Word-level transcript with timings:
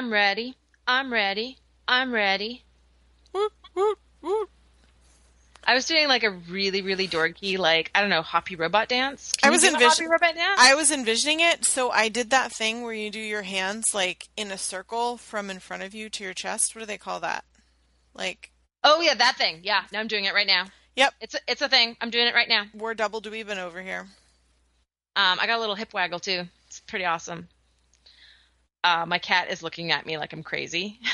I'm 0.00 0.10
ready. 0.10 0.56
I'm 0.86 1.12
ready. 1.12 1.58
I'm 1.86 2.10
ready. 2.10 2.64
Woot, 3.34 3.52
woot. 4.22 4.48
I 5.62 5.74
was 5.74 5.84
doing 5.84 6.08
like 6.08 6.22
a 6.22 6.30
really, 6.30 6.80
really 6.80 7.06
dorky, 7.06 7.58
like 7.58 7.90
I 7.94 8.00
don't 8.00 8.08
know, 8.08 8.22
hoppy 8.22 8.56
robot 8.56 8.88
dance. 8.88 9.34
I 9.42 9.50
was 9.50 9.62
you 9.62 9.68
do 9.68 9.74
a 9.74 9.78
envision- 9.78 10.06
hoppy 10.06 10.10
robot 10.10 10.34
dance. 10.36 10.58
I 10.58 10.74
was 10.74 10.90
envisioning 10.90 11.40
it, 11.40 11.66
so 11.66 11.90
I 11.90 12.08
did 12.08 12.30
that 12.30 12.50
thing 12.50 12.80
where 12.80 12.94
you 12.94 13.10
do 13.10 13.20
your 13.20 13.42
hands 13.42 13.88
like 13.92 14.28
in 14.38 14.50
a 14.50 14.56
circle 14.56 15.18
from 15.18 15.50
in 15.50 15.58
front 15.58 15.82
of 15.82 15.94
you 15.94 16.08
to 16.08 16.24
your 16.24 16.32
chest. 16.32 16.74
What 16.74 16.80
do 16.80 16.86
they 16.86 16.96
call 16.96 17.20
that? 17.20 17.44
Like, 18.14 18.52
oh 18.82 19.02
yeah, 19.02 19.12
that 19.12 19.36
thing. 19.36 19.60
Yeah, 19.64 19.82
no, 19.92 19.98
I'm 19.98 20.08
doing 20.08 20.24
it 20.24 20.32
right 20.32 20.46
now. 20.46 20.64
yep, 20.96 21.12
It's 21.20 21.34
a, 21.34 21.38
it's 21.46 21.60
a 21.60 21.68
thing. 21.68 21.94
I'm 22.00 22.08
doing 22.08 22.26
it 22.26 22.34
right 22.34 22.48
now. 22.48 22.64
we're 22.72 22.94
double 22.94 23.20
dweebin 23.20 23.58
over 23.58 23.82
here. 23.82 24.06
Um, 25.14 25.38
I 25.38 25.46
got 25.46 25.58
a 25.58 25.60
little 25.60 25.74
hip 25.74 25.92
waggle 25.92 26.20
too. 26.20 26.44
It's 26.68 26.80
pretty 26.80 27.04
awesome. 27.04 27.48
Uh, 28.82 29.04
my 29.06 29.18
cat 29.18 29.50
is 29.50 29.62
looking 29.62 29.92
at 29.92 30.06
me 30.06 30.16
like 30.18 30.32
I'm 30.32 30.42
crazy. 30.42 30.98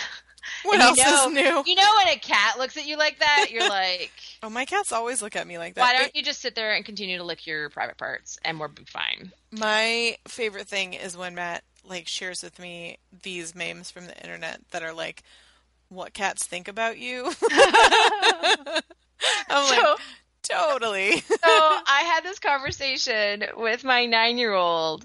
What 0.63 0.75
And 0.75 0.83
else 0.85 0.97
you 0.99 1.05
know, 1.05 1.27
is 1.27 1.33
new? 1.33 1.63
You 1.73 1.75
know 1.75 1.91
when 1.99 2.15
a 2.17 2.21
cat 2.21 2.57
looks 2.57 2.77
at 2.77 2.87
you 2.87 2.97
like 2.97 3.19
that, 3.19 3.47
you're 3.51 3.69
like, 3.69 4.13
Oh, 4.45 4.49
my 4.49 4.65
cats 4.65 4.93
always 4.93 5.21
look 5.21 5.35
at 5.35 5.45
me 5.45 5.59
like 5.59 5.75
that. 5.75 5.81
why 5.81 5.99
don't 5.99 6.15
you 6.15 6.23
just 6.23 6.41
sit 6.41 6.55
there 6.55 6.73
and 6.73 6.85
continue 6.85 7.19
to 7.19 7.25
lick 7.25 7.49
your 7.49 7.69
private 7.69 7.97
parts 7.97 8.39
and 8.45 8.61
we'll 8.61 8.69
be 8.69 8.85
fine. 8.85 9.33
My 9.51 10.17
favorite 10.29 10.69
thing 10.69 10.95
is 10.95 11.17
when 11.17 11.35
Matt 11.35 11.65
like 11.85 12.07
shares 12.07 12.45
with 12.45 12.61
me 12.61 12.99
these 13.25 13.57
memes 13.57 13.91
from 13.91 14.07
the 14.07 14.17
internet 14.23 14.61
that 14.71 14.85
are 14.85 14.93
like 14.93 15.25
what 15.89 16.13
cats 16.15 16.47
think 16.47 16.69
about 16.69 16.97
you. 16.97 17.25
I'm 19.49 19.67
So- 19.67 19.77
like 19.77 19.99
totally. 20.43 21.17
so 21.23 21.37
I 21.45 22.03
had 22.15 22.23
this 22.23 22.39
conversation 22.39 23.45
with 23.57 23.83
my 23.83 24.07
nine 24.07 24.39
year 24.39 24.53
old, 24.55 25.05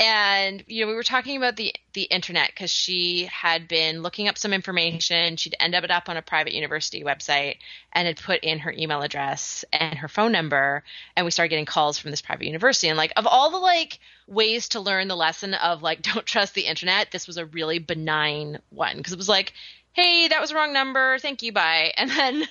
and 0.00 0.64
you 0.66 0.84
know 0.84 0.88
we 0.88 0.96
were 0.96 1.04
talking 1.04 1.36
about 1.36 1.56
the 1.56 1.74
the 1.92 2.02
internet 2.02 2.48
because 2.48 2.70
she 2.70 3.26
had 3.26 3.68
been 3.68 4.02
looking 4.02 4.28
up 4.28 4.36
some 4.36 4.52
information. 4.52 5.36
She'd 5.36 5.54
ended 5.60 5.90
up 5.90 6.08
on 6.08 6.16
a 6.16 6.22
private 6.22 6.52
university 6.52 7.04
website 7.04 7.58
and 7.92 8.06
had 8.06 8.20
put 8.20 8.42
in 8.42 8.60
her 8.60 8.72
email 8.76 9.02
address 9.02 9.64
and 9.72 9.98
her 9.98 10.08
phone 10.08 10.32
number, 10.32 10.82
and 11.16 11.24
we 11.24 11.30
started 11.30 11.50
getting 11.50 11.66
calls 11.66 11.98
from 11.98 12.10
this 12.10 12.22
private 12.22 12.46
university. 12.46 12.88
And 12.88 12.96
like 12.96 13.12
of 13.16 13.26
all 13.26 13.50
the 13.50 13.58
like 13.58 14.00
ways 14.26 14.70
to 14.70 14.80
learn 14.80 15.08
the 15.08 15.16
lesson 15.16 15.54
of 15.54 15.82
like 15.82 16.02
don't 16.14 16.26
trust 16.26 16.54
the 16.54 16.62
internet, 16.66 17.10
this 17.10 17.26
was 17.26 17.36
a 17.36 17.46
really 17.46 17.78
benign 17.78 18.58
one 18.70 18.96
because 18.96 19.12
it 19.12 19.18
was 19.18 19.28
like. 19.28 19.52
Hey, 19.92 20.26
that 20.26 20.40
was 20.40 20.50
a 20.50 20.56
wrong 20.56 20.72
number. 20.72 21.20
Thank 21.20 21.44
you. 21.44 21.52
Bye. 21.52 21.92
And 21.96 22.10
then, 22.10 22.48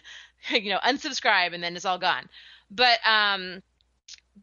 you 0.49 0.69
know, 0.69 0.79
unsubscribe, 0.79 1.53
and 1.53 1.61
then 1.61 1.75
it's 1.75 1.83
all 1.83 1.99
gone 1.99 2.29
but 2.73 2.99
um 3.05 3.61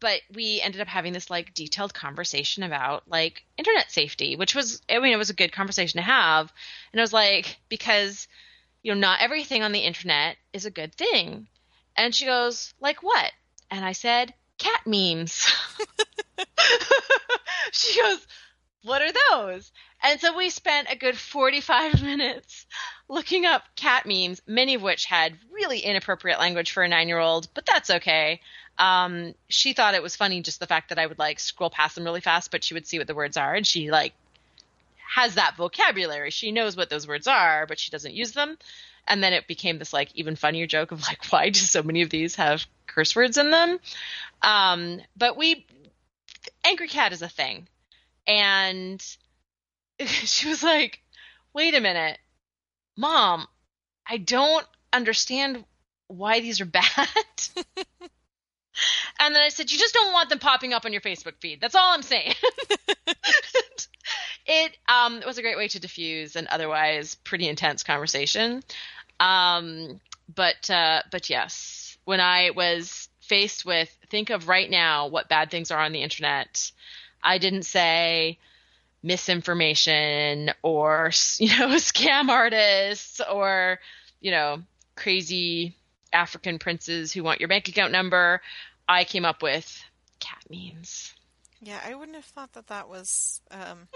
but 0.01 0.21
we 0.35 0.61
ended 0.63 0.81
up 0.81 0.89
having 0.89 1.13
this 1.13 1.31
like 1.31 1.55
detailed 1.55 1.95
conversation 1.95 2.63
about 2.63 3.09
like 3.09 3.45
internet 3.57 3.91
safety 3.91 4.37
which 4.37 4.55
was 4.55 4.83
i 4.91 4.99
mean 4.99 5.13
it 5.13 5.19
was 5.19 5.31
a 5.31 5.35
good 5.35 5.53
conversation 5.53 5.99
to 5.99 6.05
have. 6.05 6.53
And 6.93 7.01
i 7.01 7.03
was 7.03 7.13
like 7.13 7.59
because 7.69 8.27
you 8.83 8.95
know 8.95 9.01
not 9.01 9.21
everything 9.21 9.63
on 9.63 9.73
the 9.73 9.81
internet 9.81 10.37
is 10.53 10.65
a 10.67 10.71
good 10.71 10.95
thing. 10.95 11.47
And 11.97 12.15
she 12.15 12.27
goes 12.27 12.75
like 12.81 13.03
what? 13.03 13.33
And 13.71 13.85
i 13.85 13.93
said 13.93 14.35
cat 14.59 14.83
memes. 14.87 15.47
She 17.73 18.01
goes 18.01 18.27
what 18.83 19.03
are 19.03 19.13
those? 19.31 19.71
And 20.03 20.19
so 20.21 20.35
we 20.35 20.49
spent 20.49 20.89
a 20.91 20.97
good 20.97 21.17
45 21.19 22.03
minutes 22.03 22.67
looking 23.09 23.45
up 23.45 23.63
cat 23.77 24.07
memes, 24.07 24.41
many 24.47 24.75
of 24.75 24.83
which 24.83 25.05
had 25.05 25.39
really 25.53 25.81
inappropriate 25.81 26.39
language 26.39 26.71
for 26.71 26.83
a 26.83 26.89
nine 26.89 27.09
year 27.09 27.19
old, 27.19 27.49
but 27.55 27.67
that's 27.67 27.91
okay. 27.91 28.41
Um, 28.81 29.35
she 29.49 29.75
thought 29.75 29.95
it 29.95 30.03
was 30.03 30.17
funny 30.17 30.41
just 30.41 30.59
the 30.59 30.67
fact 30.67 30.89
that 30.89 30.99
I 30.99 31.07
would 31.07 31.19
like 31.19 31.39
scroll 31.39 31.69
past 31.69 31.95
them 31.95 32.05
really 32.05 32.23
fast, 32.23 32.51
but 32.51 32.65
she 32.65 32.73
would 32.73 32.87
see 32.87 32.97
what 32.97 33.07
the 33.07 33.15
words 33.15 33.37
are, 33.37 33.55
and 33.55 33.67
she 33.67 33.91
like 33.91 34.15
has 35.07 35.35
that 35.35 35.55
vocabulary. 35.57 36.31
She 36.31 36.51
knows 36.51 36.79
what 36.79 36.89
those 36.89 37.07
words 37.07 37.27
are, 37.27 37.67
but 37.67 37.79
she 37.79 37.91
doesn't 37.91 38.15
use 38.15 38.33
them. 38.33 38.57
And 39.07 39.23
then 39.23 39.35
it 39.35 39.47
became 39.47 39.79
this 39.79 39.93
like 39.93 40.09
even 40.15 40.35
funnier 40.35 40.67
joke 40.67 40.93
of 40.93 41.03
like, 41.03 41.27
why 41.31 41.51
do 41.51 41.61
so 41.61 41.83
many 41.83 42.01
of 42.01 42.09
these 42.09 42.37
have 42.37 42.65
curse 42.87 43.15
words 43.15 43.37
in 43.37 43.51
them? 43.51 43.79
Um, 44.41 45.01
but 45.15 45.37
we, 45.37 45.67
angry 46.65 46.89
cat 46.89 47.13
is 47.13 47.21
a 47.21 47.29
thing, 47.29 47.69
and 48.27 49.05
she 50.01 50.49
was 50.49 50.63
like, 50.63 51.01
wait 51.53 51.75
a 51.75 51.81
minute, 51.83 52.19
mom, 52.97 53.47
I 54.07 54.17
don't 54.17 54.67
understand 54.91 55.67
why 56.07 56.41
these 56.41 56.63
are 56.63 56.67
bad. 56.67 56.87
and 59.19 59.35
then 59.35 59.43
I 59.43 59.49
said, 59.49 59.71
you 59.71 59.79
just 59.79 59.95
don't 59.95 60.13
want 60.13 60.29
them 60.29 60.39
popping 60.39 60.73
up 60.73 60.85
on 60.85 60.93
your 60.93 61.03
Facebook 61.03 61.35
feed. 61.41 61.61
That's 61.61 61.75
all 61.75 61.93
I'm 61.93 62.03
saying. 62.03 62.35
it 64.47 64.77
um, 64.89 65.23
was 65.27 65.39
a 65.39 65.43
great 65.43 65.57
way 65.57 65.69
to 65.69 65.81
diffuse 65.81 66.37
an 66.37 66.49
otherwise 66.51 67.15
pretty 67.15 67.49
intense 67.49 67.83
conversation. 67.83 68.63
Um, 69.19 70.01
but 70.35 70.71
uh, 70.71 71.03
but 71.11 71.31
yes, 71.31 71.99
when 72.05 72.21
I 72.21 72.51
was 72.51 73.09
faced 73.21 73.65
with 73.65 73.97
think 74.09 74.31
of 74.31 74.49
right 74.49 74.69
now 74.69 75.07
what 75.07 75.29
bad 75.29 75.51
things 75.51 75.71
are 75.71 75.81
on 75.81 75.93
the 75.93 76.03
internet, 76.03 76.71
I 77.23 77.39
didn't 77.39 77.65
say 77.65 78.39
misinformation 79.03 80.53
or 80.63 81.11
you 81.39 81.59
know 81.59 81.69
scam 81.77 82.29
artists 82.29 83.21
or 83.31 83.79
you 84.21 84.31
know 84.31 84.63
crazy 84.97 85.75
African 86.13 86.59
princes 86.59 87.13
who 87.13 87.23
want 87.23 87.41
your 87.41 87.49
bank 87.49 87.69
account 87.69 87.93
number. 87.93 88.41
I 88.91 89.05
came 89.05 89.25
up 89.25 89.41
with 89.41 89.83
cat 90.19 90.43
memes. 90.51 91.15
yeah, 91.63 91.81
I 91.87 91.95
wouldn't 91.95 92.17
have 92.17 92.25
thought 92.25 92.53
that 92.55 92.67
that 92.67 92.89
was 92.89 93.41
um 93.53 93.87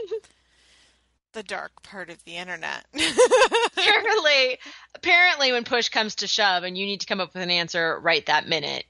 the 1.32 1.42
dark 1.42 1.82
part 1.82 2.10
of 2.10 2.22
the 2.24 2.36
internet. 2.36 2.86
apparently, 2.94 4.58
apparently, 4.94 5.50
when 5.50 5.64
push 5.64 5.88
comes 5.88 6.14
to 6.16 6.28
shove 6.28 6.62
and 6.62 6.78
you 6.78 6.86
need 6.86 7.00
to 7.00 7.06
come 7.06 7.20
up 7.20 7.34
with 7.34 7.42
an 7.42 7.50
answer 7.50 7.98
right 8.00 8.24
that 8.26 8.46
minute, 8.46 8.84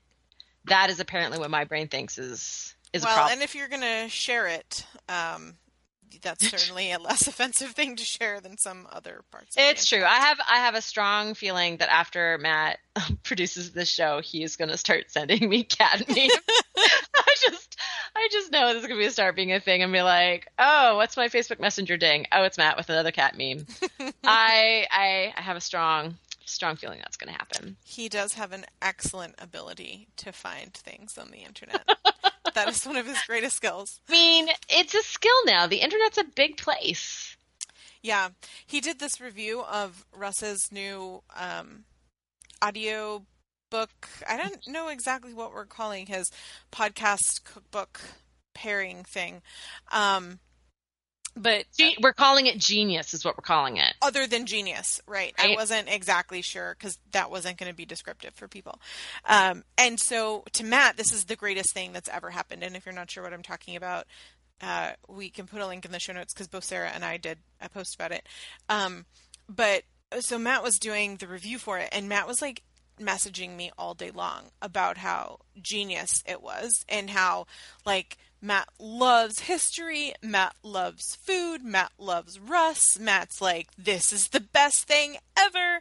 that 0.66 0.90
is 0.90 1.00
apparently 1.00 1.38
what 1.38 1.50
my 1.50 1.64
brain 1.64 1.88
thinks 1.88 2.18
is 2.18 2.74
is 2.92 3.02
a 3.02 3.06
well, 3.06 3.14
problem. 3.14 3.32
and 3.32 3.42
if 3.42 3.54
you're 3.54 3.68
going 3.68 3.80
to 3.80 4.08
share 4.10 4.46
it, 4.46 4.86
um 5.08 5.54
that's 6.22 6.48
certainly 6.48 6.92
a 6.92 6.98
less 6.98 7.26
offensive 7.26 7.70
thing 7.70 7.96
to 7.96 8.04
share 8.04 8.40
than 8.40 8.56
some 8.58 8.86
other 8.90 9.22
parts. 9.30 9.56
Of 9.56 9.62
It's 9.62 9.86
true. 9.86 10.02
I 10.02 10.16
have 10.16 10.38
I 10.48 10.58
have 10.58 10.74
a 10.74 10.80
strong 10.80 11.34
feeling 11.34 11.78
that 11.78 11.92
after 11.92 12.38
Matt 12.38 12.78
produces 13.22 13.72
this 13.72 13.88
show, 13.88 14.20
he 14.20 14.42
is 14.42 14.56
going 14.56 14.70
to 14.70 14.76
start 14.76 15.10
sending 15.10 15.48
me 15.48 15.64
cat 15.64 16.00
memes. 16.08 16.32
I 16.76 17.34
just 17.40 17.76
I 18.16 18.28
just 18.30 18.52
know 18.52 18.72
this 18.72 18.82
is 18.82 18.88
going 18.88 19.00
to 19.00 19.06
be 19.06 19.10
start 19.10 19.36
being 19.36 19.52
a 19.52 19.60
thing 19.60 19.82
and 19.82 19.92
be 19.92 20.02
like, 20.02 20.48
oh, 20.58 20.96
what's 20.96 21.16
my 21.16 21.28
Facebook 21.28 21.60
Messenger 21.60 21.96
ding? 21.96 22.26
Oh, 22.32 22.44
it's 22.44 22.58
Matt 22.58 22.76
with 22.76 22.88
another 22.88 23.12
cat 23.12 23.36
meme. 23.36 23.66
I 24.24 24.86
I 24.90 25.32
I 25.36 25.40
have 25.40 25.56
a 25.56 25.60
strong 25.60 26.16
strong 26.44 26.76
feeling 26.76 26.98
that's 26.98 27.16
going 27.16 27.32
to 27.32 27.38
happen. 27.38 27.76
He 27.84 28.08
does 28.08 28.34
have 28.34 28.52
an 28.52 28.64
excellent 28.82 29.34
ability 29.38 30.08
to 30.16 30.32
find 30.32 30.72
things 30.72 31.18
on 31.18 31.30
the 31.30 31.38
internet. 31.38 31.88
that 32.54 32.68
is 32.68 32.84
one 32.84 32.96
of 32.96 33.06
his 33.06 33.18
greatest 33.26 33.56
skills. 33.56 34.00
I 34.08 34.12
mean, 34.12 34.48
it's 34.68 34.94
a 34.94 35.02
skill 35.02 35.44
now. 35.46 35.66
The 35.66 35.80
internet's 35.80 36.18
a 36.18 36.24
big 36.24 36.56
place. 36.56 37.36
Yeah, 38.02 38.28
he 38.66 38.80
did 38.80 38.98
this 38.98 39.20
review 39.20 39.62
of 39.62 40.04
Russ's 40.14 40.70
new 40.70 41.22
um, 41.34 41.84
audio 42.60 43.24
book. 43.70 44.08
I 44.28 44.36
don't 44.36 44.68
know 44.68 44.88
exactly 44.88 45.32
what 45.32 45.52
we're 45.52 45.64
calling 45.64 46.06
his 46.06 46.30
podcast 46.70 47.44
cookbook 47.44 48.00
pairing 48.54 49.04
thing. 49.04 49.42
Um, 49.90 50.38
but 51.36 51.64
Ge- 51.78 51.98
we're 52.00 52.12
calling 52.12 52.46
it 52.46 52.58
genius, 52.58 53.14
is 53.14 53.24
what 53.24 53.36
we're 53.36 53.42
calling 53.42 53.76
it. 53.76 53.94
other 54.00 54.26
than 54.26 54.46
genius, 54.46 55.00
right? 55.06 55.34
I 55.38 55.54
wasn't 55.56 55.88
exactly 55.88 56.42
sure 56.42 56.76
because 56.78 56.98
that 57.12 57.30
wasn't 57.30 57.58
going 57.58 57.70
to 57.70 57.76
be 57.76 57.84
descriptive 57.86 58.34
for 58.34 58.48
people. 58.48 58.80
Um, 59.24 59.64
and 59.76 59.98
so 59.98 60.44
to 60.52 60.64
Matt, 60.64 60.96
this 60.96 61.12
is 61.12 61.24
the 61.24 61.36
greatest 61.36 61.74
thing 61.74 61.92
that's 61.92 62.08
ever 62.08 62.30
happened. 62.30 62.62
And 62.62 62.76
if 62.76 62.86
you're 62.86 62.94
not 62.94 63.10
sure 63.10 63.22
what 63.22 63.32
I'm 63.32 63.42
talking 63.42 63.76
about, 63.76 64.06
uh, 64.60 64.92
we 65.08 65.30
can 65.30 65.46
put 65.46 65.60
a 65.60 65.66
link 65.66 65.84
in 65.84 65.92
the 65.92 65.98
show 65.98 66.12
notes 66.12 66.32
because 66.32 66.46
both 66.48 66.64
Sarah 66.64 66.90
and 66.94 67.04
I 67.04 67.16
did 67.16 67.38
a 67.60 67.68
post 67.68 67.94
about 67.94 68.12
it. 68.12 68.26
Um, 68.68 69.04
but 69.48 69.82
so 70.20 70.38
Matt 70.38 70.62
was 70.62 70.78
doing 70.78 71.16
the 71.16 71.26
review 71.26 71.58
for 71.58 71.78
it, 71.78 71.88
and 71.92 72.08
Matt 72.08 72.28
was 72.28 72.40
like 72.40 72.62
messaging 73.00 73.56
me 73.56 73.72
all 73.76 73.94
day 73.94 74.12
long 74.12 74.44
about 74.62 74.98
how 74.98 75.40
genius 75.60 76.22
it 76.26 76.40
was 76.40 76.84
and 76.88 77.10
how 77.10 77.46
like 77.84 78.18
Matt 78.44 78.68
loves 78.78 79.40
history, 79.40 80.12
Matt 80.22 80.54
loves 80.62 81.16
food, 81.16 81.64
Matt 81.64 81.92
loves 81.98 82.38
Russ. 82.38 82.98
Matt's 82.98 83.40
like 83.40 83.68
this 83.78 84.12
is 84.12 84.28
the 84.28 84.40
best 84.40 84.86
thing 84.86 85.16
ever. 85.38 85.80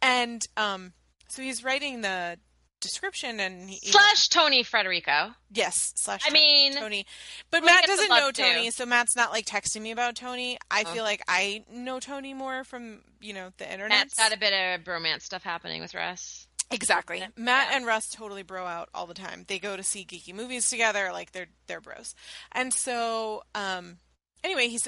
And 0.00 0.46
um 0.56 0.92
so 1.28 1.42
he's 1.42 1.64
writing 1.64 2.02
the 2.02 2.38
description 2.80 3.40
and 3.40 3.68
he, 3.70 3.78
Slash 3.90 4.28
Tony 4.28 4.62
Federici. 4.62 5.34
yes, 5.50 5.92
slash 5.96 6.20
I 6.26 6.30
mean, 6.30 6.74
Tony. 6.74 7.06
But 7.50 7.64
Matt 7.64 7.86
doesn't 7.86 8.08
know 8.10 8.30
too. 8.30 8.42
Tony, 8.42 8.70
so 8.70 8.84
Matt's 8.86 9.16
not 9.16 9.32
like 9.32 9.46
texting 9.46 9.80
me 9.80 9.90
about 9.90 10.14
Tony. 10.14 10.58
I 10.70 10.84
Oh. 10.86 10.92
feel 10.92 11.02
like 11.02 11.22
I 11.26 11.64
know 11.72 11.98
Tony 11.98 12.34
more 12.34 12.62
from, 12.62 13.00
you 13.22 13.32
know, 13.32 13.50
the 13.56 13.64
internet. 13.72 13.98
Matt's 13.98 14.14
got 14.14 14.34
a 14.34 14.38
bit 14.38 14.52
of 14.52 14.84
bromance 14.84 15.22
stuff 15.22 15.42
happening 15.42 15.80
with 15.80 15.94
Russ. 15.94 16.46
Exactly. 16.74 17.22
Matt 17.36 17.68
Yeah. 17.70 17.76
and 17.76 17.86
Russ 17.86 18.08
totally 18.10 18.42
bro 18.42 18.66
out 18.66 18.88
all 18.94 19.06
the 19.06 19.14
time. 19.14 19.44
They 19.46 19.58
go 19.58 19.76
to 19.76 19.82
see 19.82 20.04
geeky 20.04 20.34
movies 20.34 20.68
together, 20.68 21.10
like 21.12 21.32
they're 21.32 21.46
they're 21.66 21.80
bros. 21.80 22.14
And 22.52 22.72
so, 22.74 23.44
um, 23.54 23.98
anyway, 24.42 24.68
he's 24.68 24.86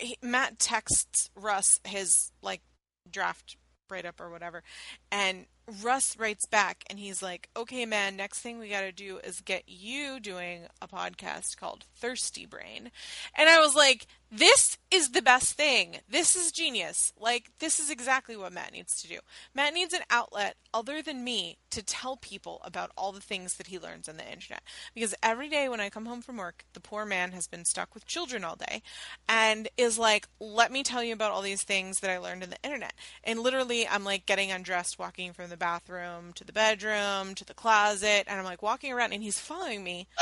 he, 0.00 0.16
Matt 0.22 0.58
texts 0.58 1.30
Russ 1.36 1.78
his 1.84 2.32
like 2.42 2.62
draft 3.10 3.56
write 3.88 4.04
up 4.04 4.20
or 4.20 4.30
whatever, 4.30 4.62
and 5.10 5.46
Russ 5.82 6.16
writes 6.16 6.46
back 6.46 6.84
and 6.88 6.98
he's 6.98 7.22
like, 7.22 7.48
"Okay, 7.56 7.86
man, 7.86 8.16
next 8.16 8.38
thing 8.40 8.58
we 8.58 8.68
got 8.68 8.82
to 8.82 8.92
do 8.92 9.18
is 9.18 9.40
get 9.40 9.64
you 9.66 10.20
doing 10.20 10.66
a 10.80 10.86
podcast 10.86 11.56
called 11.56 11.84
Thirsty 11.96 12.46
Brain." 12.46 12.92
And 13.34 13.48
I 13.48 13.58
was 13.58 13.74
like, 13.74 14.06
"This 14.30 14.78
is 14.92 15.10
the 15.10 15.22
best 15.22 15.54
thing. 15.54 15.98
This 16.08 16.36
is 16.36 16.52
genius. 16.52 17.12
Like 17.18 17.50
this 17.58 17.80
is 17.80 17.90
exactly 17.90 18.36
what 18.36 18.52
Matt 18.52 18.72
needs 18.72 19.02
to 19.02 19.08
do. 19.08 19.18
Matt 19.54 19.74
needs 19.74 19.92
an 19.92 20.04
outlet 20.08 20.56
other 20.72 21.02
than 21.02 21.24
me 21.24 21.58
to 21.70 21.82
tell 21.82 22.16
people 22.16 22.60
about 22.64 22.92
all 22.96 23.10
the 23.10 23.20
things 23.20 23.54
that 23.54 23.66
he 23.66 23.78
learns 23.78 24.08
on 24.08 24.16
the 24.16 24.30
internet. 24.30 24.62
Because 24.94 25.14
every 25.22 25.48
day 25.48 25.68
when 25.68 25.80
I 25.80 25.90
come 25.90 26.06
home 26.06 26.22
from 26.22 26.36
work, 26.36 26.64
the 26.74 26.80
poor 26.80 27.04
man 27.04 27.32
has 27.32 27.48
been 27.48 27.64
stuck 27.64 27.92
with 27.92 28.06
children 28.06 28.44
all 28.44 28.56
day 28.56 28.82
and 29.28 29.68
is 29.76 29.98
like, 29.98 30.28
"Let 30.38 30.70
me 30.70 30.84
tell 30.84 31.02
you 31.02 31.12
about 31.12 31.32
all 31.32 31.42
these 31.42 31.64
things 31.64 32.00
that 32.00 32.10
I 32.10 32.18
learned 32.18 32.44
in 32.44 32.50
the 32.50 32.62
internet." 32.62 32.94
And 33.24 33.40
literally, 33.40 33.88
I'm 33.88 34.04
like 34.04 34.26
getting 34.26 34.52
undressed, 34.52 34.98
walking 35.06 35.32
from 35.32 35.48
the 35.50 35.56
bathroom 35.56 36.32
to 36.32 36.42
the 36.42 36.52
bedroom 36.52 37.32
to 37.36 37.44
the 37.44 37.54
closet, 37.54 38.24
and 38.26 38.40
I'm 38.40 38.44
like 38.44 38.60
walking 38.60 38.92
around 38.92 39.12
and 39.12 39.22
he's 39.22 39.38
following 39.38 39.82
me. 39.84 40.08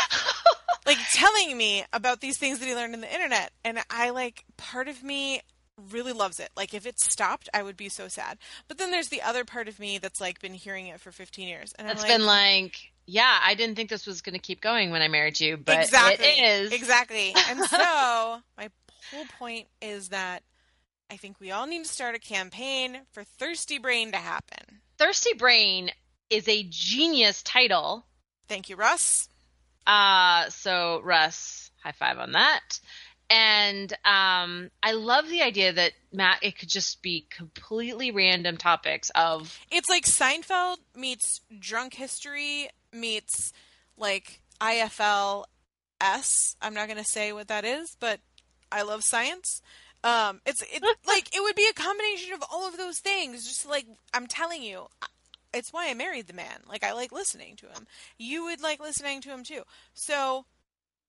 Like 0.86 0.98
telling 1.14 1.56
me 1.56 1.82
about 1.94 2.20
these 2.20 2.36
things 2.36 2.58
that 2.58 2.66
he 2.66 2.74
learned 2.74 2.92
in 2.92 3.00
the 3.00 3.10
internet. 3.10 3.52
And 3.64 3.78
i 3.88 4.10
like 4.10 4.44
part 4.58 4.86
of 4.86 5.02
me 5.02 5.40
really 5.90 6.12
loves 6.12 6.38
it. 6.38 6.50
Like 6.58 6.74
if 6.74 6.84
it 6.84 7.00
stopped 7.00 7.48
i 7.54 7.62
would 7.62 7.78
be 7.78 7.88
so 7.88 8.06
sad. 8.06 8.36
But 8.68 8.76
then 8.76 8.90
there's 8.90 9.08
the 9.08 9.22
other 9.22 9.46
part 9.46 9.66
of 9.66 9.78
me 9.78 9.96
that's 9.96 10.20
like 10.20 10.42
been 10.42 10.52
hearing 10.52 10.88
it 10.88 11.00
for 11.00 11.10
15 11.10 11.48
years. 11.48 11.72
And 11.78 11.88
That's 11.88 12.02
i'm 12.02 12.08
like 12.08 12.18
been 12.18 12.26
like, 12.26 12.92
yeah, 13.06 13.38
I 13.42 13.54
didn't 13.54 13.76
think 13.76 13.88
this 13.88 14.06
was 14.06 14.20
going 14.20 14.34
to 14.34 14.38
keep 14.38 14.60
going 14.60 14.90
when 14.90 15.00
I 15.00 15.08
married 15.08 15.40
you, 15.40 15.56
but 15.56 15.80
exactly. 15.80 16.26
it 16.26 16.44
is. 16.44 16.72
exactly. 16.72 17.34
And 17.48 17.60
so 17.60 17.78
my 17.78 18.68
whole 19.10 19.24
point 19.38 19.68
is 19.80 20.10
that 20.10 20.42
i 21.10 21.16
think 21.16 21.38
we 21.40 21.50
all 21.50 21.66
need 21.66 21.84
to 21.84 21.88
start 21.90 22.14
a 22.14 22.18
campaign 22.18 23.00
for 23.12 23.24
thirsty 23.24 23.78
brain 23.78 24.10
to 24.12 24.18
happen 24.18 24.80
Thirsty 24.96 25.34
Brain 25.34 25.90
is 26.30 26.46
a 26.48 26.62
genius 26.70 27.42
title. 27.42 28.06
thank 28.48 28.68
you 28.68 28.76
russ 28.76 29.28
Uh, 29.86 30.48
so 30.50 31.00
Russ, 31.04 31.70
high 31.82 31.92
five 31.92 32.18
on 32.18 32.32
that. 32.32 32.80
And 33.30 33.92
um, 34.04 34.70
I 34.82 34.92
love 34.92 35.28
the 35.28 35.42
idea 35.42 35.72
that 35.72 35.92
Matt, 36.12 36.38
it 36.42 36.58
could 36.58 36.68
just 36.68 37.02
be 37.02 37.26
completely 37.30 38.10
random 38.10 38.56
topics 38.56 39.10
of 39.14 39.58
It's 39.70 39.88
like 39.88 40.04
Seinfeld 40.04 40.76
meets 40.94 41.40
drunk 41.58 41.94
history 41.94 42.68
meets 42.92 43.52
like 43.96 44.40
IFL 44.60 45.44
S. 46.00 46.56
I'm 46.62 46.74
not 46.74 46.86
going 46.86 47.02
to 47.02 47.10
say 47.10 47.32
what 47.32 47.48
that 47.48 47.64
is, 47.64 47.96
but 47.98 48.20
I 48.70 48.82
love 48.82 49.02
science. 49.04 49.60
Um, 50.04 50.42
it's 50.44 50.62
it, 50.62 50.82
like 51.06 51.34
it 51.34 51.42
would 51.42 51.56
be 51.56 51.66
a 51.68 51.72
combination 51.72 52.34
of 52.34 52.44
all 52.52 52.68
of 52.68 52.76
those 52.76 52.98
things. 52.98 53.44
Just 53.48 53.66
like 53.68 53.86
I'm 54.12 54.28
telling 54.28 54.62
you, 54.62 54.86
it's 55.52 55.72
why 55.72 55.88
I 55.88 55.94
married 55.94 56.28
the 56.28 56.34
man. 56.34 56.60
Like 56.68 56.84
I 56.84 56.92
like 56.92 57.10
listening 57.10 57.56
to 57.56 57.66
him. 57.66 57.86
You 58.18 58.44
would 58.44 58.60
like 58.60 58.78
listening 58.78 59.20
to 59.22 59.30
him 59.30 59.42
too. 59.42 59.62
So 59.94 60.44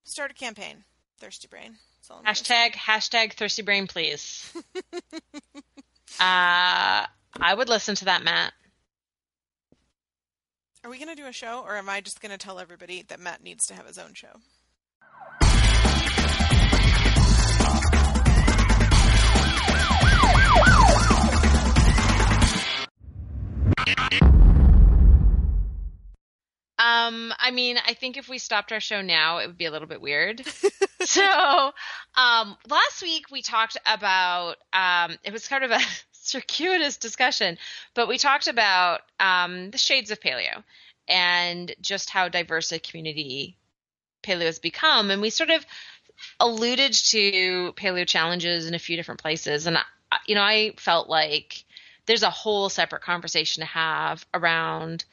start 0.06 0.32
a 0.32 0.34
campaign, 0.34 0.86
Thirsty 1.20 1.48
Brain. 1.48 1.76
That's 1.98 2.10
all 2.10 2.22
I'm 2.26 2.34
hashtag 2.34 2.72
hashtag 2.74 3.34
Thirsty 3.34 3.62
Brain, 3.62 3.88
please. 3.88 4.52
uh, 6.20 7.06
I 7.40 7.54
would 7.54 7.70
listen 7.70 7.96
to 7.96 8.06
that, 8.06 8.24
Matt. 8.24 8.54
Are 10.86 10.90
we 10.90 11.00
going 11.00 11.10
to 11.10 11.16
do 11.16 11.26
a 11.26 11.34
show, 11.34 11.64
or 11.66 11.78
am 11.78 11.90
I 11.90 12.00
just 12.00 12.22
going 12.22 12.32
to 12.32 12.38
tell 12.38 12.60
everybody 12.60 13.04
that 13.08 13.20
Matt 13.20 13.44
needs 13.44 13.66
to 13.68 13.74
have 13.74 13.88
his 13.88 13.98
own 13.98 14.14
show? 14.14 14.28
Um, 26.78 27.34
I 27.40 27.52
mean, 27.52 27.78
I 27.86 27.94
think 27.94 28.18
if 28.18 28.28
we 28.28 28.38
stopped 28.38 28.72
our 28.72 28.80
show 28.82 29.02
now, 29.02 29.38
it 29.38 29.48
would 29.48 29.58
be 29.58 29.66
a 29.66 29.72
little 29.72 29.88
bit 29.88 30.02
weird. 30.02 30.46
so, 31.02 31.72
um, 32.16 32.58
last 32.70 33.02
week 33.02 33.32
we 33.32 33.42
talked 33.42 33.78
about, 33.86 34.58
um, 34.74 35.18
it 35.24 35.32
was 35.32 35.48
kind 35.48 35.64
of 35.64 35.72
a 35.72 35.80
circuitous 36.12 36.98
discussion, 36.98 37.58
but 37.94 38.08
we 38.08 38.18
talked 38.18 38.48
about, 38.48 39.02
um, 39.20 39.72
the 39.72 39.78
shades 39.78 40.12
of 40.12 40.20
paleo 40.20 40.64
and 41.08 41.74
just 41.82 42.10
how 42.10 42.28
diverse 42.28 42.72
a 42.72 42.80
community 42.80 43.58
paleo 44.22 44.46
has 44.46 44.60
become. 44.60 45.12
And 45.12 45.22
we 45.22 45.30
sort 45.30 45.52
of 45.52 45.66
alluded 46.40 46.94
to 46.94 47.74
paleo 47.74 48.06
challenges 48.06 48.68
in 48.68 48.74
a 48.74 48.80
few 48.80 48.98
different 48.98 49.22
places. 49.22 49.66
And, 49.66 49.78
I, 49.78 49.84
you 50.28 50.36
know, 50.36 50.44
I 50.44 50.74
felt 50.78 51.10
like 51.10 51.65
there's 52.06 52.24
a 52.24 52.30
whole 52.30 52.70
separate 52.70 53.02
conversation 53.02 53.62
to 53.62 53.68
have 53.68 54.26
around 54.34 55.06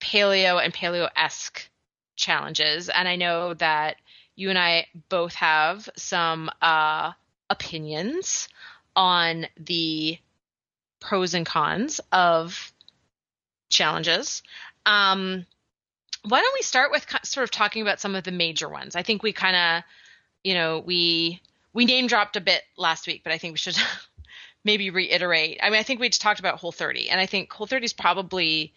paleo 0.00 0.62
and 0.62 0.74
paleo 0.74 1.08
esque 1.16 1.68
challenges. 2.16 2.88
And 2.88 3.08
I 3.08 3.16
know 3.16 3.54
that 3.54 3.96
you 4.34 4.50
and 4.50 4.58
I 4.58 4.86
both 5.08 5.34
have 5.34 5.88
some 5.96 6.50
uh, 6.60 7.12
opinions 7.50 8.48
on 8.96 9.46
the 9.56 10.18
pros 11.00 11.34
and 11.34 11.46
cons 11.46 12.00
of 12.10 12.72
challenges. 13.68 14.42
Um, 14.86 15.46
why 16.24 16.40
don't 16.40 16.54
we 16.54 16.62
start 16.62 16.90
with 16.90 17.06
sort 17.24 17.44
of 17.44 17.50
talking 17.50 17.82
about 17.82 18.00
some 18.00 18.14
of 18.14 18.24
the 18.24 18.30
major 18.30 18.68
ones? 18.68 18.94
I 18.94 19.02
think 19.02 19.22
we 19.22 19.32
kind 19.32 19.56
of, 19.56 19.82
you 20.44 20.54
know, 20.54 20.82
we 20.84 21.40
we 21.72 21.84
name 21.84 22.06
dropped 22.06 22.36
a 22.36 22.40
bit 22.40 22.62
last 22.76 23.06
week, 23.06 23.22
but 23.24 23.32
I 23.32 23.38
think 23.38 23.52
we 23.52 23.58
should 23.58 23.76
maybe 24.64 24.90
reiterate. 24.90 25.58
I 25.62 25.70
mean, 25.70 25.78
I 25.78 25.82
think 25.82 26.00
we 26.00 26.08
just 26.08 26.22
talked 26.22 26.40
about 26.40 26.58
Whole 26.58 26.72
30, 26.72 27.08
and 27.10 27.20
I 27.20 27.26
think 27.26 27.52
Whole 27.52 27.66
30 27.66 27.84
is 27.84 27.92
probably 27.92 28.72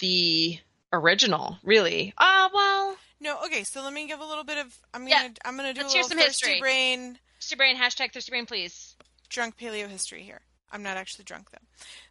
the 0.00 0.58
original, 0.92 1.58
really. 1.62 2.12
Ah, 2.18 2.50
well, 2.52 2.96
No, 3.20 3.38
okay. 3.46 3.64
So 3.64 3.82
let 3.82 3.92
me 3.92 4.06
give 4.06 4.20
a 4.20 4.24
little 4.26 4.44
bit 4.44 4.58
of. 4.58 4.76
I'm 4.92 5.02
gonna. 5.02 5.10
Yeah. 5.10 5.28
I'm 5.44 5.56
gonna 5.56 5.72
do 5.74 5.80
Let's 5.82 5.94
a 5.94 5.96
little 5.98 6.08
some 6.10 6.18
thirsty 6.18 6.46
history. 6.50 6.60
brain, 6.60 7.18
Thirsty 7.40 7.56
Brain, 7.56 7.76
hashtag 7.76 8.12
Thirsty 8.12 8.30
Brain, 8.30 8.46
please. 8.46 8.96
drunk 9.28 9.56
paleo 9.56 9.88
history 9.88 10.22
here. 10.22 10.40
I'm 10.70 10.82
not 10.82 10.96
actually 10.96 11.24
drunk 11.24 11.50
though. 11.50 11.58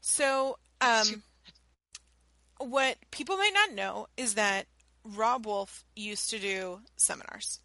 So, 0.01 0.57
um, 0.81 1.23
what 2.57 2.97
people 3.11 3.37
might 3.37 3.53
not 3.53 3.73
know 3.73 4.07
is 4.17 4.35
that 4.35 4.67
Robb 5.03 5.45
Wolf 5.45 5.83
used 5.95 6.29
to 6.29 6.39
do 6.39 6.79
seminars. 6.95 7.59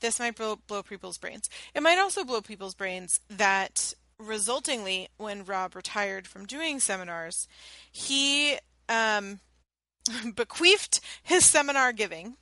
This 0.00 0.18
might 0.18 0.34
blow, 0.36 0.56
blow 0.66 0.82
people's 0.82 1.18
brains. 1.18 1.48
It 1.74 1.82
might 1.82 1.98
also 1.98 2.24
blow 2.24 2.40
people's 2.40 2.74
brains 2.74 3.20
that 3.30 3.94
resultingly, 4.26 5.08
when 5.16 5.44
Robb 5.44 5.74
retired 5.74 6.26
from 6.26 6.46
doing 6.46 6.80
seminars, 6.80 7.48
he 7.90 8.56
um, 8.88 9.40
bequeathed 10.34 11.00
his 11.22 11.44
seminar 11.44 11.92
giving 11.92 12.36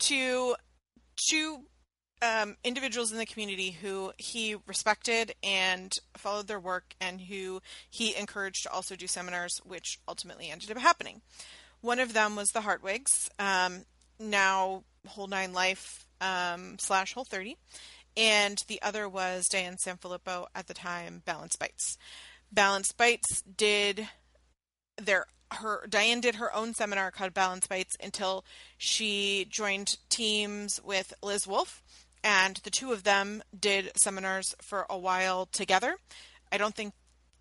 to 0.00 0.56
two 1.28 1.64
um, 2.22 2.56
individuals 2.64 3.12
in 3.12 3.18
the 3.18 3.26
community 3.26 3.72
who 3.72 4.12
he 4.16 4.56
respected 4.66 5.34
and 5.42 5.92
followed 6.16 6.48
their 6.48 6.60
work 6.60 6.94
and 7.00 7.20
who 7.20 7.60
he 7.90 8.16
encouraged 8.16 8.62
to 8.62 8.72
also 8.72 8.96
do 8.96 9.06
seminars, 9.06 9.60
which 9.64 9.98
ultimately 10.08 10.50
ended 10.50 10.70
up 10.70 10.78
happening. 10.78 11.20
One 11.80 12.00
of 12.00 12.14
them 12.14 12.36
was 12.36 12.50
the 12.50 12.62
Hartwigs, 12.62 13.28
um, 13.38 13.84
now 14.18 14.84
Whole 15.06 15.26
Nine 15.26 15.52
Life 15.52 16.06
um, 16.20 16.78
slash 16.78 17.12
Whole 17.12 17.24
30. 17.24 17.56
And 18.16 18.62
the 18.66 18.80
other 18.80 19.08
was 19.08 19.46
Diane 19.48 19.76
Sanfilippo 19.76 20.46
at 20.54 20.66
the 20.66 20.74
time, 20.74 21.22
Balance 21.24 21.56
Bites. 21.56 21.98
Balance 22.50 22.92
Bites 22.92 23.42
did 23.42 24.08
their 24.96 25.26
her 25.52 25.86
Diane 25.88 26.20
did 26.20 26.36
her 26.36 26.54
own 26.54 26.74
seminar 26.74 27.10
called 27.10 27.34
Balance 27.34 27.66
Bites 27.66 27.96
until 28.02 28.44
she 28.78 29.46
joined 29.50 29.96
teams 30.08 30.80
with 30.82 31.14
Liz 31.22 31.46
Wolfe, 31.46 31.82
and 32.24 32.56
the 32.64 32.70
two 32.70 32.92
of 32.92 33.04
them 33.04 33.42
did 33.58 33.92
seminars 33.96 34.54
for 34.60 34.86
a 34.90 34.98
while 34.98 35.46
together. 35.46 35.96
I 36.50 36.58
don't 36.58 36.74
think 36.74 36.94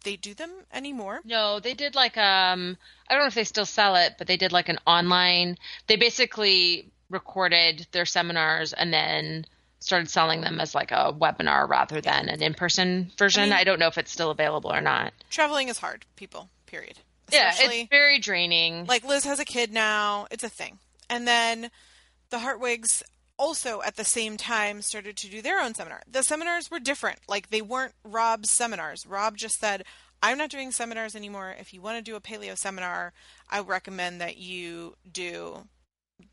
they 0.03 0.15
do 0.15 0.34
them 0.34 0.51
anymore. 0.72 1.22
No, 1.25 1.60
they 1.60 1.74
did 1.74 1.96
like 1.96 2.17
um 2.17 2.77
I 3.10 3.13
don't 3.13 3.24
know 3.24 3.27
if 3.27 3.36
they 3.36 3.44
still 3.44 3.65
sell 3.65 3.96
it, 3.96 4.15
but 4.17 4.27
they 4.27 4.38
did 4.38 4.51
like 4.51 4.70
an 4.70 4.79
online. 4.86 5.58
They 5.88 5.96
basically 5.96 6.91
recorded 7.10 7.88
their 7.91 8.05
seminars 8.05 8.74
and 8.74 8.94
then 8.94 9.46
started 9.86 10.10
selling 10.10 10.42
them 10.42 10.60
as 10.60 10.74
like 10.74 10.92
a 10.92 11.13
webinar 11.13 11.70
rather 11.70 12.01
than 12.01 12.27
an 12.27 12.42
in-person 12.42 13.12
version. 13.18 13.44
I, 13.44 13.46
mean, 13.46 13.54
I 13.54 13.63
don't 13.63 13.80
know 13.80 13.88
if 13.88 13.98
it's 13.98 14.12
still 14.12 14.32
available 14.32 14.74
or 14.74 14.82
not. 14.82 15.13
Traveling 15.30 15.70
is 15.70 15.77
hard, 15.77 16.06
people. 16.15 16.50
Period. 16.65 16.98
Especially, 17.30 17.77
yeah, 17.77 17.82
it's 17.84 17.89
very 17.89 18.20
draining. 18.20 18.86
Like 18.86 19.06
Liz 19.06 19.25
has 19.25 19.39
a 19.39 19.46
kid 19.46 19.72
now. 19.72 20.25
It's 20.32 20.44
a 20.44 20.50
thing. 20.50 20.80
And 21.08 21.27
then 21.27 21.70
the 22.32 22.38
Hartwigs 22.38 23.04
also 23.38 23.82
at 23.84 23.96
the 23.96 24.04
same 24.04 24.38
time 24.38 24.82
started 24.82 25.18
to 25.18 25.30
do 25.30 25.42
their 25.42 25.60
own 25.60 25.75
seminar. 25.75 26.01
The 26.12 26.24
seminars 26.24 26.72
were 26.72 26.80
different. 26.80 27.20
Like 27.27 27.50
they 27.50 27.62
weren't 27.62 27.94
Robb's 28.04 28.50
seminars. 28.51 29.06
Robb 29.06 29.38
just 29.38 29.60
said, 29.60 29.84
I'm 30.24 30.39
not 30.39 30.50
doing 30.50 30.72
seminars 30.72 31.15
anymore. 31.15 31.56
If 31.60 31.74
you 31.74 31.82
want 31.82 31.98
to 31.98 32.12
do 32.12 32.15
a 32.15 32.22
paleo 32.22 32.58
seminar, 32.58 33.13
I 33.50 33.60
recommend 33.60 34.22
that 34.22 34.38
you 34.38 34.96
do 35.12 35.68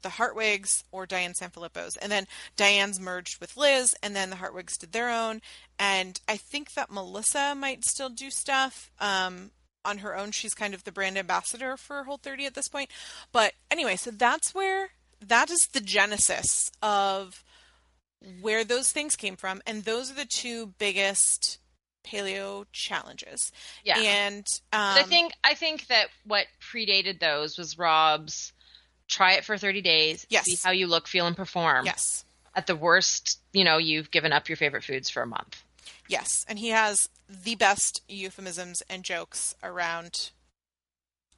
the 0.03 0.11
Hartwigs 0.11 0.85
or 0.93 1.07
Diane 1.07 1.33
Sanfilippo's. 1.33 1.97
And 1.97 2.11
then 2.11 2.27
Diane's 2.57 3.01
merged 3.01 3.41
with 3.41 3.57
Liz, 3.57 3.95
and 4.03 4.15
then 4.15 4.31
the 4.31 4.37
Hartwigs 4.37 4.79
did 4.79 4.93
their 4.93 5.11
own. 5.11 5.41
And 5.79 6.21
I 6.29 6.37
think 6.37 6.75
that 6.75 6.91
Melissa 6.91 7.55
might 7.57 7.85
still 7.85 8.09
do 8.09 8.31
stuff 8.31 8.91
um, 9.01 9.51
on 9.85 9.99
her 9.99 10.17
own. 10.17 10.31
She's 10.31 10.55
kind 10.55 10.75
of 10.75 10.85
the 10.85 10.93
brand 10.93 11.19
ambassador 11.19 11.77
for 11.77 12.05
Whole 12.05 12.19
30 12.19 12.47
at 12.47 12.55
this 12.55 12.69
point. 12.69 12.91
But 13.33 13.55
anyway, 13.71 13.97
so 13.97 14.11
that's 14.11 14.55
where 14.55 14.91
that 15.21 15.51
is 15.51 15.69
the 15.73 15.81
genesis 15.81 16.71
of 16.83 17.45
where 18.41 18.65
those 18.65 18.91
things 18.91 19.17
came 19.17 19.37
from. 19.37 19.63
And 19.67 19.85
those 19.85 20.11
are 20.11 20.15
the 20.15 20.25
two 20.25 20.75
biggest 20.79 21.59
paleo 22.05 22.67
challenges. 22.73 23.53
Yeah. 23.85 23.99
And 23.99 24.47
um, 24.73 24.99
I 24.99 25.03
think 25.05 25.33
I 25.45 25.55
think 25.55 25.87
that 25.87 26.09
what 26.25 26.47
predated 26.61 27.21
those 27.21 27.59
was 27.59 27.79
Robb's 27.79 28.53
try 29.13 29.33
it 29.33 29.45
for 29.45 29.57
30 29.57 29.83
days, 29.83 30.27
yes. 30.29 30.45
see 30.45 30.57
how 30.63 30.71
you 30.71 30.87
look, 30.87 31.07
feel, 31.07 31.27
and 31.27 31.37
perform. 31.37 31.87
Yes. 31.87 32.25
At 32.55 32.67
the 32.67 32.77
worst, 32.77 33.41
you 33.53 33.65
know, 33.65 33.79
you've 33.79 34.11
given 34.11 34.33
up 34.33 34.49
your 34.49 34.57
favorite 34.57 34.85
foods 34.85 35.09
for 35.09 35.23
a 35.23 35.27
month. 35.27 35.63
Yes. 36.09 36.45
And 36.49 36.59
he 36.59 36.69
has 36.69 37.09
the 37.29 37.55
best 37.55 38.03
euphemisms 38.09 38.83
and 38.91 39.05
jokes 39.05 39.55
around 39.63 40.31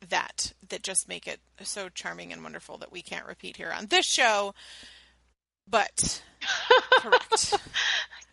that 0.08 0.52
that 0.68 0.82
just 0.82 1.08
make 1.08 1.26
it 1.26 1.40
so 1.62 1.88
charming 1.88 2.32
and 2.32 2.42
wonderful 2.42 2.78
that 2.78 2.92
we 2.92 3.02
can't 3.02 3.26
repeat 3.26 3.56
here 3.56 3.72
on 3.76 3.86
this 3.86 4.06
show. 4.06 4.54
But 5.68 6.22
correct. 6.98 7.54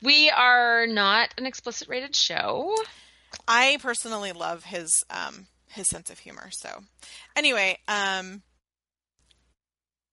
We 0.01 0.29
are 0.29 0.87
not 0.87 1.33
an 1.37 1.45
explicit 1.45 1.87
rated 1.87 2.15
show. 2.15 2.75
I 3.47 3.77
personally 3.81 4.31
love 4.31 4.65
his 4.65 5.03
um 5.09 5.47
his 5.67 5.87
sense 5.87 6.09
of 6.09 6.19
humor. 6.19 6.49
So 6.51 6.83
anyway, 7.35 7.77
um 7.87 8.41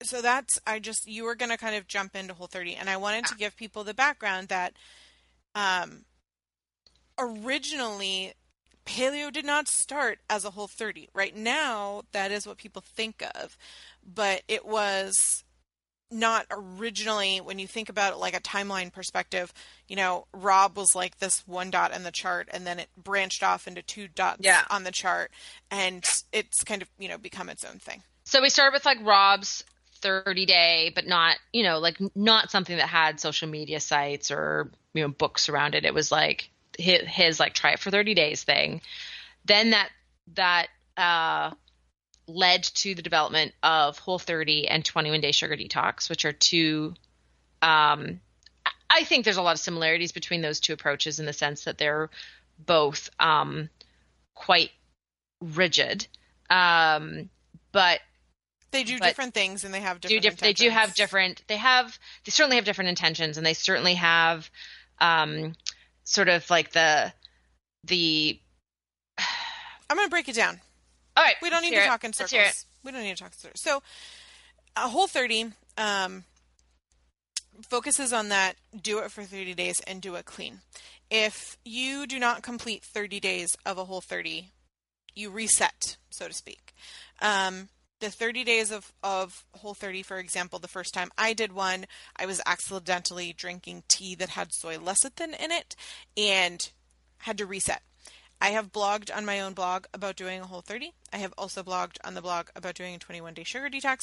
so 0.03 0.21
that's 0.21 0.59
I 0.65 0.79
just 0.79 1.07
you 1.07 1.23
were 1.25 1.35
going 1.35 1.51
to 1.51 1.57
kind 1.57 1.75
of 1.75 1.87
jump 1.87 2.15
into 2.15 2.33
Whole 2.33 2.47
30 2.47 2.75
and 2.75 2.89
I 2.89 2.97
wanted 2.97 3.25
to 3.25 3.35
give 3.35 3.55
people 3.55 3.83
the 3.83 3.93
background 3.93 4.47
that 4.47 4.73
um 5.55 6.05
originally 7.17 8.33
paleo 8.85 9.31
did 9.31 9.45
not 9.45 9.67
start 9.67 10.19
as 10.29 10.45
a 10.45 10.51
Whole 10.51 10.67
30. 10.67 11.09
Right 11.13 11.35
now 11.35 12.03
that 12.11 12.31
is 12.31 12.47
what 12.47 12.57
people 12.57 12.81
think 12.81 13.23
of, 13.35 13.57
but 14.03 14.43
it 14.47 14.65
was 14.65 15.43
not 16.11 16.45
originally 16.49 17.37
when 17.37 17.59
you 17.59 17.67
think 17.67 17.89
about 17.89 18.13
it 18.13 18.17
like 18.17 18.35
a 18.35 18.41
timeline 18.41 18.91
perspective 18.91 19.53
you 19.87 19.95
know 19.95 20.25
rob 20.33 20.75
was 20.75 20.95
like 20.95 21.19
this 21.19 21.47
one 21.47 21.69
dot 21.69 21.93
in 21.95 22.03
the 22.03 22.11
chart 22.11 22.49
and 22.51 22.65
then 22.65 22.79
it 22.79 22.87
branched 22.97 23.43
off 23.43 23.67
into 23.67 23.81
two 23.83 24.07
dots 24.07 24.39
yeah. 24.41 24.63
on 24.71 24.83
the 24.83 24.91
chart 24.91 25.29
and 25.69 26.03
it's 26.33 26.63
kind 26.63 26.81
of 26.81 26.89
you 26.97 27.07
know 27.07 27.17
become 27.17 27.47
its 27.47 27.63
own 27.63 27.77
thing 27.77 28.01
so 28.23 28.41
we 28.41 28.49
started 28.49 28.73
with 28.73 28.85
like 28.85 28.97
rob's 29.03 29.63
30 30.01 30.45
day, 30.45 30.91
but 30.93 31.07
not, 31.07 31.37
you 31.53 31.63
know, 31.63 31.79
like 31.79 31.97
not 32.15 32.51
something 32.51 32.77
that 32.77 32.87
had 32.87 33.19
social 33.19 33.47
media 33.47 33.79
sites 33.79 34.31
or, 34.31 34.71
you 34.93 35.03
know, 35.03 35.09
books 35.09 35.49
around 35.49 35.75
it. 35.75 35.85
It 35.85 35.93
was 35.93 36.11
like 36.11 36.49
his, 36.77 37.01
his 37.01 37.39
like 37.39 37.53
try 37.53 37.71
it 37.71 37.79
for 37.79 37.91
30 37.91 38.13
days 38.13 38.43
thing. 38.43 38.81
Then 39.45 39.71
that, 39.71 39.89
that, 40.35 40.67
uh, 40.97 41.51
led 42.29 42.63
to 42.63 42.95
the 42.95 43.01
development 43.01 43.53
of 43.63 43.97
Whole 43.97 44.19
30 44.19 44.67
and 44.67 44.85
21 44.85 45.21
Day 45.21 45.31
Sugar 45.31 45.57
Detox, 45.57 46.09
which 46.09 46.25
are 46.25 46.31
two. 46.31 46.93
Um, 47.61 48.21
I 48.89 49.03
think 49.03 49.25
there's 49.25 49.37
a 49.37 49.41
lot 49.41 49.53
of 49.53 49.59
similarities 49.59 50.11
between 50.11 50.41
those 50.41 50.59
two 50.59 50.73
approaches 50.73 51.19
in 51.19 51.25
the 51.25 51.33
sense 51.33 51.65
that 51.65 51.77
they're 51.77 52.09
both 52.57 53.09
um, 53.19 53.69
quite 54.33 54.71
rigid, 55.41 56.07
um, 56.49 57.29
but 57.71 57.99
they 58.71 58.83
do 58.83 58.99
different 58.99 59.33
things 59.33 59.63
and 59.63 59.73
they 59.73 59.81
have 59.81 59.99
different. 59.99 60.23
Do 60.23 60.29
diff- 60.29 60.39
they 60.39 60.53
do 60.53 60.69
have 60.69 60.93
different. 60.95 61.43
They 61.47 61.57
have. 61.57 61.97
They 62.25 62.31
certainly 62.31 62.55
have 62.57 62.65
different 62.65 62.89
intentions, 62.89 63.37
and 63.37 63.45
they 63.45 63.53
certainly 63.53 63.95
have, 63.95 64.49
um, 64.99 65.55
sort 66.03 66.29
of 66.29 66.49
like 66.49 66.71
the, 66.71 67.13
the. 67.83 68.39
I'm 69.89 69.97
going 69.97 70.07
to 70.07 70.11
break 70.11 70.29
it 70.29 70.35
down. 70.35 70.59
All 71.17 71.23
right. 71.23 71.35
We 71.41 71.49
don't 71.49 71.61
need 71.61 71.73
to 71.73 71.85
talk 71.85 72.03
in 72.03 72.13
circles. 72.13 72.65
We 72.83 72.91
don't 72.91 73.01
need 73.01 73.17
to 73.17 73.23
talk 73.23 73.31
in 73.33 73.37
circles. 73.37 73.61
So, 73.61 73.81
a 74.75 74.87
whole 74.87 75.07
30 75.07 75.51
um, 75.77 76.23
focuses 77.67 78.13
on 78.13 78.29
that. 78.29 78.55
Do 78.79 78.99
it 78.99 79.11
for 79.11 79.23
30 79.23 79.53
days 79.53 79.81
and 79.87 80.01
do 80.01 80.15
it 80.15 80.25
clean. 80.25 80.59
If 81.09 81.57
you 81.65 82.05
do 82.05 82.19
not 82.19 82.43
complete 82.43 82.83
30 82.83 83.19
days 83.19 83.57
of 83.65 83.77
a 83.77 83.85
whole 83.85 84.01
30, 84.01 84.51
you 85.15 85.31
reset, 85.31 85.97
so 86.11 86.27
to 86.27 86.33
speak. 86.33 86.73
Um, 87.21 87.69
the 87.99 88.09
30 88.09 88.43
days 88.43 88.71
of, 88.71 88.91
of 89.03 89.45
Whole 89.55 89.73
30, 89.73 90.03
for 90.03 90.17
example, 90.17 90.59
the 90.59 90.67
first 90.67 90.93
time 90.93 91.09
I 91.17 91.33
did 91.33 91.53
one, 91.53 91.85
I 92.15 92.25
was 92.25 92.41
accidentally 92.45 93.33
drinking 93.33 93.83
tea 93.87 94.15
that 94.15 94.29
had 94.29 94.53
soy 94.53 94.77
lecithin 94.77 95.39
in 95.39 95.51
it 95.51 95.75
and 96.17 96.69
had 97.19 97.37
to 97.39 97.45
reset. 97.45 97.81
I 98.41 98.49
have 98.49 98.71
blogged 98.71 99.15
on 99.15 99.25
my 99.25 99.41
own 99.41 99.53
blog 99.53 99.85
about 99.93 100.15
doing 100.15 100.41
a 100.41 100.47
Whole 100.47 100.61
30. 100.61 100.93
I 101.11 101.17
have 101.17 101.33
also 101.37 101.61
blogged 101.61 101.97
on 102.05 102.13
the 102.13 102.21
blog 102.21 102.47
about 102.55 102.75
doing 102.75 102.95
a 102.95 102.99
21 102.99 103.33
day 103.33 103.43
sugar 103.43 103.69
detox. 103.69 103.99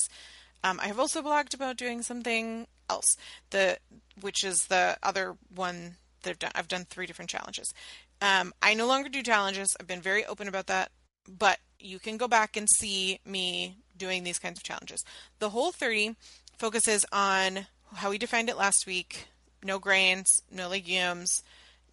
Um, 0.63 0.79
I 0.81 0.87
have 0.89 0.99
also 0.99 1.23
blogged 1.23 1.55
about 1.55 1.77
doing 1.77 2.03
something 2.03 2.67
else, 2.91 3.17
the 3.51 3.79
which 4.21 4.45
is 4.45 4.67
the 4.69 4.97
other 5.03 5.37
one 5.55 5.97
that 6.23 6.31
I've 6.31 6.39
done. 6.39 6.53
I've 6.55 6.69
done 6.69 6.85
three 6.85 7.07
different 7.07 7.31
challenges. 7.31 7.73
Um, 8.21 8.53
I 8.61 8.75
no 8.75 8.87
longer 8.87 9.09
do 9.09 9.23
challenges. 9.23 9.75
I've 9.79 9.87
been 9.87 10.01
very 10.01 10.25
open 10.25 10.49
about 10.49 10.67
that, 10.67 10.91
but 11.29 11.59
you 11.79 11.99
can 11.99 12.17
go 12.17 12.29
back 12.29 12.57
and 12.57 12.67
see 12.79 13.21
me 13.25 13.77
doing 13.97 14.25
these 14.25 14.39
kinds 14.39 14.59
of 14.59 14.65
challenges. 14.65 15.05
The 15.39 15.51
whole 15.51 15.73
30 15.73 16.17
focuses 16.59 17.05
on 17.13 17.67
how 17.95 18.11
we 18.11 18.19
defined 18.19 18.49
it 18.49 18.57
last 18.57 18.87
week 18.87 19.29
no 19.65 19.79
grains, 19.79 20.43
no 20.51 20.69
legumes, 20.69 21.43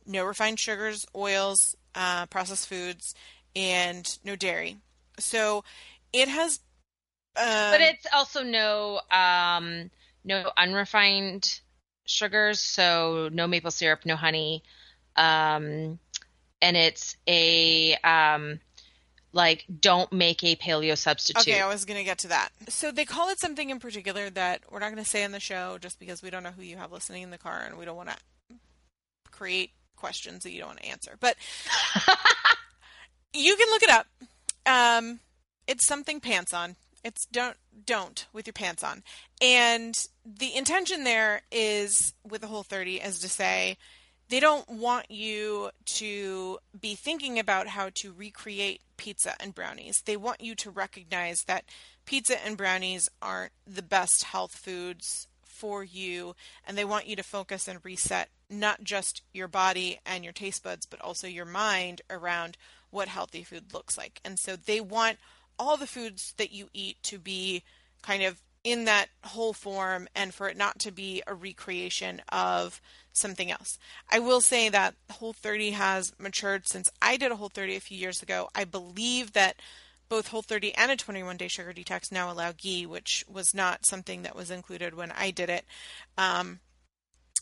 no 0.06 0.24
refined 0.24 0.60
sugars, 0.60 1.06
oils, 1.16 1.76
uh, 1.96 2.26
processed 2.28 2.68
foods, 2.68 3.16
and 3.56 4.18
no 4.24 4.36
dairy. 4.36 4.78
So 5.20 5.64
it 6.12 6.28
has. 6.28 6.60
Um, 7.36 7.72
but 7.72 7.82
it's 7.82 8.06
also 8.14 8.44
no 8.44 9.02
um, 9.12 9.90
no 10.24 10.52
unrefined 10.58 11.62
sugars, 12.06 12.60
so 12.60 13.30
no 13.32 13.48
maple 13.48 13.72
syrup, 13.72 14.06
no 14.06 14.16
honey, 14.16 14.64
um, 15.16 16.00
and 16.62 16.78
it's 16.78 17.18
a 17.28 17.96
um, 18.04 18.60
like 19.34 19.66
don't 19.82 20.12
make 20.14 20.44
a 20.44 20.56
paleo 20.56 20.98
substitute. 20.98 21.42
Okay, 21.42 21.60
I 21.60 21.68
was 21.68 21.86
going 21.86 21.98
to 21.98 22.04
get 22.04 22.20
to 22.20 22.28
that. 22.30 22.50
So 22.70 22.92
they 22.92 23.04
call 23.04 23.30
it 23.30 23.40
something 23.40 23.70
in 23.70 23.80
particular 23.80 24.30
that 24.30 24.62
we're 24.70 24.80
not 24.80 24.92
going 24.92 25.04
to 25.04 25.10
say 25.10 25.24
on 25.24 25.32
the 25.32 25.40
show 25.40 25.78
just 25.82 26.00
because 26.00 26.22
we 26.22 26.30
don't 26.30 26.44
know 26.44 26.52
who 26.52 26.62
you 26.62 26.78
have 26.78 26.92
listening 26.92 27.24
in 27.24 27.32
the 27.32 27.38
car 27.38 27.64
and 27.66 27.78
we 27.78 27.86
don't 27.86 27.98
want 27.98 28.10
to 28.10 28.18
create 29.32 29.72
questions 29.96 30.44
that 30.44 30.52
you 30.52 30.60
don't 30.60 30.70
want 30.70 30.80
to 30.82 30.88
answer. 30.88 31.18
But 31.20 31.36
you 33.34 33.56
can 33.56 33.70
look 33.70 33.84
it 33.84 33.90
up. 33.90 34.08
Um, 34.66 35.20
it's 35.68 35.88
something 35.88 36.20
pants 36.20 36.54
on. 36.54 36.76
It's 37.04 37.26
don't 37.26 37.58
don't 37.86 38.28
with 38.32 38.48
your 38.48 38.54
pants 38.54 38.84
on. 38.84 39.04
And 39.42 39.96
the 40.26 40.56
intention 40.56 41.04
there 41.04 41.42
is 41.52 42.14
with 42.30 42.42
the 42.42 42.48
whole 42.48 42.64
30 42.64 42.98
is 42.98 43.20
to 43.20 43.30
say 43.30 43.78
they 44.34 44.40
don't 44.40 44.68
want 44.68 45.12
you 45.12 45.70
to 45.86 46.58
be 46.82 46.96
thinking 46.96 47.38
about 47.38 47.68
how 47.68 47.92
to 47.94 48.12
recreate 48.12 48.82
pizza 48.98 49.36
and 49.40 49.54
brownies. 49.54 50.02
They 50.02 50.18
want 50.18 50.42
you 50.42 50.56
to 50.56 50.72
recognize 50.72 51.44
that 51.44 51.66
pizza 52.06 52.44
and 52.44 52.58
brownies 52.58 53.12
aren't 53.22 53.52
the 53.68 53.84
best 53.84 54.24
health 54.24 54.56
foods 54.56 55.28
for 55.44 55.84
you 55.84 56.36
and 56.66 56.76
they 56.76 56.84
want 56.84 57.06
you 57.06 57.16
to 57.16 57.22
focus 57.22 57.68
and 57.68 57.78
reset 57.86 58.30
not 58.50 58.84
just 58.84 59.22
your 59.34 59.48
body 59.48 60.00
and 60.04 60.24
your 60.24 60.34
taste 60.34 60.64
buds, 60.64 60.88
but 60.88 61.00
also 61.00 61.28
your 61.28 61.46
mind 61.46 62.02
around 62.10 62.58
what 62.90 63.10
healthy 63.10 63.44
food 63.44 63.72
looks 63.72 64.00
like. 64.00 64.20
And 64.26 64.40
so 64.40 64.56
they 64.56 64.82
want 64.82 65.20
all 65.60 65.78
the 65.78 65.86
foods 65.86 66.34
that 66.38 66.52
you 66.52 66.70
eat 66.74 66.98
to 67.04 67.20
be 67.20 67.62
kind 68.02 68.24
of 68.24 68.42
in 68.64 68.86
that 68.86 69.08
whole 69.24 69.54
form 69.54 70.08
and 70.16 70.34
for 70.34 70.48
it 70.48 70.58
not 70.58 70.80
to 70.80 70.92
be 70.92 71.22
a 71.28 71.34
recreation 71.34 72.22
of 72.30 72.82
something 73.12 73.52
else. 73.52 73.78
I 74.10 74.20
will 74.20 74.42
say 74.42 74.70
that 74.70 74.96
Whole 75.12 75.34
30 75.34 75.72
has 75.72 76.14
matured 76.18 76.68
since 76.68 76.90
I 77.02 77.18
did 77.18 77.32
a 77.32 77.36
Whole 77.36 77.50
30 77.50 77.76
a 77.76 77.82
few 77.82 77.98
years 77.98 78.24
ago. 78.24 78.50
I 78.56 78.64
believe 78.64 79.34
that 79.34 79.58
both 80.10 80.28
Whole 80.28 80.42
30 80.42 80.76
and 80.76 80.92
a 80.92 80.96
21 80.96 81.38
day 81.38 81.48
sugar 81.48 81.74
detox 81.74 82.12
now 82.12 82.32
allow 82.32 82.54
ghee, 82.56 82.86
which 82.86 83.24
was 83.28 83.54
not 83.54 83.86
something 83.86 84.24
that 84.24 84.36
was 84.36 84.50
included 84.50 84.96
when 84.96 85.12
I 85.12 85.32
did 85.32 85.50
it. 85.50 85.66
Um, 86.18 86.60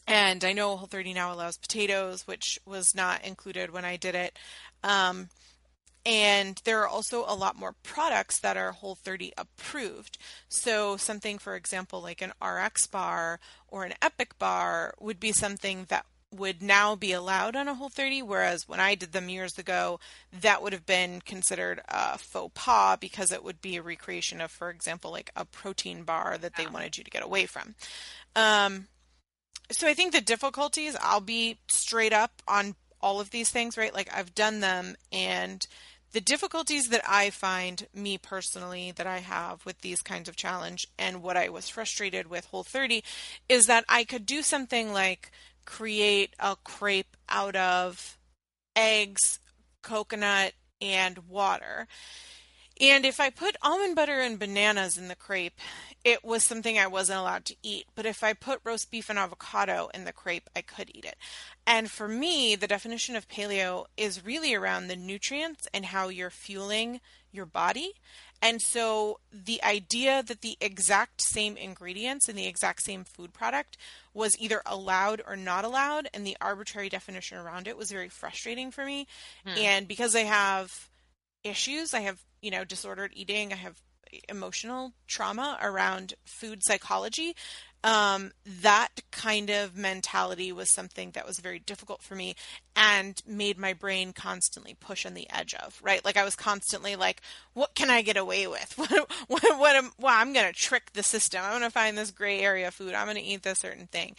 and 0.07 0.43
I 0.43 0.53
know 0.53 0.75
Whole 0.75 0.87
30 0.87 1.13
now 1.13 1.33
allows 1.33 1.57
potatoes, 1.57 2.27
which 2.27 2.59
was 2.65 2.95
not 2.95 3.23
included 3.25 3.71
when 3.71 3.85
I 3.85 3.97
did 3.97 4.15
it. 4.15 4.37
Um, 4.83 5.29
and 6.05 6.59
there 6.63 6.81
are 6.81 6.87
also 6.87 7.23
a 7.27 7.35
lot 7.35 7.55
more 7.55 7.75
products 7.83 8.39
that 8.39 8.57
are 8.57 8.71
Whole 8.71 8.95
30 8.95 9.33
approved. 9.37 10.17
So, 10.49 10.97
something, 10.97 11.37
for 11.37 11.55
example, 11.55 12.01
like 12.01 12.21
an 12.21 12.33
RX 12.43 12.87
bar 12.87 13.39
or 13.67 13.83
an 13.83 13.93
Epic 14.01 14.37
bar 14.39 14.93
would 14.99 15.19
be 15.19 15.31
something 15.31 15.85
that 15.89 16.05
would 16.33 16.63
now 16.63 16.95
be 16.95 17.11
allowed 17.11 17.55
on 17.55 17.67
a 17.67 17.75
Whole 17.75 17.89
30, 17.89 18.21
whereas 18.23 18.67
when 18.67 18.79
I 18.79 18.95
did 18.95 19.11
them 19.11 19.29
years 19.29 19.57
ago, 19.57 19.99
that 20.31 20.63
would 20.63 20.73
have 20.73 20.85
been 20.85 21.21
considered 21.21 21.81
a 21.89 22.17
faux 22.17 22.51
pas 22.55 22.97
because 22.99 23.31
it 23.31 23.43
would 23.43 23.61
be 23.61 23.75
a 23.75 23.81
recreation 23.81 24.41
of, 24.41 24.49
for 24.49 24.69
example, 24.69 25.11
like 25.11 25.29
a 25.35 25.45
protein 25.45 26.03
bar 26.03 26.37
that 26.37 26.55
they 26.55 26.67
wanted 26.67 26.97
you 26.97 27.03
to 27.03 27.11
get 27.11 27.23
away 27.23 27.45
from. 27.45 27.75
Um, 28.35 28.87
so 29.71 29.87
I 29.87 29.93
think 29.93 30.13
the 30.13 30.21
difficulties, 30.21 30.95
I'll 31.01 31.21
be 31.21 31.59
straight 31.69 32.13
up 32.13 32.41
on 32.47 32.75
all 33.01 33.19
of 33.19 33.31
these 33.31 33.49
things, 33.49 33.77
right? 33.77 33.93
Like 33.93 34.09
I've 34.15 34.35
done 34.35 34.59
them 34.59 34.95
and 35.11 35.65
the 36.11 36.21
difficulties 36.21 36.89
that 36.89 37.01
I 37.07 37.29
find 37.29 37.87
me 37.93 38.17
personally 38.17 38.91
that 38.95 39.07
I 39.07 39.19
have 39.19 39.65
with 39.65 39.81
these 39.81 40.01
kinds 40.01 40.27
of 40.27 40.35
challenge 40.35 40.87
and 40.97 41.23
what 41.23 41.37
I 41.37 41.49
was 41.49 41.69
frustrated 41.69 42.27
with 42.27 42.45
Whole 42.45 42.63
30 42.63 43.03
is 43.47 43.65
that 43.65 43.85
I 43.87 44.03
could 44.03 44.25
do 44.25 44.41
something 44.41 44.91
like 44.91 45.31
create 45.65 46.35
a 46.39 46.57
crepe 46.63 47.15
out 47.29 47.55
of 47.55 48.17
eggs, 48.75 49.39
coconut, 49.81 50.53
and 50.81 51.29
water. 51.29 51.87
And 52.79 53.05
if 53.05 53.19
I 53.19 53.29
put 53.29 53.57
almond 53.61 53.95
butter 53.95 54.19
and 54.21 54.39
bananas 54.39 54.97
in 54.97 55.07
the 55.07 55.15
crepe, 55.15 55.59
it 56.03 56.23
was 56.23 56.43
something 56.43 56.77
I 56.77 56.87
wasn't 56.87 57.19
allowed 57.19 57.45
to 57.45 57.55
eat. 57.61 57.85
But 57.95 58.05
if 58.05 58.23
I 58.23 58.33
put 58.33 58.61
roast 58.63 58.89
beef 58.89 59.09
and 59.09 59.19
avocado 59.19 59.89
in 59.93 60.05
the 60.05 60.13
crepe, 60.13 60.49
I 60.55 60.61
could 60.61 60.91
eat 60.93 61.05
it. 61.05 61.15
And 61.65 61.91
for 61.91 62.07
me, 62.07 62.55
the 62.55 62.67
definition 62.67 63.15
of 63.15 63.27
paleo 63.27 63.85
is 63.97 64.25
really 64.25 64.53
around 64.53 64.87
the 64.87 64.95
nutrients 64.95 65.67
and 65.73 65.85
how 65.85 66.09
you're 66.09 66.29
fueling 66.29 67.01
your 67.31 67.45
body. 67.45 67.93
And 68.41 68.61
so 68.61 69.19
the 69.31 69.63
idea 69.63 70.23
that 70.23 70.41
the 70.41 70.57
exact 70.59 71.21
same 71.21 71.55
ingredients 71.55 72.27
in 72.27 72.35
the 72.35 72.47
exact 72.47 72.81
same 72.81 73.03
food 73.03 73.33
product 73.33 73.77
was 74.13 74.35
either 74.39 74.63
allowed 74.65 75.21
or 75.27 75.35
not 75.35 75.63
allowed, 75.63 76.09
and 76.13 76.25
the 76.25 76.37
arbitrary 76.41 76.89
definition 76.89 77.37
around 77.37 77.67
it 77.67 77.77
was 77.77 77.91
very 77.91 78.09
frustrating 78.09 78.71
for 78.71 78.83
me. 78.83 79.07
Hmm. 79.45 79.57
And 79.57 79.87
because 79.87 80.15
I 80.15 80.21
have 80.21 80.89
issues, 81.43 81.93
I 81.93 81.99
have, 81.99 82.19
you 82.41 82.49
know, 82.49 82.63
disordered 82.63 83.11
eating, 83.13 83.53
I 83.53 83.57
have 83.57 83.79
emotional 84.29 84.93
trauma 85.07 85.57
around 85.61 86.13
food 86.25 86.63
psychology, 86.63 87.35
um, 87.83 88.31
that 88.45 89.01
kind 89.11 89.49
of 89.49 89.75
mentality 89.75 90.51
was 90.51 90.69
something 90.69 91.11
that 91.11 91.25
was 91.25 91.39
very 91.39 91.59
difficult 91.59 92.01
for 92.01 92.15
me 92.15 92.35
and 92.75 93.21
made 93.25 93.57
my 93.57 93.73
brain 93.73 94.13
constantly 94.13 94.75
push 94.79 95.05
on 95.05 95.13
the 95.13 95.27
edge 95.31 95.53
of 95.55 95.79
right? 95.83 96.03
Like 96.05 96.17
i 96.17 96.23
was 96.23 96.35
constantly 96.35 96.95
like 96.95 97.21
what 97.53 97.73
can 97.73 97.89
i 97.89 98.01
get 98.01 98.17
away 98.17 98.47
with? 98.47 98.77
What 98.77 99.11
what, 99.27 99.43
what 99.59 99.75
am, 99.75 99.91
well 99.99 100.13
i'm 100.15 100.33
going 100.33 100.47
to 100.47 100.53
trick 100.53 100.93
the 100.93 101.03
system. 101.03 101.41
I'm 101.43 101.51
going 101.51 101.63
to 101.63 101.69
find 101.69 101.97
this 101.97 102.11
gray 102.11 102.39
area 102.39 102.71
food. 102.71 102.93
I'm 102.93 103.05
going 103.05 103.17
to 103.17 103.23
eat 103.23 103.43
this 103.43 103.59
certain 103.59 103.87
thing. 103.87 104.15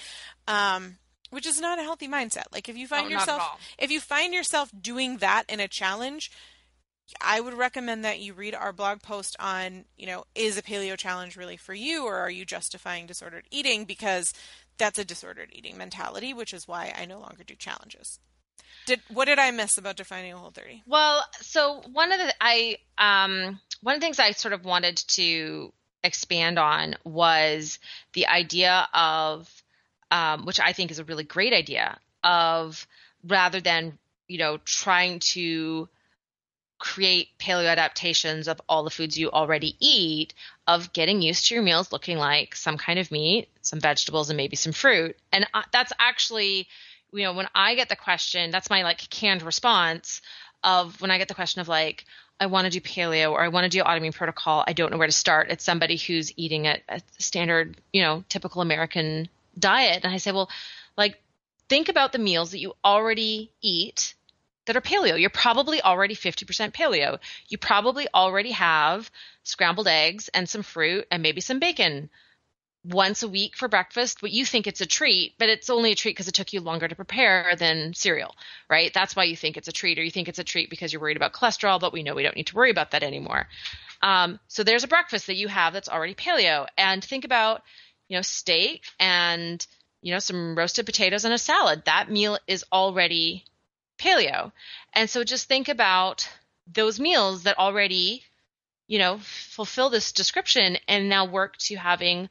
Um, 0.49 0.97
which 1.31 1.47
is 1.47 1.61
not 1.61 1.79
a 1.79 1.83
healthy 1.83 2.09
mindset. 2.09 2.45
Like 2.53 2.69
if 2.69 2.77
you 2.77 2.87
find 2.87 3.09
no, 3.09 3.17
yourself 3.17 3.75
if 3.79 3.91
you 3.91 4.01
find 4.01 4.35
yourself 4.35 4.71
doing 4.79 5.19
that 5.19 5.45
in 5.49 5.61
a 5.61 5.69
challenge 5.69 6.31
I 7.21 7.41
would 7.41 7.55
recommend 7.55 8.05
that 8.05 8.21
you 8.21 8.33
read 8.33 8.55
our 8.55 8.73
blog 8.73 9.03
post 9.03 9.37
on, 9.39 9.85
you 9.97 10.07
know, 10.07 10.25
is 10.35 10.57
a 10.57 10.63
paleo 10.63 10.97
challenge 10.97 11.37
really 11.37 11.57
for 11.57 11.75
you 11.75 12.05
or 12.05 12.17
are 12.17 12.31
you 12.31 12.45
justifying 12.45 13.07
disordered 13.07 13.47
eating? 13.51 13.85
Because 13.85 14.33
that's 14.79 14.99
a 14.99 15.05
disordered 15.05 15.51
eating 15.53 15.77
mentality, 15.77 16.33
which 16.33 16.53
is 16.53 16.67
why 16.67 16.95
I 16.97 17.05
no 17.05 17.19
longer 17.19 17.45
do 17.45 17.55
challenges. 17.55 18.19
Did 18.87 19.01
what 19.09 19.27
did 19.27 19.39
I 19.39 19.51
miss 19.51 19.79
about 19.79 19.97
defining 19.97 20.33
a 20.33 20.39
whole 20.39 20.51
30? 20.51 20.83
Well, 20.87 21.25
so 21.41 21.83
one 21.93 22.11
of 22.13 22.19
the 22.19 22.35
I 22.41 22.79
um 22.99 23.61
one 23.83 23.95
of 23.95 24.01
the 24.01 24.05
things 24.05 24.19
I 24.19 24.33
sort 24.33 24.55
of 24.55 24.65
wanted 24.65 24.97
to 25.09 25.73
expand 26.03 26.59
on 26.59 26.97
was 27.05 27.79
the 28.13 28.27
idea 28.27 28.89
of 28.93 29.49
um, 30.11 30.45
which 30.45 30.61
I 30.61 30.73
think 30.73 30.91
is 30.91 30.99
a 30.99 31.05
really 31.05 31.25
great 31.25 31.53
idea 31.53 31.99
of 32.25 32.87
rather 33.27 33.61
than 33.61 33.99
you 34.29 34.39
know 34.39 34.59
trying 34.65 35.21
to 35.21 35.89
create 36.83 37.29
paleo 37.39 37.69
adaptations 37.69 38.49
of 38.49 38.61
all 38.69 38.83
the 38.83 38.91
foods 38.91 39.17
you 39.17 39.31
already 39.31 39.77
eat 39.79 40.35
of 40.67 40.93
getting 40.93 41.23
used 41.23 41.47
to 41.47 41.55
your 41.55 41.63
meals 41.63 41.93
looking 41.93 42.19
like 42.19 42.57
some 42.57 42.77
kind 42.77 42.99
of 42.99 43.13
meat, 43.13 43.49
some 43.61 43.79
vegetables, 43.79 44.31
and 44.31 44.37
maybe 44.37 44.57
some 44.57 44.73
fruit. 44.73 45.17
And 45.33 45.47
that's 45.73 45.93
actually, 46.01 46.67
you 47.13 47.23
know, 47.23 47.35
when 47.35 47.47
I 47.55 47.77
get 47.77 47.89
the 47.89 47.95
question, 47.95 48.51
that's 48.51 48.69
my 48.69 48.83
like 48.83 48.99
canned 49.11 49.43
response 49.43 50.23
of 50.65 51.01
when 51.01 51.13
I 51.13 51.19
get 51.19 51.29
the 51.29 51.35
question 51.35 51.61
of 51.61 51.69
like, 51.69 52.05
I 52.41 52.47
want 52.47 52.65
to 52.65 52.71
do 52.71 52.81
paleo 52.81 53.31
or 53.31 53.41
I 53.41 53.49
want 53.49 53.63
to 53.63 53.69
do 53.71 53.85
autoimmune 53.85 54.13
protocol. 54.13 54.65
I 54.67 54.73
don't 54.73 54.91
know 54.91 54.99
where 54.99 55.07
to 55.07 55.13
start. 55.13 55.53
It's 55.53 55.65
somebody 55.65 55.97
who's 55.97 56.37
eating 56.37 56.67
a, 56.67 56.81
a 56.89 57.01
standard, 57.21 57.77
you 57.93 58.03
know, 58.03 58.25
typical 58.29 58.61
American 58.61 59.29
diet. 59.57 60.01
And 60.03 60.13
I 60.13 60.17
say, 60.17 60.33
well, 60.33 60.51
like, 60.97 61.23
think 61.69 61.89
about 61.89 62.11
the 62.11 62.19
meals 62.19 62.51
that 62.51 62.59
you 62.59 62.75
already 62.85 63.53
eat 63.61 64.15
that 64.67 64.77
are 64.77 64.81
paleo. 64.81 65.19
You're 65.21 65.31
probably 65.31 65.83
already 65.83 66.15
50% 66.15 66.73
paleo. 66.73 67.19
You 67.49 67.59
probably 67.59 68.07
already 68.15 68.53
have 68.53 69.11
scrambled 69.43 69.89
eggs 69.89 70.29
and 70.29 70.49
some 70.49 70.63
fruit 70.63 71.07
and 71.11 71.23
maybe 71.23 71.41
some 71.41 71.59
bacon 71.59 72.11
once 72.85 73.23
a 73.23 73.29
week 73.29 73.57
for 73.57 73.69
breakfast, 73.69 74.19
but 74.21 74.33
you 74.33 74.45
think 74.45 74.67
it's 74.67 74.81
a 74.81 74.87
treat, 74.87 75.35
but 75.39 75.49
it's 75.49 75.71
only 75.71 75.93
a 75.93 75.95
treat 75.95 76.13
because 76.13 76.27
it 76.27 76.35
took 76.35 76.53
you 76.53 76.61
longer 76.61 76.89
to 76.89 76.97
prepare 76.97 77.55
than 77.57 77.95
cereal, 77.95 78.35
right? 78.69 78.93
That's 78.93 79.15
why 79.15 79.25
you 79.25 79.37
think 79.37 79.57
it's 79.57 79.69
a 79.69 79.73
treat, 79.73 79.99
or 79.99 80.03
you 80.03 80.11
think 80.11 80.29
it's 80.29 80.41
a 80.41 80.45
treat 80.45 80.69
because 80.69 80.93
you're 80.93 81.03
worried 81.03 81.17
about 81.17 81.33
cholesterol, 81.33 81.79
but 81.79 81.93
we 81.93 82.03
know 82.03 82.15
we 82.15 82.25
don't 82.25 82.37
need 82.37 82.49
to 82.49 82.57
worry 82.57 82.71
about 82.71 82.91
that 82.91 83.05
anymore. 83.05 83.47
Um, 84.03 84.41
so 84.49 84.65
there's 84.65 84.83
a 84.83 84.89
breakfast 84.89 85.29
that 85.29 85.37
you 85.37 85.47
have 85.47 85.73
that's 85.73 85.89
already 85.89 86.15
paleo, 86.15 86.67
and 86.77 87.05
think 87.05 87.25
about, 87.25 87.63
you 88.09 88.17
know, 88.17 88.23
steak 88.23 88.85
and 88.99 89.65
you 90.03 90.13
know 90.13 90.19
some 90.19 90.57
roasted 90.57 90.85
potatoes 90.85 91.25
and 91.25 91.33
a 91.33 91.39
salad. 91.39 91.85
That 91.85 92.11
meal 92.11 92.37
is 92.49 92.65
already 92.73 93.45
paleo. 93.99 94.53
And 94.93 95.09
so 95.09 95.25
just 95.25 95.49
think 95.49 95.69
about 95.69 96.29
those 96.73 97.01
meals 97.01 97.45
that 97.45 97.59
already, 97.59 98.25
you 98.87 98.99
know, 98.99 99.19
fulfill 99.19 99.91
this 99.91 100.13
description 100.13 100.79
and 100.89 101.09
now 101.09 101.25
work 101.25 101.57
to 101.59 101.77
having 101.77 102.29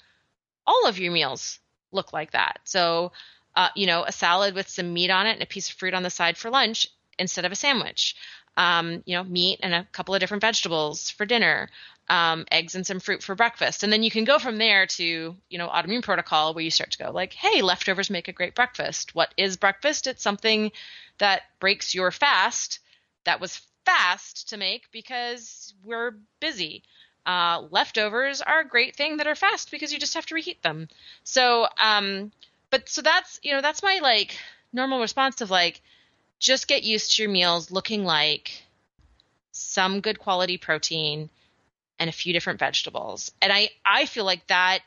all 0.65 0.87
of 0.87 0.99
your 0.99 1.11
meals 1.11 1.59
look 1.91 2.13
like 2.13 2.31
that. 2.31 2.59
So, 2.63 3.11
uh, 3.55 3.69
you 3.75 3.87
know, 3.87 4.03
a 4.03 4.11
salad 4.11 4.55
with 4.55 4.69
some 4.69 4.93
meat 4.93 5.09
on 5.09 5.27
it 5.27 5.33
and 5.33 5.43
a 5.43 5.47
piece 5.47 5.69
of 5.69 5.75
fruit 5.75 5.93
on 5.93 6.03
the 6.03 6.09
side 6.09 6.37
for 6.37 6.49
lunch 6.49 6.87
instead 7.19 7.45
of 7.45 7.51
a 7.51 7.55
sandwich. 7.55 8.15
Um, 8.57 9.01
you 9.05 9.15
know, 9.15 9.23
meat 9.23 9.59
and 9.63 9.73
a 9.73 9.87
couple 9.91 10.13
of 10.13 10.19
different 10.19 10.41
vegetables 10.41 11.09
for 11.09 11.25
dinner 11.25 11.69
um, 12.11 12.45
eggs 12.51 12.75
and 12.75 12.85
some 12.85 12.99
fruit 12.99 13.23
for 13.23 13.35
breakfast. 13.35 13.83
And 13.83 13.93
then 13.93 14.03
you 14.03 14.11
can 14.11 14.25
go 14.25 14.37
from 14.37 14.57
there 14.57 14.85
to, 14.85 15.33
you 15.49 15.57
know, 15.57 15.69
autoimmune 15.69 16.03
protocol 16.03 16.53
where 16.53 16.63
you 16.63 16.69
start 16.69 16.91
to 16.91 16.97
go 16.97 17.09
like, 17.09 17.31
hey, 17.31 17.61
leftovers 17.61 18.09
make 18.09 18.27
a 18.27 18.33
great 18.33 18.53
breakfast. 18.53 19.15
What 19.15 19.33
is 19.37 19.55
breakfast? 19.55 20.07
It's 20.07 20.21
something 20.21 20.73
that 21.19 21.43
breaks 21.61 21.95
your 21.95 22.11
fast 22.11 22.79
that 23.23 23.39
was 23.39 23.61
fast 23.85 24.49
to 24.49 24.57
make 24.57 24.91
because 24.91 25.73
we're 25.85 26.15
busy. 26.41 26.83
Uh, 27.25 27.61
leftovers 27.71 28.41
are 28.41 28.59
a 28.59 28.67
great 28.67 28.97
thing 28.97 29.15
that 29.17 29.27
are 29.27 29.35
fast 29.35 29.71
because 29.71 29.93
you 29.93 29.99
just 29.99 30.15
have 30.15 30.25
to 30.25 30.35
reheat 30.35 30.61
them. 30.63 30.89
So, 31.23 31.67
um, 31.81 32.33
but 32.71 32.89
so 32.89 33.01
that's, 33.01 33.39
you 33.41 33.53
know, 33.53 33.61
that's 33.61 33.83
my 33.83 33.99
like 34.03 34.37
normal 34.73 34.99
response 34.99 35.39
of 35.39 35.49
like, 35.49 35.79
just 36.39 36.67
get 36.67 36.83
used 36.83 37.15
to 37.15 37.23
your 37.23 37.31
meals 37.31 37.71
looking 37.71 38.03
like 38.03 38.63
some 39.53 40.01
good 40.01 40.19
quality 40.19 40.57
protein 40.57 41.29
and 42.01 42.09
a 42.09 42.13
few 42.13 42.33
different 42.33 42.59
vegetables. 42.59 43.31
And 43.41 43.53
I 43.53 43.69
I 43.85 44.05
feel 44.05 44.25
like 44.25 44.45
that 44.47 44.79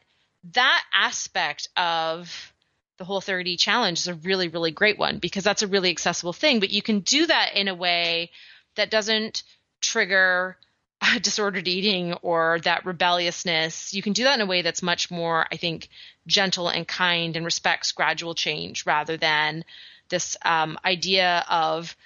that 0.53 0.85
aspect 0.93 1.69
of 1.77 2.53
the 2.99 3.05
whole 3.05 3.21
30 3.21 3.57
challenge 3.57 4.01
is 4.01 4.09
a 4.09 4.15
really 4.15 4.49
really 4.49 4.71
great 4.71 4.99
one 4.99 5.19
because 5.19 5.45
that's 5.45 5.63
a 5.63 5.67
really 5.69 5.91
accessible 5.91 6.35
thing, 6.35 6.61
but 6.61 6.71
you 6.71 6.83
can 6.83 7.01
do 7.01 7.27
that 7.27 7.55
in 7.55 7.69
a 7.69 7.75
way 7.75 8.31
that 8.75 8.91
doesn't 8.91 9.45
trigger 9.81 10.59
disordered 11.23 11.69
eating 11.69 12.15
or 12.23 12.59
that 12.65 12.85
rebelliousness, 12.85 13.95
you 13.95 14.03
can 14.03 14.13
do 14.13 14.25
that 14.25 14.35
in 14.35 14.41
a 14.41 14.47
way 14.47 14.63
that's 14.63 14.83
much 14.83 15.11
more, 15.11 15.47
I 15.51 15.57
think, 15.57 15.89
gentle 16.27 16.69
and 16.69 16.87
kind 16.87 17.37
and 17.37 17.45
respects 17.45 17.93
gradual 17.93 18.35
change 18.35 18.87
rather 18.87 19.17
than 19.17 19.65
this 20.09 20.37
um, 20.45 20.79
idea 20.85 21.45
of 21.49 21.97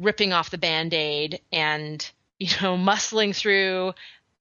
ripping 0.00 0.32
off 0.32 0.50
the 0.50 0.58
band 0.58 0.94
aid 0.94 1.40
and, 1.52 2.08
you 2.38 2.48
know, 2.62 2.76
muscling 2.76 3.34
through 3.34 3.92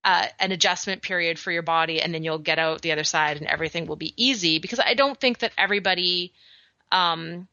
uh, 0.06 0.28
an 0.39 0.52
adjustment 0.52 1.02
period 1.02 1.39
for 1.39 1.52
your 1.52 1.63
body 1.63 2.00
and 2.00 2.13
then 2.13 2.24
you'll 2.24 2.38
get 2.38 2.60
out 2.60 2.84
the 2.84 2.91
other 2.91 3.04
side 3.04 3.38
and 3.38 3.48
everything 3.48 3.88
will 3.88 3.96
be 3.96 4.13
easy. 4.15 4.60
Because 4.60 4.80
I 4.80 4.94
don't 4.94 5.20
think 5.20 5.39
that 5.39 5.52
everybody, 5.58 6.32
um, 6.91 7.48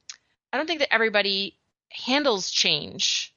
I 0.53 0.59
don't 0.59 0.67
think 0.67 0.81
that 0.81 0.93
everybody 0.93 1.57
handles 1.88 2.51
change 2.51 3.35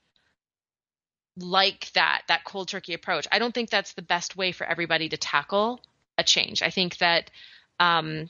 like 1.38 1.91
that 1.93 2.23
that 2.28 2.43
cold 2.43 2.67
turkey 2.67 2.93
approach. 2.93 3.28
I 3.32 3.39
don't 3.39 3.54
think 3.54 3.69
that's 3.69 3.93
the 3.93 4.01
best 4.01 4.36
way 4.36 4.51
for 4.51 4.65
everybody 4.65 5.10
to 5.10 5.17
tackle 5.17 5.82
a 6.17 6.23
change. 6.23 6.62
I 6.62 6.69
think 6.69 6.97
that 6.97 7.32
um, 7.80 8.30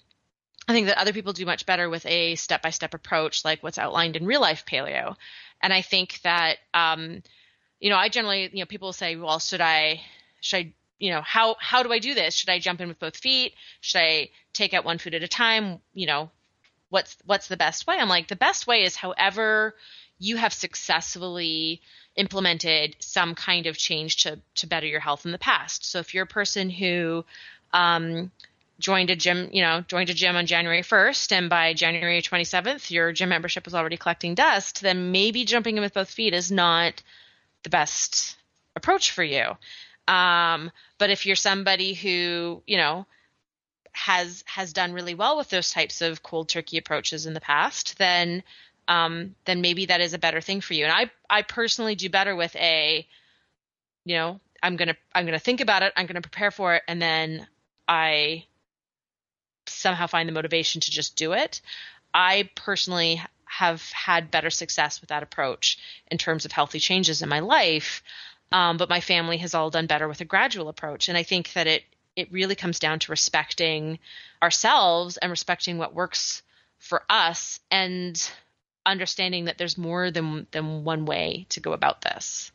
i 0.68 0.74
think 0.74 0.88
that 0.88 0.98
other 0.98 1.14
people 1.14 1.34
do 1.34 1.46
much 1.46 1.68
better 1.68 1.88
with 1.90 2.04
a 2.08 2.34
step-by-step 2.34 2.96
approach 2.96 3.46
like 3.46 3.62
what's 3.62 3.78
outlined 3.78 4.16
in 4.16 4.26
real 4.26 4.42
life 4.42 4.66
paleo. 4.66 5.16
And 5.62 5.72
i 5.72 5.82
think 5.82 6.20
that 6.24 6.58
um, 6.74 7.22
you 7.80 7.90
know 7.90 7.98
i 7.98 8.10
generally 8.10 8.50
you 8.52 8.60
know 8.60 8.66
people 8.66 8.92
say 8.94 9.16
well 9.16 9.40
should 9.40 9.62
i 9.62 10.02
should 10.46 10.58
i 10.58 10.74
you 11.00 11.12
know 11.12 11.22
how 11.22 11.56
how 11.60 11.84
do 11.84 11.92
i 11.92 12.00
do 12.00 12.14
this 12.14 12.34
should 12.34 12.50
i 12.50 12.60
jump 12.60 12.80
in 12.82 12.88
with 12.88 13.00
both 13.00 13.18
feet 13.18 13.54
should 13.82 14.00
i 14.00 14.30
take 14.54 14.74
out 14.74 14.86
one 14.86 14.98
food 14.98 15.14
at 15.14 15.24
a 15.24 15.28
time 15.28 15.80
you 15.94 16.06
know 16.06 16.30
what's 16.90 17.18
what's 17.26 17.48
the 17.48 17.58
best 17.58 17.88
way 17.88 17.98
i'm 18.00 18.10
like 18.10 18.28
the 18.28 18.36
best 18.36 18.68
way 18.68 18.84
is 18.84 18.96
however 18.96 19.76
you 20.20 20.38
have 20.38 20.54
successfully 20.54 21.82
implemented 22.16 22.96
some 23.00 23.36
kind 23.36 23.68
of 23.68 23.78
change 23.78 24.18
to 24.18 24.40
to 24.56 24.68
better 24.68 24.88
your 24.88 25.00
health 25.00 25.26
in 25.26 25.32
the 25.32 25.38
past. 25.38 25.86
So 25.86 26.00
if 26.00 26.14
you're 26.14 26.24
a 26.24 26.28
person 26.28 26.70
who 26.70 27.26
um, 27.74 28.32
joined 28.80 29.10
a 29.10 29.16
gym, 29.16 29.50
you 29.52 29.62
know, 29.62 29.82
joined 29.82 30.10
a 30.10 30.14
gym 30.14 30.36
on 30.36 30.46
January 30.46 30.82
1st, 30.82 31.32
and 31.34 31.50
by 31.50 31.74
January 31.74 32.22
27th 32.22 32.90
your 32.90 33.12
gym 33.12 33.30
membership 33.30 33.66
was 33.66 33.76
already 33.76 33.98
collecting 33.98 34.36
dust, 34.36 34.82
then 34.82 35.12
maybe 35.12 35.46
jumping 35.46 35.78
in 35.78 35.84
with 35.84 35.94
both 35.94 36.10
feet 36.10 36.34
is 36.34 36.52
not 36.52 37.02
the 37.64 37.70
best 37.70 38.38
approach 38.76 39.12
for 39.12 39.24
you. 39.24 39.58
Um, 40.08 40.72
but 40.98 41.10
if 41.10 41.26
you're 41.26 41.36
somebody 41.36 41.94
who, 41.94 42.62
you 42.68 42.78
know, 42.78 43.06
has 43.92 44.44
has 44.46 44.74
done 44.74 44.94
really 44.94 45.16
well 45.16 45.38
with 45.38 45.50
those 45.50 45.72
types 45.72 46.02
of 46.02 46.22
cold 46.22 46.50
turkey 46.50 46.78
approaches 46.78 47.26
in 47.26 47.34
the 47.34 47.42
past, 47.42 47.98
then 47.98 48.44
um, 48.88 49.36
then 49.46 49.62
maybe 49.62 49.88
that 49.88 50.02
is 50.02 50.14
a 50.14 50.20
better 50.20 50.42
thing 50.42 50.62
for 50.62 50.74
you. 50.74 50.86
And 50.86 50.94
I, 50.94 51.12
I 51.30 51.42
personally 51.42 51.96
do 51.96 52.10
better 52.10 52.36
with 52.36 52.56
a, 52.56 53.08
you 54.04 54.16
know, 54.16 54.40
I'm 54.62 54.76
gonna, 54.76 54.96
I'm 55.14 55.26
gonna 55.26 55.40
think 55.40 55.62
about 55.62 55.84
it, 55.84 55.94
I'm 55.96 56.06
gonna 56.06 56.22
prepare 56.22 56.52
for 56.52 56.76
it, 56.76 56.84
and 56.88 57.02
then 57.02 57.48
I 57.88 58.46
somehow 59.68 60.08
find 60.08 60.30
the 60.30 60.34
motivation 60.34 60.82
to 60.82 60.92
just 60.92 61.16
do 61.16 61.34
it. 61.34 61.62
I 62.14 62.50
personally 62.56 63.22
have 63.46 63.82
had 63.92 64.32
better 64.32 64.50
success 64.50 65.02
with 65.02 65.10
that 65.10 65.24
approach 65.24 65.78
in 66.12 66.18
terms 66.18 66.46
of 66.46 66.52
healthy 66.52 66.80
changes 66.80 67.22
in 67.22 67.30
my 67.30 67.40
life. 67.40 68.04
Um, 68.56 68.78
but 68.78 68.88
my 68.88 69.02
family 69.02 69.36
has 69.40 69.54
all 69.54 69.70
done 69.70 69.86
better 69.86 70.08
with 70.08 70.22
a 70.22 70.26
gradual 70.26 70.70
approach. 70.70 71.10
And 71.10 71.18
I 71.18 71.24
think 71.24 71.52
that 71.54 71.68
it, 71.68 71.84
it 72.16 72.32
really 72.32 72.56
comes 72.56 72.80
down 72.80 73.00
to 73.00 73.12
respecting 73.12 74.00
ourselves 74.42 75.18
and 75.18 75.30
respecting 75.30 75.78
what 75.78 75.94
works 75.94 76.42
for 76.80 77.04
us 77.10 77.60
and 77.70 78.32
understanding 78.86 79.46
that 79.46 79.58
there's 79.58 79.78
more 79.78 80.10
than 80.10 80.48
than 80.52 80.86
one 80.86 81.06
way 81.06 81.48
to 81.50 81.60
go 81.60 81.74
about 81.74 82.02
this. 82.02 82.54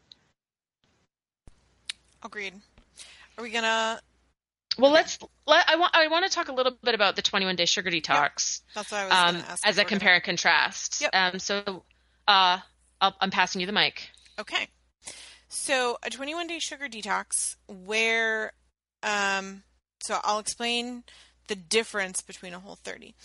Agreed. 2.24 2.54
Are 3.36 3.42
we 3.42 3.50
gonna? 3.50 4.00
Well, 4.78 4.92
let's. 4.92 5.18
Let, 5.46 5.68
I 5.68 5.76
want. 5.76 5.94
I 5.94 6.08
want 6.08 6.24
to 6.24 6.30
talk 6.30 6.48
a 6.48 6.52
little 6.54 6.72
bit 6.82 6.94
about 6.94 7.14
the 7.14 7.22
21 7.22 7.56
day 7.56 7.66
sugar 7.66 7.90
detox. 7.90 8.62
Yep. 8.68 8.74
That's 8.74 8.90
what 8.90 9.00
I 9.00 9.04
was 9.04 9.12
um, 9.12 9.44
ask. 9.46 9.66
As 9.66 9.76
a 9.76 9.84
compare 9.84 10.08
gonna... 10.08 10.14
and 10.14 10.24
contrast. 10.24 11.02
Yep. 11.02 11.10
Um. 11.12 11.38
So, 11.38 11.82
uh, 12.26 12.58
i 13.02 13.12
am 13.20 13.30
passing 13.30 13.60
you 13.60 13.66
the 13.66 13.74
mic. 13.74 14.08
Okay. 14.38 14.66
So 15.52 15.98
a 16.04 16.10
21 16.10 16.46
day 16.46 16.60
sugar 16.60 16.88
detox, 16.88 17.56
where, 17.66 18.52
um, 19.02 19.64
so 20.00 20.20
I'll 20.22 20.38
explain 20.38 21.02
the 21.48 21.56
difference 21.56 22.22
between 22.22 22.54
a 22.54 22.60
whole 22.60 22.76
30. 22.76 23.16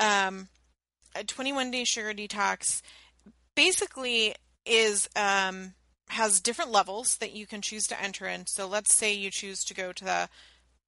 Um, 0.00 0.48
a 1.14 1.24
21 1.24 1.70
day 1.70 1.84
sugar 1.84 2.14
detox 2.14 2.80
basically 3.54 4.34
is 4.64 5.10
um, 5.14 5.74
has 6.08 6.40
different 6.40 6.72
levels 6.72 7.18
that 7.18 7.34
you 7.34 7.46
can 7.46 7.60
choose 7.60 7.86
to 7.88 8.02
enter 8.02 8.26
in. 8.26 8.46
So 8.46 8.66
let's 8.66 8.96
say 8.96 9.12
you 9.12 9.30
choose 9.30 9.62
to 9.64 9.74
go 9.74 9.92
to 9.92 10.04
the 10.04 10.28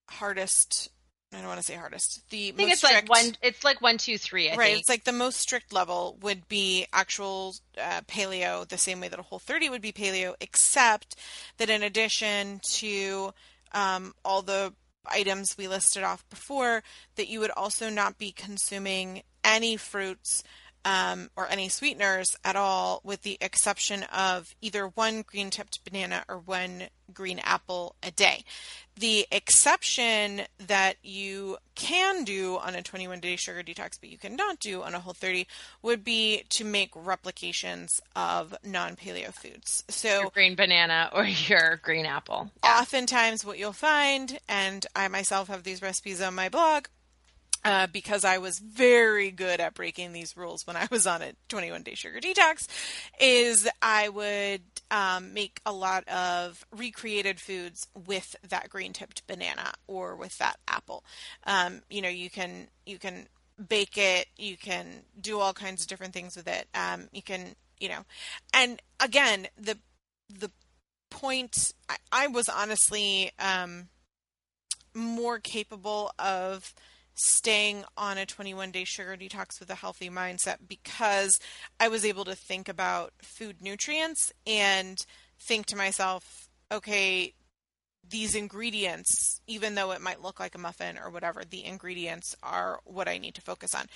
hardest. 0.09 0.89
I 1.33 1.39
don't 1.39 1.49
want 1.49 1.59
to 1.59 1.67
say 1.67 1.75
hardest. 1.75 2.23
The 2.31 2.49
I 2.49 2.57
think 2.57 2.71
it's 2.71 2.79
strict, 2.79 3.09
like 3.09 3.25
one. 3.25 3.37
It's 3.43 3.65
like 3.65 3.81
one, 3.83 3.99
two, 3.99 4.17
three. 4.17 4.49
I 4.49 4.57
right. 4.57 4.67
Think. 4.69 4.81
It's 4.81 4.89
like 4.89 5.05
the 5.05 5.12
most 5.12 5.39
strict 5.39 5.73
level 5.73 6.17
would 6.23 6.49
be 6.49 6.87
actual 6.93 7.55
uh, 7.81 8.03
paleo, 8.03 8.67
the 8.67 8.79
same 8.79 9.01
way 9.01 9.09
that 9.09 9.19
a 9.19 9.23
whole 9.23 9.41
30 9.41 9.71
would 9.71 9.83
be 9.83 9.93
paleo, 9.93 10.35
except 10.41 11.17
that 11.59 11.69
in 11.69 11.83
addition 11.83 12.61
to 12.62 13.33
um, 13.73 14.15
all 14.25 14.43
the 14.43 14.73
items 15.07 15.59
we 15.59 15.69
listed 15.69 16.05
off 16.05 16.29
before, 16.31 16.83
that 17.17 17.29
you 17.29 17.41
would 17.41 17.51
also 17.51 17.91
not 17.91 18.19
be 18.19 18.31
consuming 18.31 19.23
any 19.45 19.77
fruits 19.77 20.43
um, 20.87 21.31
or 21.37 21.49
any 21.51 21.68
sweeteners 21.68 22.37
at 22.44 22.55
all, 22.55 23.01
with 23.03 23.22
the 23.22 23.37
exception 23.40 24.05
of 24.05 24.55
either 24.62 24.87
one 24.87 25.22
green 25.22 25.51
tipped 25.51 25.85
banana 25.85 26.25
or 26.29 26.38
one 26.38 26.85
green 27.12 27.40
apple 27.40 27.96
a 28.05 28.12
day. 28.12 28.44
The 28.94 29.27
exception 29.33 30.42
that 30.64 30.94
you 31.03 31.59
can 31.75 32.22
do 32.22 32.57
on 32.59 32.77
a 32.77 32.83
21 32.83 33.18
day 33.18 33.35
sugar 33.35 33.64
detox, 33.64 33.99
but 34.01 34.11
you 34.11 34.16
cannot 34.16 34.61
do 34.61 34.83
on 34.83 34.94
a 34.94 35.01
whole 35.01 35.12
30, 35.12 35.49
would 35.83 36.05
be 36.05 36.44
to 36.51 36.64
make 36.64 36.90
replications 36.94 38.01
of 38.14 38.55
non 38.64 38.94
paleo 38.94 39.35
foods. 39.35 39.83
So, 39.88 40.20
your 40.20 40.31
green 40.31 40.55
banana 40.55 41.11
or 41.12 41.25
your 41.49 41.81
green 41.83 42.07
apple. 42.07 42.53
Yeah. 42.62 42.79
Oftentimes, 42.81 43.44
what 43.44 43.59
you'll 43.59 43.72
find, 43.72 44.38
and 44.49 44.87
I 44.94 45.09
myself 45.09 45.49
have 45.49 45.64
these 45.64 45.83
recipes 45.83 46.22
on 46.22 46.35
my 46.37 46.49
blog, 46.49 46.87
uh, 47.64 47.87
because 47.88 48.25
I 48.25 48.38
was 48.38 48.59
very 48.59 49.31
good 49.31 49.61
at 49.61 49.75
breaking 49.75 50.12
these 50.12 50.37
rules 50.37 50.66
when 50.66 50.77
I 50.77 50.87
was 50.90 51.07
on 51.07 51.23
a 51.23 51.33
21 51.49 51.83
day 51.83 51.95
sugar 51.95 52.21
detox, 52.21 52.66
is 53.21 53.69
I 53.83 54.09
would 54.09 54.62
um, 54.90 55.35
make 55.35 55.61
a 55.66 55.73
lot 55.73 56.07
of 56.09 56.64
recreated 56.77 57.40
foods 57.40 57.88
with 58.07 58.37
that 58.49 58.69
green 58.69 58.92
tipped 58.92 59.27
banana 59.27 59.73
or 59.87 60.16
with 60.16 60.38
that 60.38 60.59
apple. 60.69 61.05
Um, 61.45 61.83
you 61.90 62.03
know, 62.03 62.09
you 62.09 62.31
can 62.31 62.69
you 62.85 62.99
can 62.99 63.27
bake 63.69 63.97
it, 63.97 64.27
you 64.37 64.57
can 64.57 65.03
do 65.21 65.40
all 65.40 65.53
kinds 65.53 65.83
of 65.83 65.88
different 65.88 66.12
things 66.12 66.37
with 66.37 66.47
it. 66.47 66.69
Um, 66.75 67.09
you 67.12 67.23
can, 67.23 67.57
you 67.81 67.88
know, 67.88 68.05
and 68.53 68.81
again, 69.01 69.49
the 69.57 69.79
the 70.29 70.51
point 71.11 71.73
I, 71.88 71.97
I 72.12 72.27
was 72.27 72.49
honestly 72.49 73.33
um, 73.38 73.88
more 74.95 75.38
capable 75.38 76.12
of 76.19 76.75
staying 77.17 77.85
on 77.97 78.19
a 78.19 78.27
21 78.27 78.71
day 78.71 78.85
sugar 78.85 79.17
detox 79.17 79.59
with 79.59 79.71
a 79.71 79.75
healthy 79.75 80.11
mindset 80.11 80.57
because 80.69 81.39
I 81.81 81.89
was 81.89 82.05
able 82.05 82.25
to 82.27 82.35
think 82.35 82.69
about 82.69 83.13
food 83.23 83.57
nutrients 83.61 84.33
and 84.47 85.05
think 85.41 85.67
to 85.67 85.77
myself, 85.77 86.49
okay, 86.71 87.33
these 88.09 88.35
ingredients, 88.35 89.41
even 89.47 89.75
though 89.75 89.91
it 89.93 90.01
might 90.01 90.23
look 90.23 90.39
like 90.39 90.55
a 90.55 90.59
muffin 90.59 90.99
or 90.99 91.11
whatever, 91.11 91.43
the 91.45 91.65
ingredients 91.65 92.37
are 92.43 92.81
what 92.85 93.09
I 93.09 93.19
need 93.19 93.35
to 93.35 93.43
focus 93.43 93.75
on. 93.75 93.87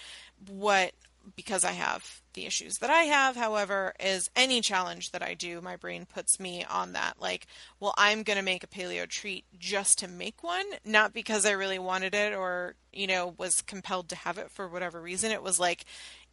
What 0.48 0.92
because 1.36 1.64
I 1.64 1.72
have 1.72 2.20
the 2.34 2.46
issues 2.46 2.78
that 2.78 2.90
I 2.90 3.04
have, 3.04 3.36
however, 3.36 3.94
is 4.00 4.30
any 4.36 4.60
challenge 4.60 5.10
that 5.12 5.22
I 5.22 5.34
do, 5.34 5.60
my 5.60 5.76
brain 5.76 6.06
puts 6.06 6.38
me 6.38 6.64
on 6.64 6.92
that. 6.92 7.20
Like, 7.20 7.46
well, 7.78 7.94
I'm 7.96 8.22
going 8.22 8.36
to 8.36 8.44
make 8.44 8.64
a 8.64 8.68
paleo 8.68 9.08
treat 9.08 9.44
just 9.58 9.98
to 9.98 10.08
make 10.08 10.42
one, 10.42 10.66
not 10.84 11.12
because 11.12 11.44
I 11.44 11.52
really 11.52 11.78
wanted 11.78 12.14
it 12.14 12.32
or, 12.34 12.74
you 12.92 13.06
know, 13.06 13.34
was 13.38 13.62
compelled 13.62 14.08
to 14.10 14.16
have 14.16 14.38
it 14.38 14.50
for 14.50 14.68
whatever 14.68 15.00
reason. 15.00 15.32
It 15.32 15.42
was 15.42 15.58
like 15.58 15.84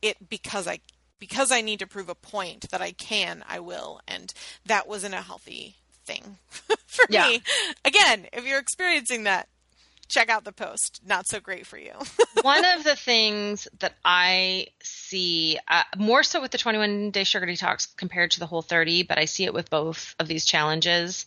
it 0.01 0.29
because 0.29 0.67
I 0.67 0.79
because 1.19 1.51
I 1.51 1.61
need 1.61 1.79
to 1.79 1.87
prove 1.87 2.09
a 2.09 2.15
point 2.15 2.69
that 2.69 2.81
I 2.81 2.91
can, 2.91 3.43
I 3.47 3.59
will, 3.59 4.01
and 4.07 4.31
that 4.65 4.87
wasn't 4.87 5.15
a 5.15 5.21
healthy 5.21 5.75
thing 6.05 6.37
for 6.85 7.05
yeah. 7.09 7.27
me. 7.27 7.41
Again, 7.83 8.27
if 8.33 8.45
you're 8.45 8.59
experiencing 8.59 9.23
that, 9.23 9.47
check 10.07 10.29
out 10.29 10.43
the 10.43 10.51
post. 10.51 11.01
Not 11.05 11.27
so 11.27 11.39
great 11.39 11.65
for 11.65 11.77
you. 11.77 11.93
One 12.41 12.63
of 12.65 12.83
the 12.83 12.95
things 12.95 13.67
that 13.79 13.93
I 14.03 14.67
see 14.81 15.59
uh, 15.67 15.83
more 15.97 16.23
so 16.23 16.41
with 16.41 16.51
the 16.51 16.57
21 16.57 17.11
day 17.11 17.23
sugar 17.23 17.45
detox 17.45 17.95
compared 17.95 18.31
to 18.31 18.39
the 18.39 18.45
whole 18.45 18.61
30, 18.61 19.03
but 19.03 19.17
I 19.17 19.25
see 19.25 19.45
it 19.45 19.53
with 19.53 19.69
both 19.69 20.15
of 20.19 20.27
these 20.27 20.45
challenges 20.45 21.25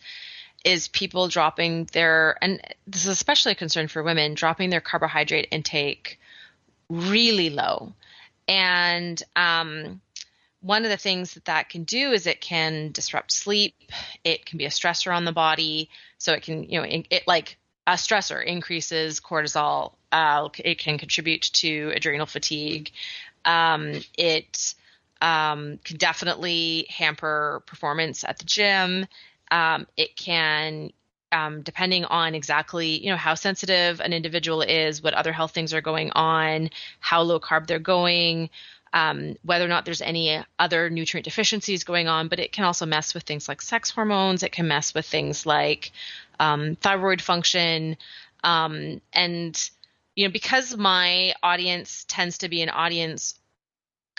is 0.62 0.88
people 0.88 1.28
dropping 1.28 1.86
their 1.92 2.36
and 2.42 2.60
this 2.86 3.06
is 3.06 3.08
especially 3.08 3.52
a 3.52 3.54
concern 3.54 3.88
for 3.88 4.02
women 4.02 4.34
dropping 4.34 4.68
their 4.68 4.82
carbohydrate 4.82 5.48
intake 5.50 6.20
really 6.90 7.48
low 7.48 7.94
and 8.46 9.22
um, 9.36 10.02
one 10.60 10.84
of 10.84 10.90
the 10.90 10.96
things 10.96 11.34
that 11.34 11.46
that 11.46 11.68
can 11.68 11.84
do 11.84 12.12
is 12.12 12.26
it 12.26 12.40
can 12.40 12.90
disrupt 12.92 13.32
sleep. 13.32 13.74
It 14.24 14.44
can 14.44 14.58
be 14.58 14.66
a 14.66 14.70
stressor 14.70 15.14
on 15.14 15.24
the 15.24 15.32
body. 15.32 15.88
So 16.18 16.32
it 16.32 16.42
can, 16.42 16.64
you 16.64 16.78
know, 16.78 16.84
it, 16.84 17.06
it 17.10 17.22
like 17.26 17.56
a 17.86 17.92
stressor 17.92 18.44
increases 18.44 19.20
cortisol. 19.20 19.94
Uh, 20.12 20.48
it 20.58 20.78
can 20.78 20.98
contribute 20.98 21.42
to 21.42 21.92
adrenal 21.94 22.26
fatigue. 22.26 22.90
Um, 23.44 24.00
it 24.16 24.74
um, 25.22 25.78
can 25.84 25.96
definitely 25.96 26.86
hamper 26.88 27.62
performance 27.66 28.24
at 28.24 28.38
the 28.38 28.44
gym. 28.44 29.06
Um, 29.50 29.86
it 29.96 30.16
can, 30.16 30.92
um, 31.32 31.62
depending 31.62 32.04
on 32.04 32.34
exactly 32.34 33.02
you 33.04 33.10
know 33.10 33.16
how 33.16 33.34
sensitive 33.34 34.00
an 34.00 34.12
individual 34.12 34.62
is, 34.62 35.02
what 35.02 35.14
other 35.14 35.32
health 35.32 35.52
things 35.52 35.74
are 35.74 35.80
going 35.80 36.10
on, 36.12 36.70
how 37.00 37.22
low 37.22 37.40
carb 37.40 37.66
they're 37.66 37.78
going, 37.78 38.50
um, 38.92 39.37
whether 39.42 39.64
or 39.64 39.68
not 39.68 39.85
there's 39.85 40.03
any 40.03 40.42
other 40.59 40.90
nutrient 40.90 41.24
deficiencies 41.24 41.85
going 41.85 42.09
on. 42.09 42.29
But 42.29 42.40
it 42.40 42.53
can 42.53 42.64
also 42.64 42.87
mess 42.87 43.14
with 43.14 43.24
things 43.24 43.48
like 43.48 43.62
sex 43.62 43.90
hormones. 43.90 44.42
It 44.42 44.53
can 44.53 44.68
mess 44.68 44.94
with 44.94 45.07
things 45.07 45.46
like 45.46 45.92
um, 46.38 46.76
thyroid 46.76 47.20
function, 47.20 47.96
um, 48.42 49.00
and 49.12 49.70
you 50.14 50.26
know 50.26 50.33
because 50.33 50.76
my 50.76 51.35
audience 51.42 52.05
tends 52.09 52.38
to 52.38 52.48
be 52.48 52.62
an 52.62 52.70
audience 52.70 53.35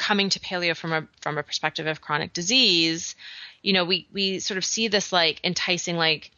coming 0.02 0.30
to 0.30 0.40
paleo 0.40 0.76
from 0.76 0.94
a 0.94 1.08
from 1.22 1.38
a 1.38 1.44
perspective 1.44 1.86
of 1.86 2.02
chronic 2.02 2.34
disease, 2.34 3.16
you 3.62 3.74
know, 3.74 3.86
we 3.86 4.08
we 4.12 4.40
sort 4.40 4.58
of 4.58 4.66
see 4.66 4.88
this 4.88 5.12
like 5.12 5.40
enticing 5.44 5.96
like 5.96 6.32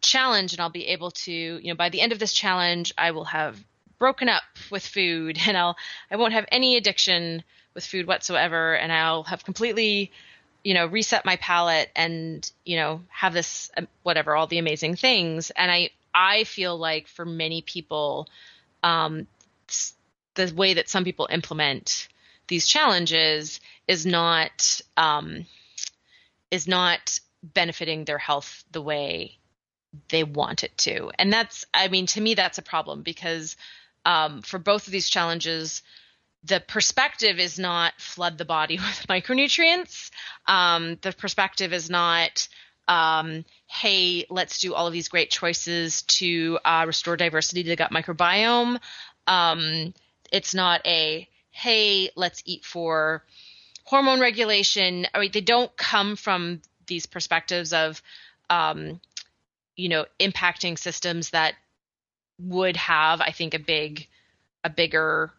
challenge 0.00 0.52
and 0.52 0.60
I'll 0.60 0.70
be 0.70 0.86
able 0.88 1.10
to, 1.10 1.32
you 1.32 1.68
know, 1.68 1.74
by 1.74 1.90
the 1.90 2.00
end 2.00 2.12
of 2.12 2.18
this 2.18 2.32
challenge, 2.32 2.92
I 2.96 3.10
will 3.10 3.26
have 3.26 3.62
broken 3.98 4.28
up 4.28 4.42
with 4.70 4.86
food 4.86 5.38
and 5.46 5.56
I'll 5.56 5.76
I 6.10 6.16
won't 6.16 6.32
have 6.32 6.46
any 6.50 6.76
addiction 6.76 7.44
with 7.74 7.84
food 7.84 8.06
whatsoever 8.06 8.74
and 8.76 8.92
I'll 8.92 9.24
have 9.24 9.44
completely 9.44 10.12
you 10.62 10.74
know 10.74 10.86
reset 10.86 11.24
my 11.24 11.36
palate 11.36 11.90
and 11.96 12.50
you 12.64 12.76
know 12.76 13.02
have 13.08 13.32
this 13.32 13.70
um, 13.76 13.88
whatever 14.02 14.34
all 14.36 14.46
the 14.46 14.58
amazing 14.58 14.96
things. 14.96 15.50
And 15.50 15.70
I 15.70 15.90
I 16.14 16.44
feel 16.44 16.76
like 16.76 17.08
for 17.08 17.24
many 17.24 17.62
people 17.62 18.28
um 18.82 19.26
the 20.34 20.52
way 20.54 20.74
that 20.74 20.88
some 20.88 21.04
people 21.04 21.28
implement 21.30 22.08
these 22.48 22.66
challenges 22.66 23.60
is 23.86 24.06
not 24.06 24.80
um, 24.96 25.46
is 26.50 26.66
not 26.66 27.18
benefiting 27.42 28.04
their 28.04 28.18
health 28.18 28.64
the 28.72 28.82
way 28.82 29.38
they 30.08 30.24
want 30.24 30.62
it 30.64 30.76
to. 30.78 31.10
And 31.18 31.32
that's 31.32 31.64
i 31.74 31.88
mean 31.88 32.06
to 32.06 32.20
me 32.20 32.34
that's 32.34 32.58
a 32.58 32.62
problem 32.62 33.02
because 33.02 33.56
um, 34.04 34.40
for 34.42 34.58
both 34.58 34.86
of 34.86 34.92
these 34.92 35.10
challenges 35.10 35.82
the 36.44 36.60
perspective 36.60 37.38
is 37.38 37.58
not 37.58 37.92
flood 37.98 38.38
the 38.38 38.44
body 38.44 38.76
with 38.78 39.06
micronutrients 39.08 40.10
um, 40.46 40.98
the 41.02 41.12
perspective 41.12 41.72
is 41.72 41.90
not 41.90 42.48
um, 42.88 43.44
hey 43.66 44.26
let's 44.30 44.58
do 44.58 44.74
all 44.74 44.86
of 44.86 44.92
these 44.92 45.08
great 45.08 45.30
choices 45.30 46.02
to 46.02 46.58
uh, 46.64 46.84
restore 46.86 47.16
diversity 47.16 47.62
to 47.62 47.70
the 47.70 47.76
gut 47.76 47.92
microbiome 47.92 48.78
um, 49.26 49.94
it's 50.32 50.54
not 50.54 50.84
a 50.86 51.28
hey, 51.60 52.10
let's 52.16 52.42
eat 52.46 52.64
for 52.64 53.24
hormone 53.84 54.20
regulation. 54.20 55.06
I 55.12 55.20
mean, 55.20 55.30
they 55.32 55.40
don't 55.40 55.74
come 55.76 56.16
from 56.16 56.62
these 56.86 57.06
perspectives 57.06 57.72
of, 57.72 58.02
um, 58.48 59.00
you 59.76 59.88
know, 59.88 60.06
impacting 60.18 60.78
systems 60.78 61.30
that 61.30 61.54
would 62.38 62.76
have, 62.76 63.20
I 63.20 63.30
think, 63.30 63.54
a 63.54 63.58
big, 63.58 64.08
a 64.64 64.70
bigger 64.70 65.32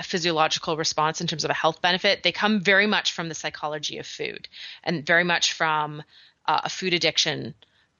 a 0.00 0.02
physiological 0.02 0.78
response 0.78 1.20
in 1.20 1.26
terms 1.26 1.44
of 1.44 1.50
a 1.50 1.54
health 1.54 1.82
benefit. 1.82 2.22
They 2.22 2.32
come 2.32 2.60
very 2.60 2.86
much 2.86 3.12
from 3.12 3.28
the 3.28 3.34
psychology 3.34 3.98
of 3.98 4.06
food 4.06 4.48
and 4.82 5.04
very 5.04 5.24
much 5.24 5.52
from 5.52 6.02
uh, 6.46 6.62
a 6.64 6.70
food 6.70 6.94
addiction 6.94 7.54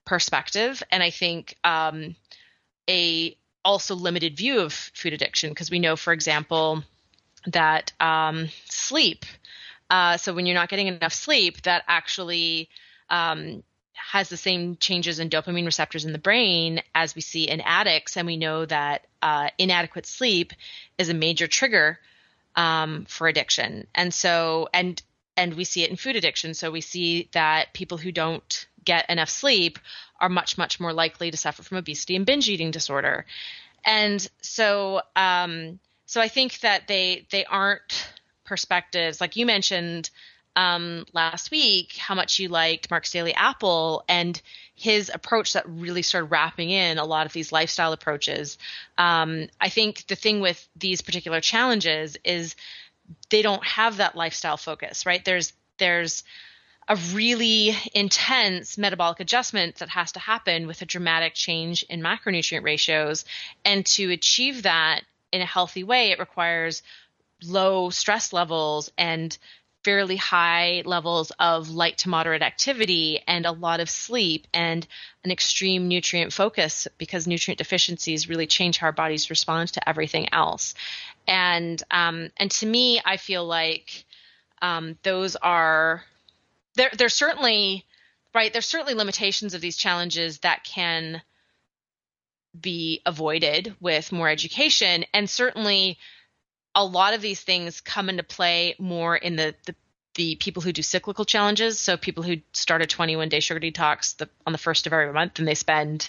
perspective. 0.07 0.83
And 0.91 1.03
I 1.03 1.11
think 1.11 1.57
um, 1.63 2.17
a 2.89 3.37
also 3.67 3.95
limited 3.95 4.35
view 4.35 4.61
of 4.61 4.73
food 4.73 5.13
addiction 5.13 5.51
because 5.51 5.71
we 5.71 5.79
know, 5.79 5.95
for 5.95 6.15
example, 6.15 6.83
that 7.47 7.93
um, 8.01 8.49
sleep. 8.65 9.27
Uh, 9.91 10.17
so 10.17 10.33
when 10.33 10.47
you're 10.47 10.55
not 10.55 10.71
getting 10.71 10.87
enough 10.87 11.13
sleep, 11.13 11.61
that 11.63 11.85
actually 11.87 12.71
um, 13.11 13.63
has 13.93 14.29
the 14.29 14.37
same 14.37 14.77
changes 14.77 15.19
in 15.19 15.31
dopamine 15.31 15.65
receptors 15.65 16.05
in 16.05 16.13
the 16.13 16.19
brain 16.19 16.83
as 16.95 17.15
we 17.15 17.21
see 17.21 17.49
in 17.49 17.61
addicts, 17.61 18.17
and 18.17 18.27
we 18.27 18.37
know 18.37 18.65
that 18.67 19.07
uh, 19.23 19.51
inadequate 19.59 20.07
sleep 20.07 20.53
is 20.99 21.09
a 21.09 21.15
major 21.15 21.47
trigger 21.47 21.99
um, 22.57 23.05
for 23.09 23.29
addiction. 23.29 23.87
And 23.95 24.13
so, 24.13 24.69
and 24.73 25.01
and 25.37 25.55
we 25.55 25.65
see 25.65 25.83
it 25.83 25.91
in 25.91 25.97
food 25.97 26.17
addiction. 26.17 26.55
So 26.55 26.71
we 26.71 26.81
see 26.81 27.29
that 27.33 27.73
people 27.73 27.99
who 27.99 28.13
don't 28.13 28.67
get 28.85 29.09
enough 29.09 29.31
sleep 29.31 29.79
are 30.21 30.29
much 30.29 30.59
much 30.59 30.81
more 30.81 30.93
likely 30.93 31.31
to 31.31 31.37
suffer 31.37 31.63
from 31.63 31.79
obesity 31.79 32.17
and 32.17 32.27
binge 32.27 32.49
eating 32.49 32.71
disorder. 32.71 33.27
And 33.85 34.27
so, 34.43 35.01
um, 35.17 35.79
so 36.07 36.21
I 36.21 36.29
think 36.29 36.61
that 36.61 36.89
they 36.89 37.27
they 37.31 37.45
aren't 37.45 38.13
perspectives 38.45 39.21
like 39.21 39.37
you 39.37 39.47
mentioned 39.47 40.11
um, 40.57 41.07
last 41.13 41.51
week 41.51 41.97
how 41.97 42.15
much 42.15 42.39
you 42.39 42.49
liked 42.49 42.91
Mark's 42.91 43.13
Daily 43.13 43.35
Apple 43.35 44.05
and 44.09 44.41
his 44.75 45.11
approach 45.13 45.53
that 45.53 45.69
really 45.69 46.03
started 46.03 46.27
wrapping 46.27 46.71
in 46.71 46.99
a 46.99 47.05
lot 47.05 47.27
of 47.27 47.33
these 47.33 47.53
lifestyle 47.53 47.93
approaches. 47.93 48.59
Um, 48.99 49.49
I 49.61 49.69
think 49.69 50.07
the 50.07 50.17
thing 50.17 50.41
with 50.41 50.69
these 50.77 51.03
particular 51.03 51.41
challenges 51.41 52.17
is 52.25 52.57
they 53.29 53.43
don't 53.43 53.65
have 53.65 53.99
that 53.99 54.17
lifestyle 54.17 54.57
focus, 54.57 55.07
right? 55.07 55.25
There's 55.25 55.53
there's 55.79 56.25
a 56.89 56.97
really 57.13 57.77
intense 57.95 58.77
metabolic 58.77 59.21
adjustment 59.21 59.77
that 59.77 59.89
has 59.91 60.13
to 60.13 60.19
happen 60.19 60.67
with 60.67 60.83
a 60.83 60.87
dramatic 60.87 61.35
change 61.35 61.85
in 61.85 62.01
macronutrient 62.01 62.65
ratios. 62.65 63.25
And 63.65 63.87
to 63.87 64.11
achieve 64.11 64.65
that 64.65 65.03
in 65.31 65.41
a 65.41 65.47
healthy 65.47 65.85
way, 65.85 66.11
it 66.11 66.19
requires 66.19 66.83
low 67.45 67.91
stress 67.91 68.33
levels 68.33 68.91
and 68.99 69.37
fairly 69.85 70.17
high 70.17 70.83
levels 70.85 71.33
of 71.39 71.71
light 71.71 71.99
to 71.99 72.09
moderate 72.09 72.43
activity 72.43 73.21
and 73.27 73.47
a 73.47 73.53
lot 73.53 73.81
of 73.81 73.89
sleep 73.89 74.47
and 74.53 74.87
an 75.25 75.31
extreme 75.31 75.89
nutrient 75.89 76.33
focus 76.33 76.87
because 76.99 77.27
nutrient 77.27 77.59
deficiencies 77.59 78.29
really 78.29 78.47
change 78.47 78.79
how 78.79 78.89
our 78.89 78.93
bodies 78.93 79.31
respond 79.31 79.73
to 79.73 79.89
everything 79.89 80.33
else. 80.33 80.75
And 81.27 81.83
um, 81.91 82.31
and 82.37 82.51
to 82.53 82.67
me, 82.67 83.01
I 83.05 83.17
feel 83.17 83.47
like 83.47 84.05
um, 84.61 84.99
those 85.03 85.37
are 85.37 86.05
there. 86.75 86.91
There's 86.97 87.15
certainly 87.15 87.85
right. 88.35 88.53
There's 88.53 88.67
certainly 88.67 88.95
limitations 88.95 89.55
of 89.55 89.61
these 89.61 89.77
challenges 89.77 90.39
that 90.41 90.65
can 90.65 91.23
be 92.59 93.01
avoided 93.07 93.75
with 93.81 94.13
more 94.13 94.29
education. 94.29 95.05
And 95.15 95.31
certainly, 95.31 95.99
a 96.75 96.85
lot 96.85 97.15
of 97.15 97.21
these 97.21 97.41
things 97.41 97.81
come 97.81 98.09
into 98.09 98.23
play 98.23 98.75
more 98.79 99.17
in 99.17 99.37
the, 99.37 99.55
the, 99.67 99.75
the 100.15 100.35
people 100.37 100.63
who 100.63 100.73
do 100.73 100.83
cyclical 100.83 101.25
challenges. 101.25 101.81
So 101.81 101.97
people 101.97 102.23
who 102.23 102.37
start 102.53 102.83
a 102.83 102.87
21 102.87 103.29
day 103.29 103.41
sugar 103.41 103.61
detox 103.61 104.17
the, 104.17 104.29
on 104.47 104.53
the 104.53 104.59
first 104.59 104.87
of 104.87 104.93
every 104.93 105.13
month 105.13 105.39
and 105.39 105.49
they 105.49 105.55
spend 105.55 106.09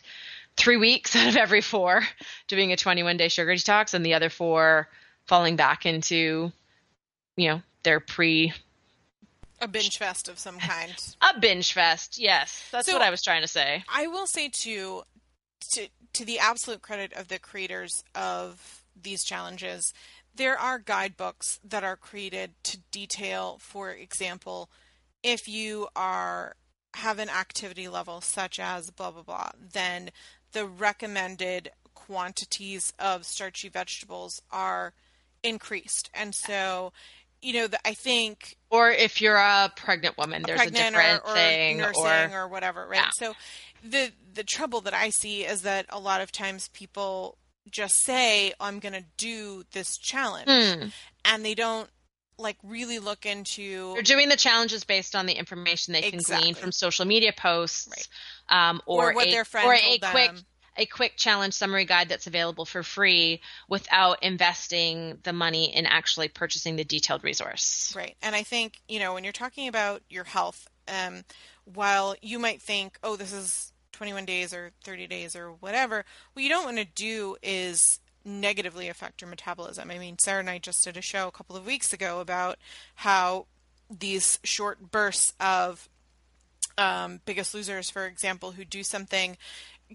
three 0.58 0.78
weeks 0.78 1.15
out 1.15 1.28
of 1.28 1.36
every 1.36 1.62
four 1.62 2.04
doing 2.47 2.71
a 2.71 2.78
21 2.78 3.17
day 3.17 3.28
sugar 3.28 3.54
detox 3.54 3.93
and 3.93 4.06
the 4.06 4.13
other 4.13 4.30
four 4.30 4.88
falling 5.28 5.56
back 5.56 5.86
into, 5.86 6.52
you 7.36 7.50
know, 7.50 7.62
their 7.84 8.00
pre 8.00 8.54
a 9.62 9.67
binge 9.67 10.00
fest 10.00 10.28
of 10.28 10.39
some 10.39 10.58
kind. 10.58 10.91
A 11.21 11.39
binge 11.39 11.74
fest, 11.74 12.17
yes. 12.17 12.67
That's 12.71 12.88
so, 12.88 12.93
what 12.93 13.04
I 13.04 13.12
was 13.12 13.21
trying 13.21 13.43
to 13.43 13.47
say. 13.47 13.84
I 13.88 14.08
will 14.08 14.26
say 14.26 14.50
too, 14.50 15.04
to 15.74 15.88
to 16.13 16.26
the 16.26 16.39
absolute 16.39 16.82
credit 16.82 17.13
of 17.13 17.28
the 17.28 17.38
creators 17.38 18.04
of 18.15 18.84
these 19.00 19.24
challenges, 19.24 19.93
there 20.35 20.57
are 20.57 20.79
guidebooks 20.79 21.59
that 21.63 21.83
are 21.83 21.95
created 21.95 22.51
to 22.63 22.79
detail, 22.91 23.57
for 23.59 23.91
example, 23.91 24.69
if 25.23 25.47
you 25.47 25.87
are 25.95 26.55
have 26.95 27.19
an 27.19 27.29
activity 27.29 27.87
level 27.87 28.19
such 28.21 28.59
as 28.59 28.91
blah 28.91 29.11
blah 29.11 29.23
blah, 29.23 29.49
then 29.73 30.11
the 30.51 30.65
recommended 30.65 31.71
quantities 31.93 32.93
of 32.99 33.25
starchy 33.25 33.69
vegetables 33.69 34.41
are 34.51 34.93
increased. 35.43 36.09
And 36.13 36.35
so, 36.35 36.91
you 37.41 37.53
know, 37.53 37.67
the, 37.67 37.79
I 37.87 37.93
think 37.93 38.57
or 38.69 38.91
if 38.91 39.21
you're 39.21 39.37
a 39.37 39.71
pregnant 39.75 40.17
woman, 40.17 40.43
a 40.43 40.47
there's 40.47 40.59
pregnant 40.59 40.95
a 40.95 40.97
different 40.97 41.23
or, 41.25 41.31
or 41.31 41.35
thing 41.35 41.77
nursing 41.77 42.33
or, 42.33 42.43
or 42.43 42.47
whatever, 42.47 42.87
right? 42.87 42.97
Yeah. 42.97 43.09
So 43.13 43.33
the 43.83 44.11
the 44.33 44.43
trouble 44.43 44.81
that 44.81 44.93
I 44.93 45.09
see 45.09 45.43
is 45.43 45.61
that 45.61 45.85
a 45.89 45.99
lot 45.99 46.21
of 46.21 46.31
times 46.31 46.69
people 46.69 47.37
just 47.71 47.95
say 48.03 48.53
I'm 48.60 48.79
going 48.79 48.93
to 48.93 49.05
do 49.17 49.63
this 49.71 49.97
challenge 49.97 50.47
mm. 50.47 50.91
and 51.25 51.45
they 51.45 51.55
don't 51.55 51.89
like 52.38 52.57
really 52.63 52.99
look 52.99 53.25
into 53.25 53.93
they're 53.93 54.01
doing 54.01 54.29
the 54.29 54.36
challenges 54.36 54.84
based 54.84 55.15
on 55.15 55.25
the 55.25 55.34
information 55.34 55.93
they 55.93 55.99
exactly. 55.99 56.23
can 56.23 56.41
glean 56.41 56.55
from 56.55 56.71
social 56.71 57.05
media 57.05 57.31
posts 57.36 57.88
right. 58.49 58.69
um, 58.69 58.81
or, 58.86 59.12
or, 59.12 59.13
what 59.13 59.27
a, 59.27 59.31
their 59.31 59.45
or 59.63 59.75
a 59.75 59.99
quick 59.99 60.31
a 60.77 60.86
quick 60.86 61.13
challenge 61.17 61.53
summary 61.53 61.86
guide 61.86 62.10
that's 62.10 62.27
available 62.27 62.65
for 62.65 62.81
free 62.81 63.41
without 63.67 64.23
investing 64.23 65.17
the 65.23 65.34
money 65.34 65.75
in 65.75 65.86
actually 65.86 66.27
purchasing 66.27 66.75
the 66.75 66.84
detailed 66.84 67.23
resource. 67.23 67.93
Right. 67.95 68.15
And 68.21 68.36
I 68.36 68.43
think, 68.43 68.81
you 68.88 68.99
know, 68.99 69.13
when 69.13 69.23
you're 69.23 69.34
talking 69.34 69.67
about 69.67 70.01
your 70.10 70.23
health, 70.23 70.67
um, 70.88 71.23
while 71.65 72.15
you 72.21 72.39
might 72.39 72.62
think, 72.62 72.97
oh, 73.03 73.15
this 73.15 73.34
is 73.34 73.70
21 74.01 74.25
days 74.25 74.51
or 74.51 74.71
30 74.83 75.05
days 75.05 75.35
or 75.35 75.51
whatever, 75.51 76.03
what 76.33 76.41
you 76.41 76.49
don't 76.49 76.65
want 76.65 76.77
to 76.77 76.85
do 76.85 77.37
is 77.43 77.99
negatively 78.25 78.89
affect 78.89 79.21
your 79.21 79.29
metabolism. 79.29 79.91
I 79.91 79.99
mean, 79.99 80.17
Sarah 80.17 80.39
and 80.39 80.49
I 80.49 80.57
just 80.57 80.83
did 80.83 80.97
a 80.97 81.03
show 81.03 81.27
a 81.27 81.31
couple 81.31 81.55
of 81.55 81.67
weeks 81.67 81.93
ago 81.93 82.19
about 82.19 82.57
how 82.95 83.45
these 83.91 84.39
short 84.43 84.89
bursts 84.89 85.35
of 85.39 85.87
um, 86.79 87.19
Biggest 87.25 87.53
Losers, 87.53 87.91
for 87.91 88.07
example, 88.07 88.53
who 88.53 88.65
do 88.65 88.81
something 88.81 89.37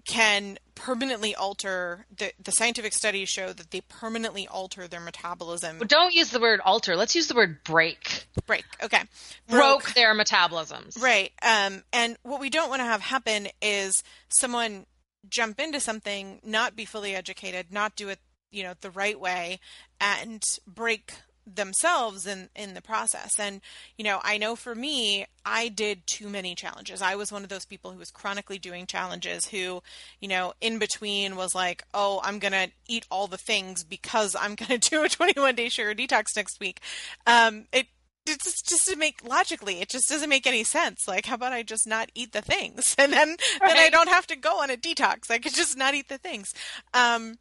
can 0.05 0.57
permanently 0.75 1.33
alter 1.33 2.05
the 2.15 2.31
the 2.43 2.51
scientific 2.51 2.93
studies 2.93 3.29
show 3.29 3.51
that 3.51 3.71
they 3.71 3.81
permanently 3.81 4.47
alter 4.47 4.87
their 4.87 4.99
metabolism. 4.99 5.79
Well, 5.79 5.87
don't 5.87 6.13
use 6.13 6.29
the 6.29 6.39
word 6.39 6.59
alter. 6.63 6.95
Let's 6.95 7.15
use 7.15 7.27
the 7.27 7.35
word 7.35 7.63
break. 7.63 8.27
Break. 8.45 8.65
Okay. 8.81 9.01
Broke, 9.49 9.83
Broke 9.83 9.93
their 9.93 10.13
metabolisms. 10.15 11.01
Right. 11.01 11.31
Um, 11.41 11.83
and 11.91 12.17
what 12.23 12.39
we 12.39 12.49
don't 12.49 12.69
want 12.69 12.81
to 12.81 12.85
have 12.85 13.01
happen 13.01 13.47
is 13.61 14.03
someone 14.29 14.85
jump 15.29 15.59
into 15.59 15.79
something, 15.79 16.39
not 16.43 16.75
be 16.75 16.85
fully 16.85 17.15
educated, 17.15 17.71
not 17.71 17.95
do 17.95 18.09
it, 18.09 18.19
you 18.51 18.63
know, 18.63 18.73
the 18.81 18.91
right 18.91 19.19
way, 19.19 19.59
and 19.99 20.43
break 20.65 21.13
themselves 21.55 22.27
in 22.27 22.49
in 22.55 22.73
the 22.73 22.81
process. 22.81 23.39
And 23.39 23.61
you 23.97 24.03
know 24.03 24.19
i 24.23 24.37
know 24.37 24.55
for 24.55 24.75
me 24.75 25.25
i 25.45 25.67
did 25.69 26.05
too 26.05 26.29
many 26.29 26.55
challenges. 26.55 27.01
I 27.01 27.15
was 27.15 27.31
one 27.31 27.43
of 27.43 27.49
those 27.49 27.65
people 27.65 27.91
who 27.91 27.99
was 27.99 28.11
chronically 28.11 28.59
doing 28.59 28.85
challenges 28.85 29.47
who 29.47 29.81
you 30.19 30.27
know 30.27 30.53
in 30.61 30.79
between 30.79 31.35
was 31.35 31.55
like 31.55 31.83
oh 31.93 32.21
i'm 32.23 32.39
gonna 32.39 32.67
eat 32.87 33.05
all 33.09 33.27
the 33.27 33.37
things 33.37 33.83
because 33.83 34.35
i'm 34.35 34.55
gonna 34.55 34.77
do 34.77 35.03
a 35.03 35.09
21 35.09 35.55
day 35.55 35.69
sugar 35.69 35.95
detox 35.95 36.35
next 36.35 36.59
week. 36.59 36.81
Um 37.25 37.65
it 37.71 37.87
it 38.29 38.41
just 38.41 38.67
just 38.67 38.85
to 38.87 38.95
make 38.97 39.25
logically 39.27 39.79
it 39.79 39.89
just 39.89 40.09
doesn't 40.09 40.29
make 40.29 40.45
any 40.45 40.63
sense. 40.63 41.07
Like 41.07 41.25
how 41.25 41.35
about 41.35 41.53
i 41.53 41.63
just 41.63 41.87
not 41.87 42.11
eat 42.13 42.33
the 42.33 42.41
things? 42.41 42.95
And 42.99 43.13
then 43.13 43.29
right. 43.29 43.69
then 43.69 43.77
i 43.77 43.89
don't 43.89 44.09
have 44.09 44.27
to 44.27 44.35
go 44.35 44.61
on 44.61 44.69
a 44.69 44.77
detox. 44.77 45.29
I 45.29 45.37
could 45.37 45.53
just 45.53 45.77
not 45.77 45.93
eat 45.93 46.09
the 46.09 46.17
things. 46.17 46.53
Um 46.93 47.37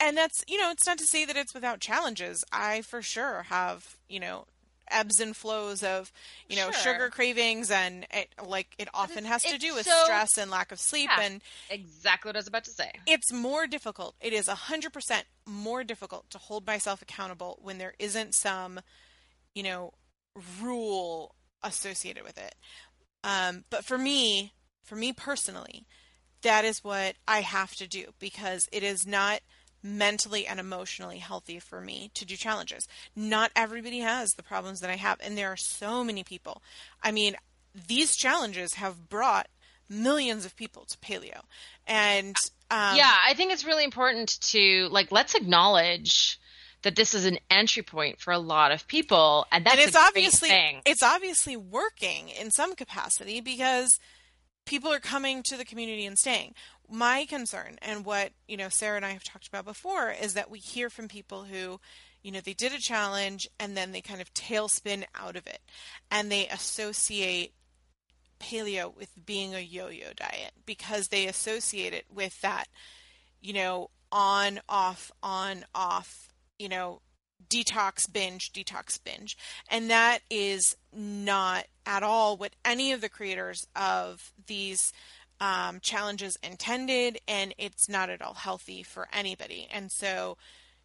and 0.00 0.16
that's 0.16 0.42
you 0.48 0.58
know 0.58 0.70
it's 0.70 0.86
not 0.86 0.98
to 0.98 1.06
say 1.06 1.24
that 1.24 1.36
it's 1.36 1.54
without 1.54 1.80
challenges. 1.80 2.44
I 2.52 2.82
for 2.82 3.02
sure 3.02 3.44
have 3.44 3.96
you 4.08 4.20
know 4.20 4.46
ebbs 4.90 5.20
and 5.20 5.36
flows 5.36 5.82
of 5.82 6.12
you 6.48 6.56
know 6.56 6.70
sure. 6.70 6.94
sugar 6.94 7.10
cravings 7.10 7.70
and 7.70 8.06
it 8.12 8.28
like 8.44 8.74
it 8.78 8.88
often 8.92 9.24
has 9.24 9.42
to 9.42 9.56
do 9.56 9.74
with 9.74 9.86
so, 9.86 10.02
stress 10.04 10.36
and 10.36 10.50
lack 10.50 10.72
of 10.72 10.80
sleep 10.80 11.08
yeah, 11.16 11.24
and 11.24 11.40
exactly 11.70 12.28
what 12.28 12.36
i 12.36 12.38
was 12.38 12.48
about 12.48 12.64
to 12.64 12.70
say. 12.70 12.90
It's 13.06 13.32
more 13.32 13.66
difficult. 13.66 14.16
It 14.20 14.32
is 14.32 14.46
100% 14.46 15.22
more 15.46 15.84
difficult 15.84 16.28
to 16.30 16.38
hold 16.38 16.66
myself 16.66 17.02
accountable 17.02 17.58
when 17.62 17.78
there 17.78 17.94
isn't 17.98 18.34
some 18.34 18.80
you 19.54 19.62
know 19.62 19.92
rule 20.60 21.34
associated 21.62 22.24
with 22.24 22.38
it. 22.38 22.54
Um, 23.22 23.64
but 23.70 23.84
for 23.84 23.98
me 23.98 24.54
for 24.82 24.96
me 24.96 25.12
personally 25.12 25.86
that 26.42 26.64
is 26.64 26.82
what 26.82 27.14
i 27.28 27.42
have 27.42 27.74
to 27.74 27.86
do 27.86 28.06
because 28.18 28.66
it 28.72 28.82
is 28.82 29.06
not 29.06 29.40
mentally 29.82 30.46
and 30.46 30.60
emotionally 30.60 31.18
healthy 31.18 31.58
for 31.58 31.80
me 31.80 32.10
to 32.14 32.24
do 32.24 32.36
challenges. 32.36 32.86
Not 33.16 33.50
everybody 33.56 34.00
has 34.00 34.30
the 34.32 34.42
problems 34.42 34.80
that 34.80 34.90
I 34.90 34.96
have, 34.96 35.18
and 35.22 35.36
there 35.36 35.50
are 35.50 35.56
so 35.56 36.04
many 36.04 36.22
people. 36.22 36.62
I 37.02 37.12
mean, 37.12 37.36
these 37.88 38.16
challenges 38.16 38.74
have 38.74 39.08
brought 39.08 39.48
millions 39.88 40.44
of 40.44 40.56
people 40.56 40.84
to 40.86 40.98
paleo, 40.98 41.40
and 41.86 42.36
um, 42.70 42.96
yeah, 42.96 43.14
I 43.26 43.34
think 43.34 43.52
it's 43.52 43.64
really 43.64 43.84
important 43.84 44.40
to 44.42 44.88
like 44.90 45.10
let's 45.10 45.34
acknowledge 45.34 46.38
that 46.82 46.96
this 46.96 47.12
is 47.14 47.26
an 47.26 47.38
entry 47.50 47.82
point 47.82 48.20
for 48.20 48.32
a 48.32 48.38
lot 48.38 48.72
of 48.72 48.86
people, 48.86 49.46
and 49.50 49.64
that's 49.64 49.76
and 49.76 49.86
it's 49.86 49.96
obviously 49.96 50.50
it's 50.84 51.02
obviously 51.02 51.56
working 51.56 52.28
in 52.28 52.50
some 52.50 52.74
capacity 52.74 53.40
because 53.40 53.98
people 54.64 54.92
are 54.92 55.00
coming 55.00 55.42
to 55.44 55.56
the 55.56 55.64
community 55.64 56.06
and 56.06 56.18
staying. 56.18 56.54
My 56.88 57.24
concern 57.24 57.78
and 57.82 58.04
what 58.04 58.32
you 58.48 58.56
know 58.56 58.68
sarah 58.68 58.96
and 58.96 59.06
i 59.06 59.10
have 59.10 59.22
talked 59.22 59.46
about 59.46 59.64
before 59.64 60.10
is 60.10 60.34
that 60.34 60.50
we 60.50 60.58
hear 60.58 60.90
from 60.90 61.06
people 61.06 61.44
who 61.44 61.78
you 62.22 62.32
know 62.32 62.40
they 62.40 62.52
did 62.52 62.72
a 62.72 62.78
challenge 62.78 63.48
and 63.60 63.76
then 63.76 63.92
they 63.92 64.00
kind 64.00 64.20
of 64.20 64.34
tailspin 64.34 65.04
out 65.14 65.36
of 65.36 65.46
it. 65.46 65.60
And 66.10 66.30
they 66.30 66.48
associate 66.48 67.54
paleo 68.40 68.94
with 68.96 69.10
being 69.24 69.54
a 69.54 69.60
yo-yo 69.60 70.12
diet 70.16 70.52
because 70.64 71.08
they 71.08 71.26
associate 71.26 71.92
it 71.92 72.06
with 72.12 72.40
that 72.40 72.68
you 73.40 73.52
know 73.52 73.90
on 74.10 74.60
off 74.68 75.12
on 75.22 75.64
off 75.74 76.28
you 76.58 76.68
know 76.68 77.02
detox 77.48 78.10
binge 78.12 78.52
detox 78.52 79.02
binge 79.02 79.36
and 79.68 79.90
that 79.90 80.20
is 80.30 80.76
not 80.92 81.64
at 81.86 82.02
all 82.02 82.36
what 82.36 82.54
any 82.64 82.92
of 82.92 83.00
the 83.00 83.08
creators 83.08 83.66
of 83.74 84.32
these 84.46 84.92
um, 85.40 85.80
challenges 85.80 86.36
intended, 86.42 87.18
and 87.26 87.54
it's 87.56 87.88
not 87.88 88.10
at 88.10 88.20
all 88.20 88.34
healthy 88.34 88.82
for 88.82 89.08
anybody. 89.12 89.66
And 89.72 89.90
so, 89.90 90.36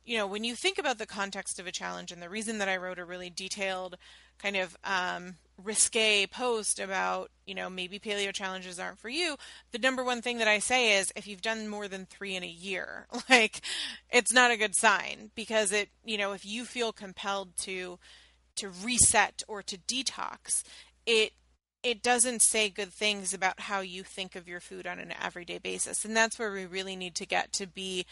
you 0.06 0.18
know, 0.18 0.26
when 0.26 0.44
you 0.44 0.56
think 0.56 0.78
about 0.78 0.98
the 0.98 1.06
context 1.06 1.60
of 1.60 1.68
a 1.68 1.72
challenge, 1.72 2.12
and 2.12 2.22
the 2.22 2.30
reason 2.30 2.58
that 2.60 2.70
I 2.70 2.78
wrote 2.78 3.00
a 3.00 3.06
really 3.06 3.30
detailed, 3.30 3.98
kind 4.42 4.58
of 4.58 4.78
um, 4.84 5.36
risque 5.64 6.28
post 6.28 6.80
about, 6.80 7.32
you 7.46 7.56
know, 7.56 7.70
maybe 7.70 8.00
paleo 8.00 8.34
challenges 8.34 8.80
aren't 8.80 9.00
for 9.00 9.10
you, 9.10 9.38
the 9.72 9.80
number 9.80 10.04
one 10.04 10.22
thing 10.22 10.38
that 10.40 10.48
I 10.48 10.60
say 10.60 10.98
is 10.98 11.12
if 11.16 11.28
you've 11.28 11.42
done 11.42 11.68
more 11.68 11.88
than 11.88 12.06
three 12.06 12.36
in 12.36 12.44
a 12.44 12.48
year, 12.48 13.08
like, 13.30 13.62
it's 14.10 14.34
not 14.34 14.52
a 14.52 14.58
good 14.58 14.76
sign 14.76 15.32
because 15.36 15.72
it, 15.72 15.90
you 16.04 16.18
know, 16.18 16.34
if 16.34 16.46
you 16.46 16.66
feel 16.66 16.92
compelled 16.92 17.56
to 17.60 18.00
to 18.58 18.70
reset 18.70 19.44
or 19.50 19.62
to 19.62 19.78
detox, 19.78 20.64
it 21.06 21.34
it 21.84 22.02
doesn't 22.02 22.42
say 22.42 22.68
good 22.68 22.92
things 22.92 23.32
about 23.32 23.60
how 23.60 23.80
you 23.82 24.02
think 24.02 24.36
of 24.36 24.48
your 24.48 24.60
food 24.60 24.88
on 24.88 24.98
an 24.98 25.14
everyday 25.22 25.60
basis. 25.60 26.04
And 26.04 26.18
that's 26.18 26.40
where 26.40 26.52
we 26.52 26.66
really 26.66 26.96
need 26.96 27.14
to 27.16 27.28
get 27.28 27.54
to 27.54 27.68
be 27.68 28.08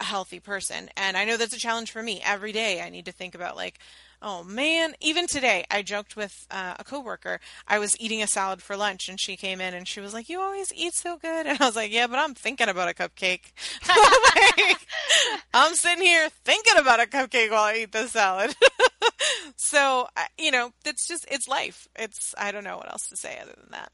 a 0.00 0.04
healthy 0.04 0.40
person. 0.40 0.90
And 0.96 1.16
I 1.16 1.24
know 1.24 1.36
that's 1.36 1.54
a 1.54 1.58
challenge 1.58 1.92
for 1.92 2.02
me. 2.02 2.20
Every 2.24 2.50
day 2.50 2.82
I 2.82 2.90
need 2.90 3.04
to 3.04 3.12
think 3.12 3.36
about 3.36 3.54
like, 3.54 3.78
oh 4.22 4.44
man, 4.44 4.94
even 5.00 5.26
today 5.26 5.64
I 5.70 5.82
joked 5.82 6.16
with 6.16 6.46
uh, 6.50 6.74
a 6.78 6.84
coworker. 6.84 7.40
I 7.66 7.78
was 7.78 7.98
eating 8.00 8.22
a 8.22 8.26
salad 8.26 8.62
for 8.62 8.76
lunch 8.76 9.08
and 9.08 9.20
she 9.20 9.36
came 9.36 9.60
in 9.60 9.74
and 9.74 9.86
she 9.86 10.00
was 10.00 10.14
like, 10.14 10.28
"You 10.28 10.40
always 10.40 10.72
eat 10.74 10.94
so 10.94 11.18
good." 11.18 11.46
And 11.52 11.60
I 11.60 11.66
was 11.66 11.76
like, 11.76 11.92
"Yeah, 11.92 12.06
but 12.06 12.18
I'm 12.18 12.34
thinking 12.34 12.68
about 12.68 12.88
a 12.88 12.94
cupcake." 12.94 13.52
like, 14.58 14.86
I'm 15.52 15.74
sitting 15.74 16.04
here 16.04 16.28
thinking 16.44 16.78
about 16.78 17.00
a 17.00 17.06
cupcake 17.06 17.50
while 17.50 17.64
I 17.64 17.78
eat 17.82 17.92
the 17.92 18.06
salad. 18.06 18.54
so 19.56 20.08
you 20.38 20.50
know, 20.50 20.70
it's 20.84 21.06
just 21.06 21.26
it's 21.30 21.48
life. 21.48 21.88
It's 21.96 22.34
I 22.38 22.52
don't 22.52 22.64
know 22.64 22.76
what 22.76 22.90
else 22.90 23.08
to 23.08 23.16
say 23.16 23.38
other 23.42 23.54
than 23.56 23.70
that. 23.72 23.92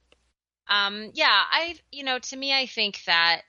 Um, 0.69 1.11
yeah, 1.14 1.43
I 1.51 1.77
you 1.91 2.05
know, 2.05 2.19
to 2.19 2.37
me, 2.37 2.53
I 2.53 2.67
think 2.67 3.03
that 3.07 3.43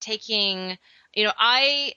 taking 0.00 0.76
you 1.14 1.24
know, 1.24 1.32
I 1.38 1.92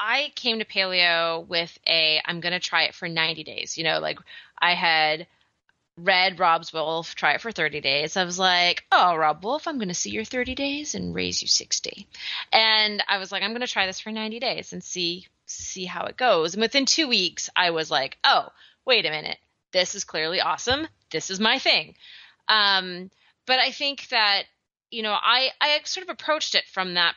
I 0.00 0.32
came 0.34 0.58
to 0.58 0.64
paleo 0.64 1.46
with 1.46 1.76
a 1.86 2.20
I'm 2.24 2.40
going 2.40 2.52
to 2.52 2.60
try 2.60 2.84
it 2.84 2.94
for 2.94 3.08
90 3.08 3.44
days. 3.44 3.76
You 3.76 3.84
know, 3.84 3.98
like 3.98 4.18
I 4.58 4.74
had 4.74 5.26
read 5.96 6.38
Robb's 6.38 6.72
Wolf, 6.72 7.14
try 7.14 7.32
it 7.32 7.40
for 7.40 7.50
30 7.50 7.80
days. 7.80 8.16
I 8.16 8.24
was 8.24 8.38
like, 8.38 8.84
oh, 8.92 9.16
Robb 9.16 9.44
Wolf, 9.44 9.66
I'm 9.66 9.78
going 9.78 9.88
to 9.88 9.94
see 9.94 10.10
your 10.10 10.24
30 10.24 10.54
days 10.54 10.94
and 10.94 11.14
raise 11.14 11.42
you 11.42 11.48
60. 11.48 12.06
And 12.52 13.02
I 13.08 13.18
was 13.18 13.32
like, 13.32 13.42
I'm 13.42 13.50
going 13.50 13.62
to 13.62 13.66
try 13.66 13.86
this 13.86 14.00
for 14.00 14.12
90 14.12 14.38
days 14.38 14.72
and 14.72 14.82
see 14.82 15.26
see 15.46 15.86
how 15.86 16.04
it 16.04 16.16
goes. 16.16 16.54
And 16.54 16.60
within 16.60 16.84
two 16.84 17.08
weeks, 17.08 17.48
I 17.56 17.70
was 17.70 17.90
like, 17.90 18.18
oh, 18.22 18.48
wait 18.84 19.06
a 19.06 19.10
minute, 19.10 19.38
this 19.72 19.94
is 19.94 20.04
clearly 20.04 20.40
awesome. 20.40 20.86
This 21.10 21.30
is 21.30 21.40
my 21.40 21.58
thing. 21.58 21.94
Um, 22.48 23.10
but 23.46 23.58
I 23.58 23.70
think 23.70 24.08
that 24.08 24.44
you 24.90 25.02
know, 25.02 25.12
I 25.12 25.50
I 25.60 25.80
sort 25.84 26.08
of 26.08 26.12
approached 26.12 26.54
it 26.54 26.64
from 26.66 26.94
that 26.94 27.14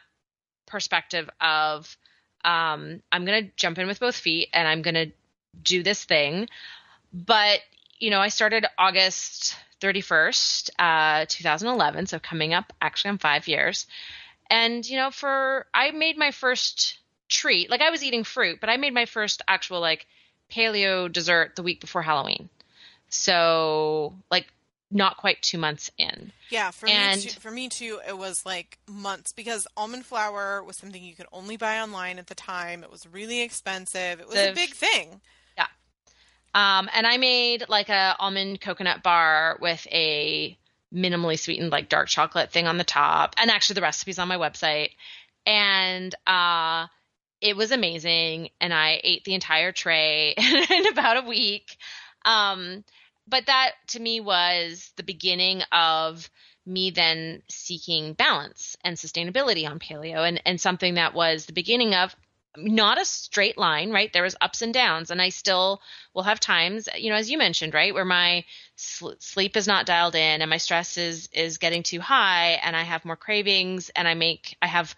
perspective 0.67 1.29
of 1.39 1.97
um, 2.45 3.01
I'm 3.11 3.25
going 3.25 3.45
to 3.45 3.51
jump 3.55 3.77
in 3.77 3.87
with 3.87 3.99
both 3.99 4.15
feet 4.15 4.49
and 4.53 4.67
I'm 4.67 4.81
going 4.81 4.95
to 4.95 5.11
do 5.63 5.83
this 5.83 6.03
thing. 6.03 6.49
But 7.13 7.59
you 7.99 8.09
know, 8.09 8.19
I 8.19 8.29
started 8.29 8.65
August 8.77 9.55
31st, 9.81 10.69
uh, 10.79 11.25
2011, 11.27 12.07
so 12.07 12.19
coming 12.19 12.53
up 12.53 12.73
actually 12.81 13.09
on 13.09 13.17
five 13.17 13.47
years. 13.47 13.85
And 14.49 14.87
you 14.87 14.97
know, 14.97 15.11
for 15.11 15.65
I 15.73 15.91
made 15.91 16.17
my 16.17 16.31
first 16.31 16.97
treat. 17.29 17.69
Like 17.69 17.81
I 17.81 17.89
was 17.89 18.03
eating 18.03 18.23
fruit, 18.23 18.59
but 18.59 18.69
I 18.69 18.77
made 18.77 18.93
my 18.93 19.05
first 19.05 19.41
actual 19.47 19.79
like 19.79 20.05
paleo 20.51 21.11
dessert 21.11 21.55
the 21.55 21.63
week 21.63 21.79
before 21.79 22.01
Halloween. 22.01 22.49
So 23.09 24.13
like 24.29 24.47
not 24.91 25.17
quite 25.17 25.41
two 25.41 25.57
months 25.57 25.89
in. 25.97 26.31
Yeah, 26.49 26.71
for 26.71 26.87
and, 26.87 27.21
me 27.21 27.27
too, 27.27 27.39
for 27.39 27.51
me 27.51 27.69
too, 27.69 27.99
it 28.07 28.17
was 28.17 28.45
like 28.45 28.77
months 28.87 29.31
because 29.31 29.67
almond 29.77 30.05
flour 30.05 30.63
was 30.63 30.77
something 30.77 31.01
you 31.01 31.15
could 31.15 31.27
only 31.31 31.57
buy 31.57 31.79
online 31.79 32.19
at 32.19 32.27
the 32.27 32.35
time. 32.35 32.83
It 32.83 32.91
was 32.91 33.07
really 33.07 33.41
expensive. 33.41 34.19
It 34.19 34.27
was 34.27 34.35
the, 34.35 34.51
a 34.51 34.53
big 34.53 34.73
thing. 34.73 35.21
Yeah. 35.57 35.67
Um, 36.53 36.89
and 36.93 37.07
I 37.07 37.17
made 37.17 37.65
like 37.69 37.89
a 37.89 38.15
almond 38.19 38.59
coconut 38.59 39.01
bar 39.01 39.57
with 39.61 39.87
a 39.91 40.57
minimally 40.93 41.39
sweetened 41.39 41.71
like 41.71 41.87
dark 41.87 42.09
chocolate 42.09 42.51
thing 42.51 42.67
on 42.67 42.77
the 42.77 42.83
top, 42.83 43.35
and 43.37 43.49
actually 43.49 43.75
the 43.75 43.81
recipe's 43.81 44.19
on 44.19 44.27
my 44.27 44.37
website. 44.37 44.91
and 45.45 46.13
uh, 46.27 46.87
it 47.41 47.57
was 47.57 47.71
amazing. 47.71 48.49
And 48.61 48.73
I 48.73 49.01
ate 49.03 49.23
the 49.23 49.33
entire 49.33 49.71
tray 49.71 50.35
in 50.37 50.87
about 50.87 51.23
a 51.23 51.27
week. 51.27 51.75
Um, 52.23 52.83
but 53.31 53.47
that 53.47 53.71
to 53.87 53.99
me 53.99 54.19
was 54.19 54.91
the 54.97 55.03
beginning 55.03 55.63
of 55.71 56.29
me 56.65 56.91
then 56.91 57.41
seeking 57.49 58.13
balance 58.13 58.77
and 58.83 58.95
sustainability 58.95 59.67
on 59.67 59.79
paleo 59.79 60.27
and, 60.27 60.39
and 60.45 60.61
something 60.61 60.93
that 60.95 61.15
was 61.15 61.45
the 61.45 61.53
beginning 61.53 61.95
of 61.95 62.15
not 62.57 62.99
a 62.99 63.05
straight 63.05 63.57
line, 63.57 63.91
right? 63.91 64.11
There 64.11 64.23
was 64.23 64.35
ups 64.41 64.61
and 64.61 64.73
downs, 64.73 65.09
and 65.09 65.21
I 65.21 65.29
still 65.29 65.81
will 66.13 66.23
have 66.23 66.39
times, 66.39 66.89
you 66.97 67.09
know, 67.09 67.15
as 67.15 67.31
you 67.31 67.37
mentioned, 67.37 67.73
right, 67.73 67.93
where 67.93 68.05
my 68.05 68.43
sl- 68.75 69.11
sleep 69.19 69.55
is 69.55 69.67
not 69.67 69.85
dialed 69.85 70.15
in 70.15 70.41
and 70.41 70.49
my 70.49 70.57
stress 70.57 70.97
is 70.97 71.29
is 71.31 71.57
getting 71.57 71.81
too 71.81 72.01
high, 72.01 72.59
and 72.63 72.75
I 72.75 72.83
have 72.83 73.05
more 73.05 73.15
cravings, 73.15 73.89
and 73.95 74.07
I 74.07 74.15
make 74.15 74.57
I 74.61 74.67
have 74.67 74.95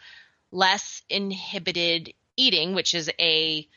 less 0.51 1.03
inhibited 1.09 2.13
eating, 2.35 2.73
which 2.73 2.95
is 2.95 3.11
a 3.19 3.67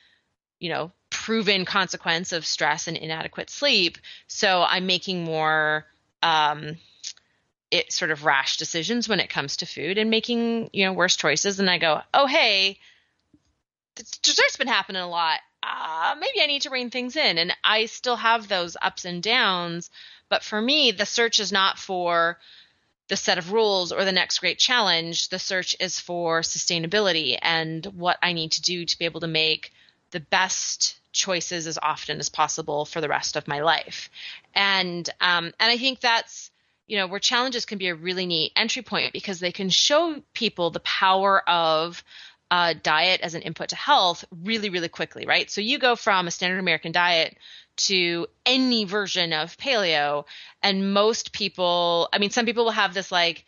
you 0.59 0.71
know 0.71 0.91
proven 1.27 1.65
consequence 1.65 2.31
of 2.31 2.47
stress 2.47 2.87
and 2.87 2.97
inadequate 2.97 3.51
sleep. 3.51 3.99
So 4.29 4.63
I'm 4.63 4.87
making 4.87 5.25
more 5.25 5.85
um, 6.23 6.77
it 7.73 7.93
sort 7.93 8.13
of 8.13 8.25
rash 8.25 8.59
decisions 8.59 9.09
when 9.09 9.19
it 9.19 9.29
comes 9.29 9.57
to 9.57 9.67
food 9.67 9.99
and 9.99 10.09
making 10.09 10.71
you 10.73 10.85
know 10.85 10.93
worse 10.93 11.17
choices, 11.17 11.59
and 11.59 11.69
I 11.69 11.79
go, 11.79 12.01
oh 12.15 12.27
hey 12.27 12.79
dessert's 14.23 14.57
been 14.57 14.69
happening 14.69 15.03
a 15.03 15.09
lot. 15.09 15.41
Uh, 15.63 16.15
maybe 16.21 16.43
I 16.43 16.47
need 16.47 16.63
to 16.63 16.71
rein 16.71 16.91
things 16.91 17.17
in. 17.17 17.39
And 17.39 17.57
I 17.65 17.87
still 17.87 18.17
have 18.17 18.47
those 18.47 18.77
ups 18.81 19.05
and 19.05 19.23
downs. 19.23 19.91
But 20.29 20.45
for 20.45 20.61
me, 20.61 20.93
the 20.93 21.07
search 21.07 21.41
is 21.41 21.51
not 21.51 21.79
for 21.79 22.39
the 23.09 23.17
set 23.17 23.39
of 23.39 23.53
rules 23.53 23.91
or 23.91 24.05
the 24.05 24.13
next 24.13 24.41
great 24.41 24.59
challenge. 24.59 25.29
The 25.31 25.39
search 25.39 25.75
is 25.81 25.99
for 25.99 26.43
sustainability 26.43 27.39
and 27.41 27.87
what 27.87 28.19
I 28.23 28.33
need 28.33 28.53
to 28.53 28.63
do 28.63 28.85
to 28.85 28.99
be 28.99 29.07
able 29.07 29.21
to 29.21 29.27
make 29.27 29.73
the 30.11 30.21
best 30.21 30.97
choices 31.17 31.67
as 31.67 31.79
often 31.83 32.19
as 32.19 32.29
possible 32.29 32.85
for 32.85 33.01
the 33.01 33.09
rest 33.09 33.37
of 33.37 33.49
my 33.49 33.61
life. 33.61 34.11
And 34.55 35.09
um, 35.21 35.47
and 35.59 35.73
I 35.73 35.79
think 35.79 36.01
that's 36.01 36.51
you 36.87 36.97
know 36.99 37.07
where 37.07 37.21
challenges 37.21 37.67
can 37.67 37.79
be 37.79 37.89
a 37.89 37.95
really 37.95 38.27
neat 38.27 38.53
entry 38.55 38.83
point 38.83 39.13
because 39.13 39.41
they 39.41 39.53
can 39.53 39.71
show 39.71 40.23
people 40.35 40.71
the 40.71 40.81
power 40.81 41.49
of 41.49 42.05
uh, 42.51 42.75
diet 42.81 43.21
as 43.23 43.35
an 43.35 43.43
input 43.43 43.71
to 43.71 43.77
health 43.77 44.25
really, 44.45 44.71
really 44.71 44.89
quickly, 44.89 45.27
right? 45.27 45.51
So 45.51 45.61
you 45.61 45.79
go 45.79 45.97
from 45.97 46.29
a 46.29 46.31
standard 46.31 46.61
American 46.61 46.93
diet 46.93 47.37
to 47.77 48.29
any 48.45 48.85
version 48.85 49.33
of 49.33 49.57
paleo, 49.57 50.25
and 50.63 50.95
most 50.95 51.33
people, 51.33 52.09
I 52.13 52.19
mean, 52.19 52.31
some 52.31 52.47
people 52.47 52.65
will 52.65 52.71
have 52.71 52.95
this 52.95 53.11
like, 53.11 53.45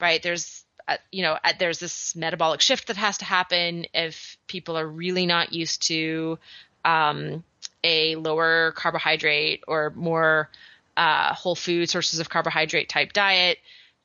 right? 0.00 0.22
There's 0.22 0.64
uh, 0.88 0.96
you 1.10 1.22
know, 1.22 1.38
uh, 1.44 1.52
there's 1.58 1.78
this 1.78 2.16
metabolic 2.16 2.60
shift 2.60 2.88
that 2.88 2.96
has 2.96 3.18
to 3.18 3.24
happen 3.24 3.86
if 3.94 4.36
people 4.46 4.76
are 4.76 4.86
really 4.86 5.26
not 5.26 5.52
used 5.52 5.86
to 5.86 6.38
um, 6.84 7.44
a 7.84 8.16
lower 8.16 8.72
carbohydrate 8.72 9.64
or 9.66 9.92
more 9.94 10.48
uh, 10.96 11.34
whole 11.34 11.54
food 11.54 11.88
sources 11.88 12.20
of 12.20 12.28
carbohydrate 12.28 12.88
type 12.88 13.12
diet. 13.12 13.58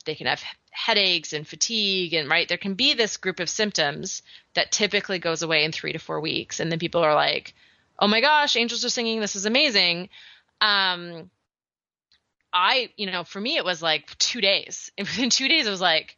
They 0.06 0.16
can 0.16 0.28
have 0.28 0.44
headaches 0.78 1.34
and 1.34 1.48
fatigue 1.48 2.14
and 2.14 2.30
right 2.30 2.48
there 2.48 2.58
can 2.58 2.76
be 2.76 2.94
this 2.94 3.18
group 3.18 3.40
of 3.40 3.50
symptoms 3.50 4.22
that 4.54 4.72
typically 4.72 5.18
goes 5.18 5.42
away 5.42 5.64
in 5.64 5.72
three 5.72 5.92
to 5.92 5.98
four 5.98 6.20
weeks. 6.22 6.60
And 6.60 6.72
then 6.72 6.78
people 6.78 7.02
are 7.02 7.16
like 7.16 7.56
oh 8.00 8.08
my 8.08 8.22
gosh 8.22 8.56
angels 8.56 8.86
are 8.86 8.90
singing. 8.90 9.20
This 9.20 9.36
is 9.36 9.46
amazing. 9.46 10.10
Um 10.62 11.30
i 12.54 12.90
you 12.96 13.08
know 13.08 13.24
for 13.24 13.42
me 13.42 13.58
it 13.58 13.66
was 13.66 13.82
like 13.82 14.16
two 14.20 14.40
days. 14.40 14.92
And 14.98 15.08
within 15.08 15.32
two 15.32 15.48
days 15.48 15.68
i 15.68 15.72
was 15.72 15.82
like 15.82 16.16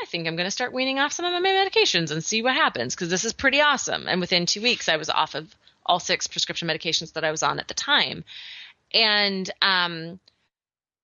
i 0.00 0.06
think 0.06 0.28
i'm 0.28 0.36
going 0.36 0.46
to 0.46 0.52
start 0.52 0.72
weaning 0.72 1.00
off 1.00 1.12
some 1.12 1.26
of 1.26 1.42
my 1.42 1.48
medications 1.48 2.12
and 2.12 2.24
see 2.24 2.42
what 2.42 2.54
happens 2.54 2.94
because 2.94 3.10
this 3.10 3.24
is 3.24 3.32
pretty 3.32 3.60
awesome. 3.60 4.06
And 4.06 4.20
within 4.20 4.46
two 4.46 4.62
weeks 4.62 4.88
i 4.88 4.98
was 4.98 5.10
off 5.10 5.34
of 5.34 5.52
all 5.90 5.98
six 6.00 6.28
prescription 6.28 6.68
medications 6.68 7.12
that 7.14 7.24
i 7.24 7.30
was 7.30 7.42
on 7.42 7.58
at 7.58 7.68
the 7.68 7.74
time. 7.74 8.24
And 8.94 9.50
um 9.60 10.20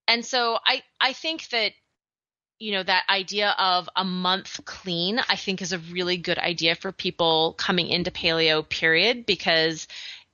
and 0.08 0.24
so 0.24 0.58
i 0.64 0.82
i 1.00 1.12
think 1.12 1.48
that 1.48 1.72
you 2.58 2.72
know 2.72 2.82
that 2.82 3.04
idea 3.10 3.54
of 3.58 3.88
a 3.96 4.04
month 4.04 4.60
clean 4.64 5.20
i 5.28 5.36
think 5.36 5.60
is 5.60 5.72
a 5.72 5.78
really 5.78 6.16
good 6.16 6.38
idea 6.38 6.74
for 6.74 6.92
people 6.92 7.54
coming 7.58 7.88
into 7.88 8.10
paleo 8.10 8.66
period 8.66 9.26
because 9.26 9.86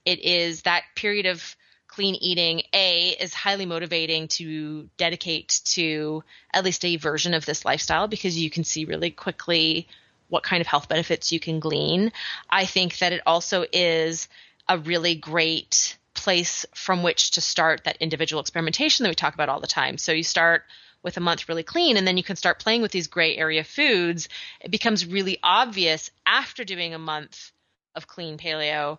it 0.04 0.20
is 0.20 0.62
that 0.62 0.84
period 0.94 1.26
of 1.26 1.56
clean 1.88 2.14
eating 2.14 2.62
a 2.72 3.10
is 3.20 3.34
highly 3.34 3.66
motivating 3.66 4.28
to 4.28 4.88
dedicate 4.96 5.60
to 5.64 6.22
at 6.54 6.64
least 6.64 6.84
a 6.84 6.96
version 6.96 7.34
of 7.34 7.44
this 7.44 7.64
lifestyle 7.64 8.08
because 8.08 8.38
you 8.38 8.50
can 8.50 8.64
see 8.64 8.84
really 8.84 9.10
quickly 9.10 9.86
what 10.32 10.42
kind 10.42 10.60
of 10.60 10.66
health 10.66 10.88
benefits 10.88 11.30
you 11.30 11.38
can 11.38 11.60
glean. 11.60 12.12
I 12.48 12.64
think 12.64 12.98
that 12.98 13.12
it 13.12 13.22
also 13.26 13.64
is 13.72 14.28
a 14.68 14.78
really 14.78 15.14
great 15.14 15.96
place 16.14 16.64
from 16.74 17.02
which 17.02 17.32
to 17.32 17.40
start 17.40 17.84
that 17.84 17.96
individual 18.00 18.40
experimentation 18.40 19.04
that 19.04 19.10
we 19.10 19.14
talk 19.14 19.34
about 19.34 19.48
all 19.48 19.60
the 19.60 19.66
time. 19.66 19.98
So 19.98 20.12
you 20.12 20.22
start 20.22 20.64
with 21.02 21.16
a 21.16 21.20
month 21.20 21.48
really 21.48 21.64
clean 21.64 21.96
and 21.96 22.06
then 22.06 22.16
you 22.16 22.22
can 22.22 22.36
start 22.36 22.60
playing 22.60 22.80
with 22.80 22.92
these 22.92 23.08
gray 23.08 23.36
area 23.36 23.64
foods. 23.64 24.28
It 24.60 24.70
becomes 24.70 25.04
really 25.04 25.38
obvious 25.42 26.10
after 26.24 26.64
doing 26.64 26.94
a 26.94 26.98
month 26.98 27.52
of 27.94 28.06
clean 28.06 28.38
paleo 28.38 28.98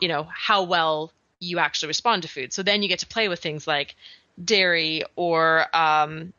you 0.00 0.08
know 0.08 0.26
how 0.30 0.64
well 0.64 1.12
you 1.40 1.58
actually 1.58 1.88
respond 1.88 2.22
to 2.22 2.28
food. 2.28 2.52
So 2.52 2.62
then 2.62 2.82
you 2.82 2.88
get 2.88 3.00
to 3.00 3.06
play 3.06 3.28
with 3.28 3.40
things 3.40 3.66
like 3.66 3.96
dairy 4.42 5.02
or 5.16 5.66
um, 5.76 6.32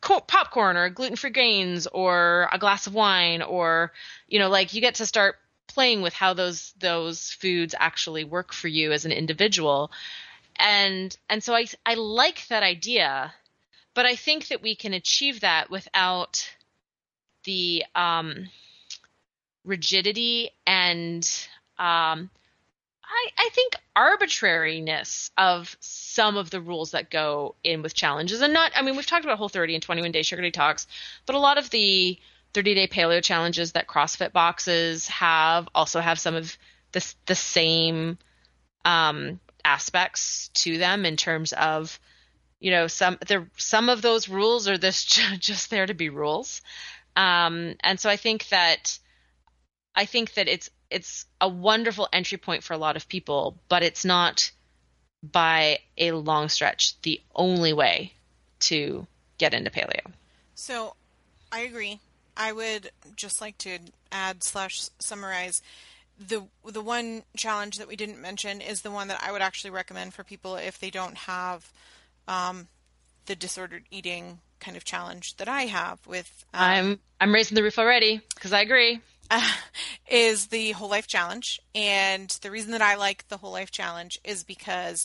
popcorn 0.00 0.76
or 0.76 0.88
gluten-free 0.90 1.30
grains 1.30 1.86
or 1.86 2.48
a 2.52 2.58
glass 2.58 2.86
of 2.86 2.94
wine 2.94 3.42
or 3.42 3.92
you 4.28 4.38
know 4.38 4.48
like 4.48 4.72
you 4.72 4.80
get 4.80 4.96
to 4.96 5.06
start 5.06 5.36
playing 5.66 6.02
with 6.02 6.14
how 6.14 6.34
those 6.34 6.72
those 6.78 7.32
foods 7.32 7.74
actually 7.78 8.24
work 8.24 8.52
for 8.52 8.68
you 8.68 8.92
as 8.92 9.04
an 9.04 9.12
individual. 9.12 9.90
And 10.58 11.16
and 11.28 11.42
so 11.42 11.54
i 11.54 11.66
i 11.86 11.94
like 11.94 12.46
that 12.48 12.62
idea 12.62 13.32
but 13.98 14.06
I 14.06 14.14
think 14.14 14.46
that 14.46 14.62
we 14.62 14.76
can 14.76 14.94
achieve 14.94 15.40
that 15.40 15.70
without 15.70 16.48
the 17.42 17.84
um, 17.96 18.48
rigidity 19.64 20.50
and 20.68 21.28
um, 21.80 22.30
I, 23.08 23.28
I, 23.38 23.48
think 23.52 23.74
arbitrariness 23.96 25.30
of 25.38 25.76
some 25.80 26.36
of 26.36 26.50
the 26.50 26.60
rules 26.60 26.90
that 26.90 27.10
go 27.10 27.54
in 27.64 27.82
with 27.82 27.94
challenges 27.94 28.42
and 28.42 28.52
not 28.52 28.72
i 28.76 28.82
mean 28.82 28.96
we've 28.96 29.06
talked 29.06 29.24
about 29.24 29.38
whole 29.38 29.48
30 29.48 29.74
and 29.74 29.82
21 29.82 30.12
day 30.12 30.22
sugar 30.22 30.42
detox 30.42 30.86
but 31.26 31.34
a 31.34 31.38
lot 31.38 31.58
of 31.58 31.70
the 31.70 32.18
30 32.54 32.74
day 32.74 32.86
paleo 32.86 33.22
challenges 33.22 33.72
that 33.72 33.88
crossfit 33.88 34.32
boxes 34.32 35.08
have 35.08 35.68
also 35.74 36.00
have 36.00 36.18
some 36.18 36.34
of 36.34 36.56
the, 36.92 37.14
the 37.26 37.34
same 37.34 38.18
um, 38.84 39.40
aspects 39.64 40.48
to 40.54 40.78
them 40.78 41.04
in 41.04 41.16
terms 41.16 41.52
of 41.52 41.98
you 42.60 42.70
know 42.70 42.86
some 42.86 43.18
there 43.26 43.48
some 43.56 43.88
of 43.88 44.02
those 44.02 44.28
rules 44.28 44.68
are 44.68 44.78
this 44.78 45.04
just 45.38 45.70
there 45.70 45.86
to 45.86 45.94
be 45.94 46.08
rules. 46.08 46.62
Um, 47.16 47.74
and 47.80 47.98
so 47.98 48.08
i 48.08 48.16
think 48.16 48.48
that 48.48 48.98
i 49.94 50.04
think 50.04 50.34
that 50.34 50.46
it's 50.46 50.70
it's 50.90 51.26
a 51.40 51.48
wonderful 51.48 52.08
entry 52.12 52.38
point 52.38 52.62
for 52.62 52.72
a 52.72 52.78
lot 52.78 52.96
of 52.96 53.08
people 53.08 53.56
but 53.68 53.82
it's 53.82 54.04
not 54.04 54.50
by 55.22 55.78
a 55.96 56.12
long 56.12 56.48
stretch 56.48 57.00
the 57.02 57.20
only 57.34 57.72
way 57.72 58.12
to 58.60 59.06
get 59.38 59.54
into 59.54 59.70
paleo 59.70 60.12
so 60.54 60.94
i 61.52 61.60
agree 61.60 61.98
i 62.36 62.52
would 62.52 62.90
just 63.16 63.40
like 63.40 63.56
to 63.58 63.78
add 64.12 64.42
slash 64.42 64.88
summarize 64.98 65.62
the 66.18 66.44
the 66.64 66.80
one 66.80 67.22
challenge 67.36 67.76
that 67.78 67.88
we 67.88 67.96
didn't 67.96 68.20
mention 68.20 68.60
is 68.60 68.82
the 68.82 68.90
one 68.90 69.08
that 69.08 69.22
I 69.22 69.30
would 69.30 69.42
actually 69.42 69.70
recommend 69.70 70.14
for 70.14 70.24
people 70.24 70.56
if 70.56 70.78
they 70.78 70.90
don't 70.90 71.16
have 71.16 71.70
um, 72.26 72.68
the 73.26 73.36
disordered 73.36 73.84
eating 73.90 74.40
kind 74.60 74.76
of 74.76 74.84
challenge 74.84 75.36
that 75.36 75.48
I 75.48 75.62
have 75.62 76.04
with. 76.06 76.44
Um, 76.52 76.60
I'm 76.60 77.00
I'm 77.20 77.34
raising 77.34 77.54
the 77.54 77.62
roof 77.62 77.78
already 77.78 78.20
because 78.34 78.52
I 78.52 78.62
agree. 78.62 79.00
Is 80.10 80.46
the 80.46 80.72
whole 80.72 80.88
life 80.88 81.06
challenge, 81.06 81.60
and 81.74 82.30
the 82.40 82.50
reason 82.50 82.72
that 82.72 82.82
I 82.82 82.94
like 82.94 83.28
the 83.28 83.36
whole 83.36 83.52
life 83.52 83.70
challenge 83.70 84.18
is 84.24 84.42
because 84.42 85.04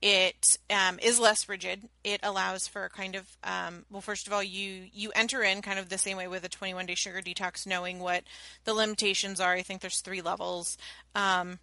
it 0.00 0.58
um, 0.70 0.98
is 1.02 1.18
less 1.18 1.48
rigid. 1.48 1.88
It 2.04 2.20
allows 2.22 2.68
for 2.68 2.88
kind 2.90 3.16
of 3.16 3.26
um, 3.42 3.84
well, 3.90 4.00
first 4.00 4.26
of 4.26 4.32
all, 4.32 4.42
you 4.42 4.84
you 4.92 5.10
enter 5.14 5.42
in 5.42 5.62
kind 5.62 5.78
of 5.78 5.88
the 5.88 5.98
same 5.98 6.16
way 6.16 6.28
with 6.28 6.44
a 6.44 6.48
21 6.48 6.86
day 6.86 6.94
sugar 6.94 7.20
detox, 7.20 7.66
knowing 7.66 7.98
what 7.98 8.24
the 8.64 8.74
limitations 8.74 9.40
are. 9.40 9.54
I 9.54 9.62
think 9.62 9.80
there's 9.80 10.02
three 10.02 10.20
levels, 10.20 10.76
um, 11.14 11.58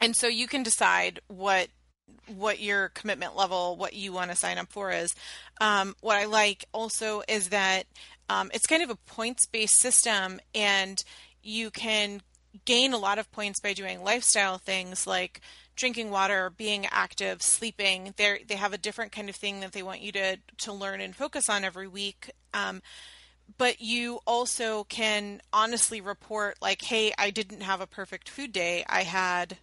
and 0.00 0.16
so 0.16 0.28
you 0.28 0.46
can 0.46 0.62
decide 0.62 1.20
what 1.28 1.68
what 2.34 2.60
your 2.60 2.88
commitment 2.90 3.36
level, 3.36 3.76
what 3.76 3.94
you 3.94 4.12
want 4.12 4.30
to 4.30 4.36
sign 4.36 4.58
up 4.58 4.70
for 4.70 4.90
is. 4.92 5.14
Um, 5.60 5.96
what 6.00 6.16
I 6.16 6.26
like 6.26 6.64
also 6.72 7.22
is 7.28 7.48
that 7.48 7.86
um, 8.28 8.50
it's 8.54 8.66
kind 8.66 8.82
of 8.82 8.90
a 8.90 8.96
points 8.96 9.46
based 9.46 9.78
system, 9.78 10.40
and 10.54 11.02
you 11.42 11.70
can 11.70 12.22
gain 12.64 12.92
a 12.92 12.98
lot 12.98 13.18
of 13.18 13.30
points 13.32 13.60
by 13.60 13.72
doing 13.72 14.02
lifestyle 14.02 14.58
things 14.58 15.06
like 15.06 15.40
drinking 15.76 16.10
water, 16.10 16.50
being 16.50 16.86
active, 16.90 17.42
sleeping. 17.42 18.14
They 18.16 18.44
they 18.46 18.56
have 18.56 18.72
a 18.72 18.78
different 18.78 19.12
kind 19.12 19.28
of 19.28 19.36
thing 19.36 19.60
that 19.60 19.72
they 19.72 19.82
want 19.82 20.00
you 20.00 20.12
to 20.12 20.38
to 20.58 20.72
learn 20.72 21.00
and 21.00 21.14
focus 21.14 21.48
on 21.48 21.64
every 21.64 21.88
week. 21.88 22.30
Um, 22.54 22.82
but 23.58 23.80
you 23.80 24.20
also 24.26 24.84
can 24.84 25.40
honestly 25.52 26.00
report 26.00 26.56
like 26.60 26.82
hey 26.82 27.12
i 27.18 27.30
didn't 27.30 27.62
have 27.62 27.80
a 27.80 27.86
perfect 27.86 28.28
food 28.28 28.52
day 28.52 28.84
i 28.88 29.02
had 29.02 29.58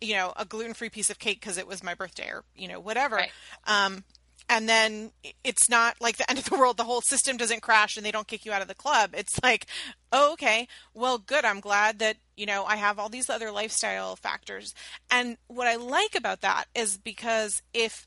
you 0.00 0.14
know 0.14 0.32
a 0.36 0.44
gluten-free 0.44 0.90
piece 0.90 1.10
of 1.10 1.18
cake 1.18 1.40
because 1.40 1.58
it 1.58 1.66
was 1.66 1.82
my 1.82 1.94
birthday 1.94 2.28
or 2.28 2.44
you 2.54 2.68
know 2.68 2.80
whatever 2.80 3.16
Right. 3.16 3.32
um, 3.66 4.04
and 4.50 4.68
then 4.68 5.12
it's 5.44 5.70
not 5.70 5.96
like 6.00 6.16
the 6.16 6.28
end 6.28 6.38
of 6.38 6.44
the 6.44 6.58
world 6.58 6.76
the 6.76 6.84
whole 6.84 7.00
system 7.00 7.36
doesn't 7.36 7.62
crash 7.62 7.96
and 7.96 8.04
they 8.04 8.10
don't 8.10 8.26
kick 8.26 8.44
you 8.44 8.52
out 8.52 8.60
of 8.60 8.68
the 8.68 8.74
club. 8.74 9.14
It's 9.16 9.40
like 9.42 9.66
oh, 10.12 10.32
okay 10.32 10.66
well 10.92 11.18
good 11.18 11.44
i'm 11.44 11.60
glad 11.60 12.00
that 12.00 12.16
you 12.36 12.44
know 12.44 12.64
i 12.64 12.74
have 12.74 12.98
all 12.98 13.08
these 13.08 13.30
other 13.30 13.50
lifestyle 13.50 14.16
factors. 14.16 14.74
And 15.10 15.38
what 15.46 15.68
i 15.68 15.76
like 15.76 16.14
about 16.14 16.40
that 16.42 16.66
is 16.74 16.98
because 16.98 17.62
if 17.72 18.04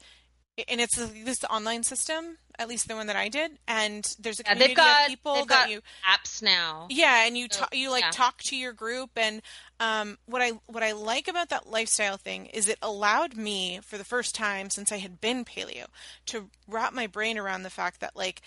and 0.67 0.79
it's 0.79 0.97
this 0.97 1.43
online 1.49 1.83
system 1.83 2.37
at 2.59 2.67
least 2.67 2.87
the 2.87 2.95
one 2.95 3.07
that 3.07 3.15
i 3.15 3.29
did 3.29 3.51
and 3.67 4.15
there's 4.19 4.39
a 4.39 4.43
Yeah, 4.43 4.49
community 4.53 4.69
they've 4.75 4.77
got 4.77 5.01
of 5.03 5.07
people 5.07 5.33
they've 5.35 5.47
that 5.47 5.59
got 5.63 5.69
you 5.71 5.81
apps 6.07 6.41
now. 6.41 6.87
yeah, 6.89 7.25
and 7.25 7.37
you 7.37 7.47
So, 7.49 7.59
talk, 7.61 7.75
you 7.75 7.89
like 7.89 8.03
yeah. 8.03 8.11
talk 8.11 8.39
to 8.43 8.55
your 8.57 8.73
group, 8.73 9.11
and 9.15 9.41
um, 9.79 10.17
what 10.25 10.41
I 10.41 10.51
what 10.67 10.83
I 10.83 10.91
like 10.91 11.27
about 11.29 11.49
that 11.49 11.69
lifestyle 11.69 12.17
thing 12.17 12.47
is 12.47 12.67
it 12.67 12.77
allowed 12.81 13.35
me 13.37 13.79
for 13.81 13.97
the 13.97 14.03
first 14.03 14.35
time 14.35 14.69
since 14.69 14.91
I 14.91 14.97
had 14.97 15.21
been 15.21 15.45
paleo 15.45 15.85
to 16.27 16.49
wrap 16.67 16.93
my 16.93 17.07
brain 17.07 17.37
around 17.37 17.63
the 17.63 17.69
fact 17.69 17.99
that 18.01 18.15
like 18.15 18.41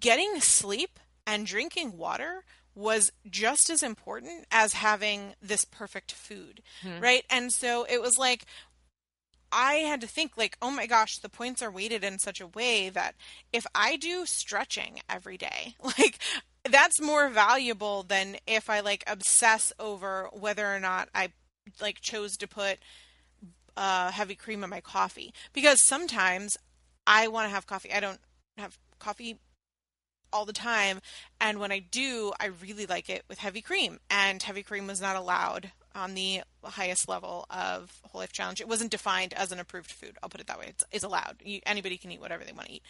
getting 0.00 0.40
sleep 0.40 0.98
and 1.26 1.46
drinking 1.46 1.96
water 1.96 2.44
was 2.74 3.10
just 3.28 3.70
as 3.70 3.82
important 3.82 4.46
as 4.52 4.72
having 4.74 5.34
this 5.42 5.64
perfect 5.64 6.12
food, 6.12 6.62
Mhm. 6.84 7.00
right? 7.02 7.24
And 7.30 7.52
so 7.52 7.84
it 7.88 8.00
was 8.00 8.18
like 8.18 8.44
I 9.50 9.74
had 9.74 10.00
to 10.02 10.06
think 10.06 10.32
like, 10.36 10.56
oh 10.60 10.70
my 10.70 10.86
gosh, 10.86 11.18
the 11.18 11.28
points 11.28 11.62
are 11.62 11.70
weighted 11.70 12.04
in 12.04 12.18
such 12.18 12.40
a 12.40 12.46
way 12.46 12.88
that 12.90 13.14
if 13.52 13.66
I 13.74 13.96
do 13.96 14.26
stretching 14.26 15.00
every 15.08 15.36
day, 15.36 15.74
like 15.82 16.18
that's 16.64 17.00
more 17.00 17.28
valuable 17.28 18.02
than 18.02 18.36
if 18.46 18.68
I 18.68 18.80
like 18.80 19.04
obsess 19.06 19.72
over 19.78 20.28
whether 20.32 20.72
or 20.72 20.80
not 20.80 21.08
I 21.14 21.32
like 21.80 22.00
chose 22.00 22.36
to 22.38 22.48
put 22.48 22.78
uh, 23.76 24.10
heavy 24.10 24.34
cream 24.34 24.64
in 24.64 24.70
my 24.70 24.80
coffee 24.80 25.32
because 25.52 25.86
sometimes 25.86 26.56
I 27.06 27.28
want 27.28 27.46
to 27.46 27.54
have 27.54 27.66
coffee. 27.66 27.92
I 27.92 28.00
don't 28.00 28.20
have 28.58 28.78
coffee 28.98 29.38
all 30.30 30.44
the 30.44 30.52
time, 30.52 31.00
and 31.40 31.58
when 31.58 31.72
I 31.72 31.78
do, 31.78 32.32
I 32.38 32.46
really 32.46 32.84
like 32.84 33.08
it 33.08 33.24
with 33.28 33.38
heavy 33.38 33.62
cream. 33.62 33.98
And 34.10 34.42
heavy 34.42 34.62
cream 34.62 34.86
was 34.86 35.00
not 35.00 35.16
allowed 35.16 35.70
on 35.98 36.14
the 36.14 36.42
highest 36.64 37.08
level 37.08 37.46
of 37.50 37.92
Whole 38.10 38.20
Life 38.20 38.32
Challenge. 38.32 38.60
It 38.60 38.68
wasn't 38.68 38.90
defined 38.90 39.32
as 39.32 39.52
an 39.52 39.58
approved 39.58 39.90
food. 39.90 40.16
I'll 40.22 40.28
put 40.28 40.40
it 40.40 40.46
that 40.46 40.58
way. 40.58 40.66
It's, 40.68 40.84
it's 40.92 41.04
allowed. 41.04 41.36
You, 41.44 41.60
anybody 41.66 41.96
can 41.96 42.10
eat 42.12 42.20
whatever 42.20 42.44
they 42.44 42.52
want 42.52 42.68
to 42.68 42.74
eat. 42.74 42.82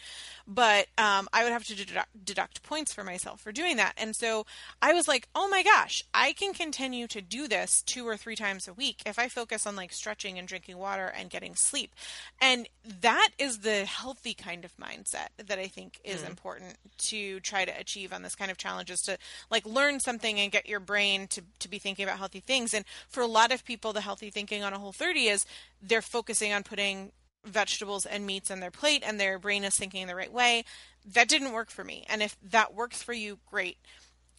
But 0.47 0.87
um, 0.97 1.27
I 1.33 1.43
would 1.43 1.53
have 1.53 1.65
to 1.65 1.75
deduct, 1.75 2.25
deduct 2.25 2.63
points 2.63 2.93
for 2.93 3.03
myself 3.03 3.41
for 3.41 3.51
doing 3.51 3.77
that. 3.77 3.93
And 3.97 4.15
so 4.15 4.45
I 4.81 4.93
was 4.93 5.07
like, 5.07 5.27
oh 5.33 5.47
my 5.49 5.63
gosh, 5.63 6.03
I 6.13 6.33
can 6.33 6.53
continue 6.53 7.07
to 7.07 7.21
do 7.21 7.47
this 7.47 7.81
two 7.81 8.07
or 8.07 8.17
three 8.17 8.35
times 8.35 8.67
a 8.67 8.73
week 8.73 9.01
if 9.05 9.17
I 9.17 9.27
focus 9.27 9.65
on 9.65 9.75
like 9.75 9.91
stretching 9.91 10.37
and 10.37 10.47
drinking 10.47 10.77
water 10.77 11.11
and 11.17 11.29
getting 11.29 11.55
sleep. 11.55 11.95
And 12.41 12.67
that 13.01 13.29
is 13.37 13.59
the 13.59 13.85
healthy 13.85 14.33
kind 14.33 14.65
of 14.65 14.75
mindset 14.77 15.29
that 15.37 15.59
I 15.59 15.67
think 15.67 15.99
is 16.03 16.23
important 16.23 16.75
to 16.97 17.39
try 17.39 17.65
to 17.65 17.79
achieve 17.79 18.13
on 18.13 18.23
this 18.23 18.35
kind 18.35 18.51
of 18.51 18.57
challenge 18.57 18.89
is 18.89 19.01
to 19.01 19.17
like 19.49 19.65
learn 19.65 19.99
something 19.99 20.39
and 20.39 20.51
get 20.51 20.67
your 20.67 20.79
brain 20.79 21.27
to, 21.27 21.41
to 21.59 21.69
be 21.69 21.79
thinking 21.79 22.03
about 22.03 22.17
healthy 22.17 22.39
things. 22.39 22.73
And 22.73 22.85
for 23.07 23.21
a 23.21 23.27
lot 23.27 23.51
of 23.51 23.65
people, 23.65 23.93
the 23.93 24.01
healthy 24.01 24.29
thinking 24.29 24.63
on 24.63 24.73
a 24.73 24.79
whole 24.79 24.91
30 24.91 25.27
is 25.27 25.45
they're 25.81 26.01
focusing 26.01 26.51
on 26.53 26.63
putting 26.63 27.11
vegetables 27.45 28.05
and 28.05 28.25
meats 28.25 28.51
on 28.51 28.59
their 28.59 28.71
plate 28.71 29.03
and 29.05 29.19
their 29.19 29.39
brain 29.39 29.63
is 29.63 29.75
thinking 29.75 30.07
the 30.07 30.15
right 30.15 30.31
way. 30.31 30.63
That 31.05 31.29
didn't 31.29 31.53
work 31.53 31.69
for 31.69 31.83
me. 31.83 32.05
And 32.09 32.21
if 32.21 32.37
that 32.41 32.73
works 32.73 33.01
for 33.01 33.13
you, 33.13 33.39
great. 33.45 33.77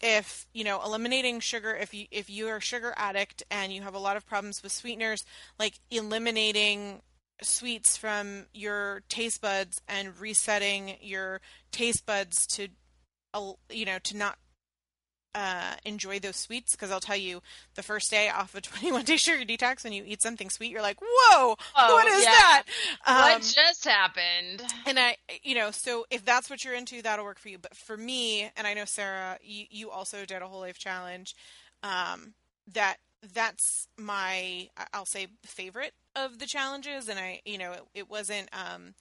If, 0.02 0.46
you 0.52 0.64
know, 0.64 0.80
eliminating 0.82 1.40
sugar, 1.40 1.74
if 1.74 1.92
you 1.92 2.06
if 2.10 2.30
you're 2.30 2.56
a 2.56 2.60
sugar 2.60 2.94
addict 2.96 3.42
and 3.50 3.72
you 3.72 3.82
have 3.82 3.94
a 3.94 3.98
lot 3.98 4.16
of 4.16 4.26
problems 4.26 4.62
with 4.62 4.72
sweeteners, 4.72 5.26
like 5.58 5.74
eliminating 5.90 7.02
sweets 7.42 7.96
from 7.96 8.46
your 8.52 9.02
taste 9.08 9.42
buds 9.42 9.82
and 9.88 10.18
resetting 10.18 10.96
your 11.00 11.40
taste 11.70 12.06
buds 12.06 12.46
to 12.46 12.68
you 13.70 13.84
know, 13.84 13.98
to 14.02 14.16
not 14.16 14.38
uh, 15.34 15.74
enjoy 15.84 16.18
those 16.18 16.36
sweets 16.36 16.72
because 16.72 16.90
I'll 16.90 17.00
tell 17.00 17.16
you, 17.16 17.40
the 17.74 17.82
first 17.82 18.10
day 18.10 18.28
off 18.28 18.54
a 18.54 18.60
21 18.60 19.04
day 19.04 19.16
sugar 19.16 19.44
detox, 19.44 19.84
when 19.84 19.92
you 19.92 20.02
eat 20.06 20.22
something 20.22 20.50
sweet, 20.50 20.70
you're 20.70 20.82
like, 20.82 21.00
"Whoa, 21.00 21.56
Oh, 21.76 21.94
what 21.94 22.06
is 22.08 22.24
yeah. 22.24 22.30
that?" 22.30 22.62
what 23.04 23.34
Um, 23.36 23.40
just 23.42 23.84
happened? 23.84 24.62
and 24.86 24.98
I, 24.98 25.16
you 25.42 25.54
know, 25.54 25.70
so 25.70 26.04
if 26.10 26.24
that's 26.24 26.50
what 26.50 26.64
you're 26.64 26.74
into, 26.74 27.02
that'll 27.02 27.24
work 27.24 27.38
for 27.38 27.48
you. 27.48 27.58
But 27.58 27.76
for 27.76 27.96
me, 27.96 28.50
and 28.56 28.66
I 28.66 28.74
know 28.74 28.84
Sarah, 28.84 29.38
you, 29.42 29.66
you 29.70 29.90
also 29.90 30.24
did 30.24 30.42
a 30.42 30.48
whole 30.48 30.60
life 30.60 30.78
challenge. 30.78 31.34
Um, 31.82 32.34
that 32.72 32.96
that's 33.34 33.86
my, 33.98 34.68
I'll 34.94 35.04
say, 35.06 35.28
favorite 35.44 35.92
of 36.16 36.38
the 36.38 36.46
challenges, 36.46 37.08
and 37.08 37.18
I, 37.18 37.40
you 37.44 37.58
know, 37.58 37.72
it, 37.72 37.82
it 37.94 38.10
wasn't 38.10 38.48
um, 38.52 38.94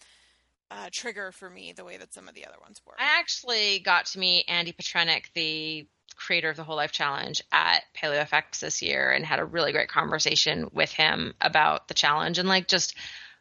a 0.72 0.90
trigger 0.92 1.32
for 1.32 1.50
me 1.50 1.74
the 1.76 1.86
way 1.86 1.98
that 1.98 2.14
some 2.14 2.28
of 2.28 2.36
the 2.36 2.46
other 2.46 2.58
ones 2.62 2.82
were. 2.86 2.94
I 3.00 3.20
actually 3.20 3.80
got 3.80 4.06
to 4.08 4.20
meet 4.20 4.46
Andy 4.48 4.74
Petranek, 4.74 5.26
the 5.34 5.88
creator 6.20 6.50
of 6.50 6.58
the 6.58 6.64
Whole 6.64 6.76
Life 6.76 6.92
Challenge, 6.92 7.42
at 7.52 7.84
PaleoFX 7.96 8.60
this 8.60 8.82
year, 8.82 9.12
and 9.12 9.26
had 9.26 9.40
a 9.40 9.46
really 9.46 9.72
great 9.72 9.90
conversation 9.90 10.70
with 10.72 10.92
him 10.92 11.34
about 11.42 11.88
the 11.88 11.94
challenge 11.94 12.38
and 12.38 12.48
like 12.48 12.68
just 12.68 12.96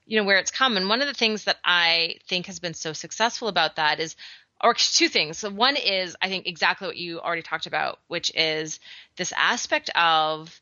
you 0.06 0.18
know 0.18 0.24
where 0.24 0.38
it's 0.38 0.50
come. 0.50 0.76
And 0.76 0.88
one 0.88 1.02
of 1.02 1.06
the 1.06 1.14
things 1.14 1.44
that 1.44 1.58
I 1.64 2.16
think 2.28 2.46
has 2.46 2.58
been 2.58 2.74
so 2.74 2.92
successful 2.92 3.48
about 3.48 3.76
that 3.76 4.00
is, 4.00 4.16
or 4.62 4.74
two 4.78 5.08
things. 5.08 5.38
So 5.38 5.50
one 5.50 5.76
is 5.76 6.16
I 6.20 6.28
think 6.28 6.46
exactly 6.46 6.88
what 6.88 6.96
you 6.96 7.20
already 7.20 7.42
talked 7.42 7.66
about, 7.66 8.00
which 8.08 8.32
is 8.34 8.80
this 9.16 9.32
aspect 9.36 9.90
of 9.94 10.60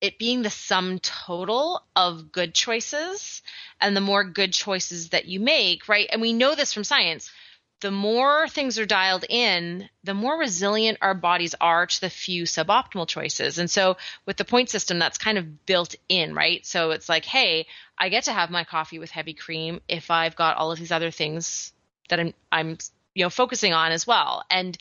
it 0.00 0.18
being 0.18 0.42
the 0.42 0.50
sum 0.50 1.00
total 1.00 1.82
of 1.96 2.30
good 2.30 2.54
choices 2.54 3.42
and 3.80 3.96
the 3.96 4.00
more 4.00 4.22
good 4.22 4.52
choices 4.52 5.08
that 5.08 5.26
you 5.26 5.40
make, 5.40 5.88
right? 5.88 6.08
And 6.12 6.20
we 6.20 6.32
know 6.32 6.54
this 6.54 6.72
from 6.72 6.84
science. 6.84 7.32
The 7.80 7.90
more 7.92 8.48
things 8.48 8.76
are 8.78 8.86
dialed 8.86 9.24
in, 9.28 9.88
the 10.02 10.14
more 10.14 10.36
resilient 10.36 10.98
our 11.00 11.14
bodies 11.14 11.54
are 11.60 11.86
to 11.86 12.00
the 12.00 12.10
few 12.10 12.42
suboptimal 12.42 13.06
choices. 13.06 13.58
And 13.58 13.70
so 13.70 13.96
with 14.26 14.36
the 14.36 14.44
point 14.44 14.68
system, 14.68 14.98
that's 14.98 15.16
kind 15.16 15.38
of 15.38 15.64
built 15.64 15.94
in, 16.08 16.34
right? 16.34 16.66
So 16.66 16.90
it's 16.90 17.08
like, 17.08 17.24
hey, 17.24 17.66
I 17.96 18.08
get 18.08 18.24
to 18.24 18.32
have 18.32 18.50
my 18.50 18.64
coffee 18.64 18.98
with 18.98 19.10
heavy 19.10 19.32
cream 19.32 19.80
if 19.88 20.10
I've 20.10 20.34
got 20.34 20.56
all 20.56 20.72
of 20.72 20.78
these 20.78 20.90
other 20.90 21.12
things 21.12 21.72
that 22.08 22.18
I'm, 22.18 22.34
I'm, 22.50 22.78
you 23.14 23.24
know, 23.24 23.30
focusing 23.30 23.72
on 23.72 23.92
as 23.92 24.06
well. 24.06 24.42
And, 24.50 24.76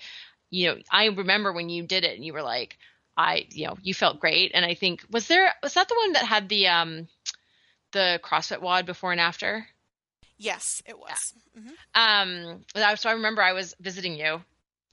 you 0.50 0.70
know, 0.70 0.78
I 0.90 1.06
remember 1.06 1.54
when 1.54 1.70
you 1.70 1.84
did 1.84 2.04
it 2.04 2.16
and 2.16 2.26
you 2.26 2.34
were 2.34 2.42
like, 2.42 2.78
I, 3.16 3.46
you 3.52 3.68
know, 3.68 3.78
you 3.84 3.94
felt 3.94 4.20
great. 4.20 4.52
And 4.56 4.66
I 4.66 4.74
think, 4.74 5.04
was 5.12 5.28
there, 5.28 5.54
was 5.62 5.76
that 5.76 5.88
the 5.88 5.96
one 5.96 6.14
that 6.14 6.26
had 6.26 6.50
the, 6.50 6.68
um, 6.68 7.08
the 7.92 8.20
CrossFit 8.24 8.62
WOD 8.62 8.88
before 8.88 9.12
and 9.12 9.22
after? 9.22 9.68
Yes, 10.38 10.82
it 10.86 10.98
was. 11.00 11.34
Mhm. 11.58 11.72
Um, 11.96 12.96
so 12.96 13.10
I 13.10 13.14
remember 13.14 13.42
I 13.42 13.54
was 13.54 13.76
visiting 13.80 14.16
you 14.16 14.42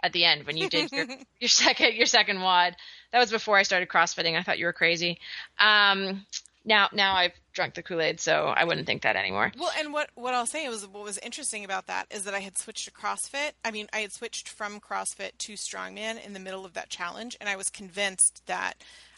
at 0.02 0.12
the 0.12 0.24
end 0.24 0.46
when 0.46 0.56
you 0.56 0.68
did 0.68 0.92
your, 0.92 1.06
your 1.40 1.48
second 1.48 1.94
your 1.94 2.06
second 2.06 2.40
WOD. 2.40 2.76
That 3.12 3.18
was 3.18 3.30
before 3.30 3.56
I 3.56 3.62
started 3.62 3.88
CrossFitting. 3.88 4.36
I 4.38 4.42
thought 4.42 4.58
you 4.58 4.66
were 4.66 4.72
crazy. 4.72 5.18
Um, 5.58 6.26
now 6.64 6.88
now 6.92 7.14
I've 7.14 7.32
drunk 7.52 7.74
the 7.74 7.82
Kool 7.82 8.00
Aid, 8.00 8.20
so 8.20 8.46
I 8.46 8.64
wouldn't 8.64 8.86
think 8.86 9.02
that 9.02 9.16
anymore. 9.16 9.52
Well, 9.58 9.72
and 9.78 9.92
what 9.92 10.10
what 10.14 10.34
I'll 10.34 10.46
say 10.46 10.68
was 10.68 10.86
what 10.86 11.04
was 11.04 11.18
interesting 11.18 11.64
about 11.64 11.86
that 11.86 12.06
is 12.10 12.24
that 12.24 12.34
I 12.34 12.40
had 12.40 12.58
switched 12.58 12.86
to 12.86 12.90
CrossFit. 12.90 13.52
I 13.64 13.70
mean, 13.70 13.86
I 13.92 14.00
had 14.00 14.12
switched 14.12 14.48
from 14.48 14.80
CrossFit 14.80 15.38
to 15.38 15.54
Strongman 15.54 16.24
in 16.24 16.32
the 16.32 16.40
middle 16.40 16.64
of 16.64 16.74
that 16.74 16.88
challenge, 16.90 17.36
and 17.40 17.48
I 17.48 17.56
was 17.56 17.70
convinced 17.70 18.42
that 18.46 18.74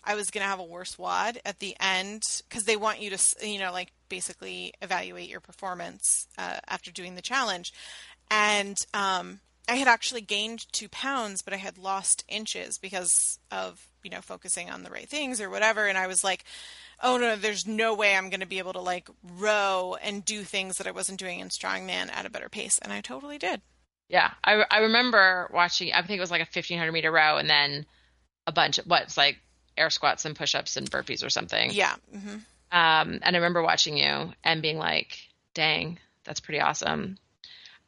I 0.07 0.15
was 0.15 0.31
going 0.31 0.43
to 0.43 0.49
have 0.49 0.61
a 0.61 0.65
worse 0.65 0.99
WOD 0.99 1.41
at 1.45 1.59
the 1.59 1.77
end 1.81 2.23
because 2.49 2.65
they 2.65 2.77
want 2.77 3.03
you 3.03 3.11
to, 3.11 3.47
you 3.47 3.59
know, 3.59 3.73
like 3.73 3.93
basically 4.09 4.73
evaluate 4.81 5.29
your 5.29 5.41
performance 5.41 6.27
uh, 6.39 6.61
after 6.69 6.91
doing 6.93 7.17
the 7.17 7.23
challenge. 7.23 7.73
And 8.31 8.77
um, 8.95 9.41
I 9.69 9.75
had 9.75 9.89
actually 9.89 10.21
gained 10.21 10.73
two 10.73 10.89
pounds, 10.89 11.43
but 11.43 11.53
I 11.53 11.57
had 11.57 11.79
lost 11.79 12.25
inches 12.29 12.79
because 12.79 13.39
of 13.51 13.89
you 14.03 14.11
know 14.11 14.21
focusing 14.21 14.71
on 14.71 14.85
the 14.85 14.91
right 14.91 15.09
things 15.09 15.41
or 15.41 15.51
whatever. 15.51 15.87
And 15.87 15.99
I 15.99 16.07
was 16.07 16.23
like, 16.23 16.45
oh 17.03 17.19
no, 17.19 17.37
there's 17.37 17.67
no 17.67 17.95
way 17.95 18.15
I'm 18.15 18.31
going 18.31 18.41
to 18.41 18.47
be 18.47 18.59
able 18.59 18.73
to 18.75 18.81
like 18.81 19.09
row 19.39 19.97
and 20.03 20.25
do 20.25 20.43
things 20.43 20.77
that 20.77 20.87
I 20.87 20.93
wasn't 20.93 21.19
doing 21.19 21.41
in 21.41 21.49
strongman 21.49 22.11
at 22.13 22.27
a 22.27 22.31
better 22.31 22.49
pace, 22.49 22.79
and 22.81 22.93
I 22.93 23.01
totally 23.01 23.39
did. 23.39 23.63
Yeah, 24.09 24.31
I 24.45 24.65
I 24.71 24.79
remember 24.81 25.51
watching. 25.53 25.93
I 25.93 26.03
think 26.03 26.19
it 26.19 26.21
was 26.21 26.31
like 26.31 26.43
a 26.43 26.47
fifteen 26.47 26.79
hundred 26.79 26.93
meter 26.93 27.11
row, 27.11 27.37
and 27.37 27.51
then 27.51 27.87
a 28.47 28.53
bunch 28.53 28.79
of 28.79 28.87
what's 28.87 29.17
like 29.17 29.39
air 29.77 29.91
squats 29.91 30.24
and 30.24 30.35
push 30.37 30.55
ups 30.55 30.77
and 30.77 30.91
burpees 30.91 31.24
or 31.24 31.31
something. 31.31 31.70
Yeah. 31.72 31.95
hmm 32.12 32.37
Um, 32.72 33.20
and 33.22 33.24
I 33.24 33.37
remember 33.37 33.62
watching 33.62 33.97
you 33.97 34.33
and 34.45 34.62
being 34.62 34.79
like, 34.79 35.18
"Dang, 35.55 35.99
that's 36.24 36.41
pretty 36.41 36.61
awesome," 36.61 37.18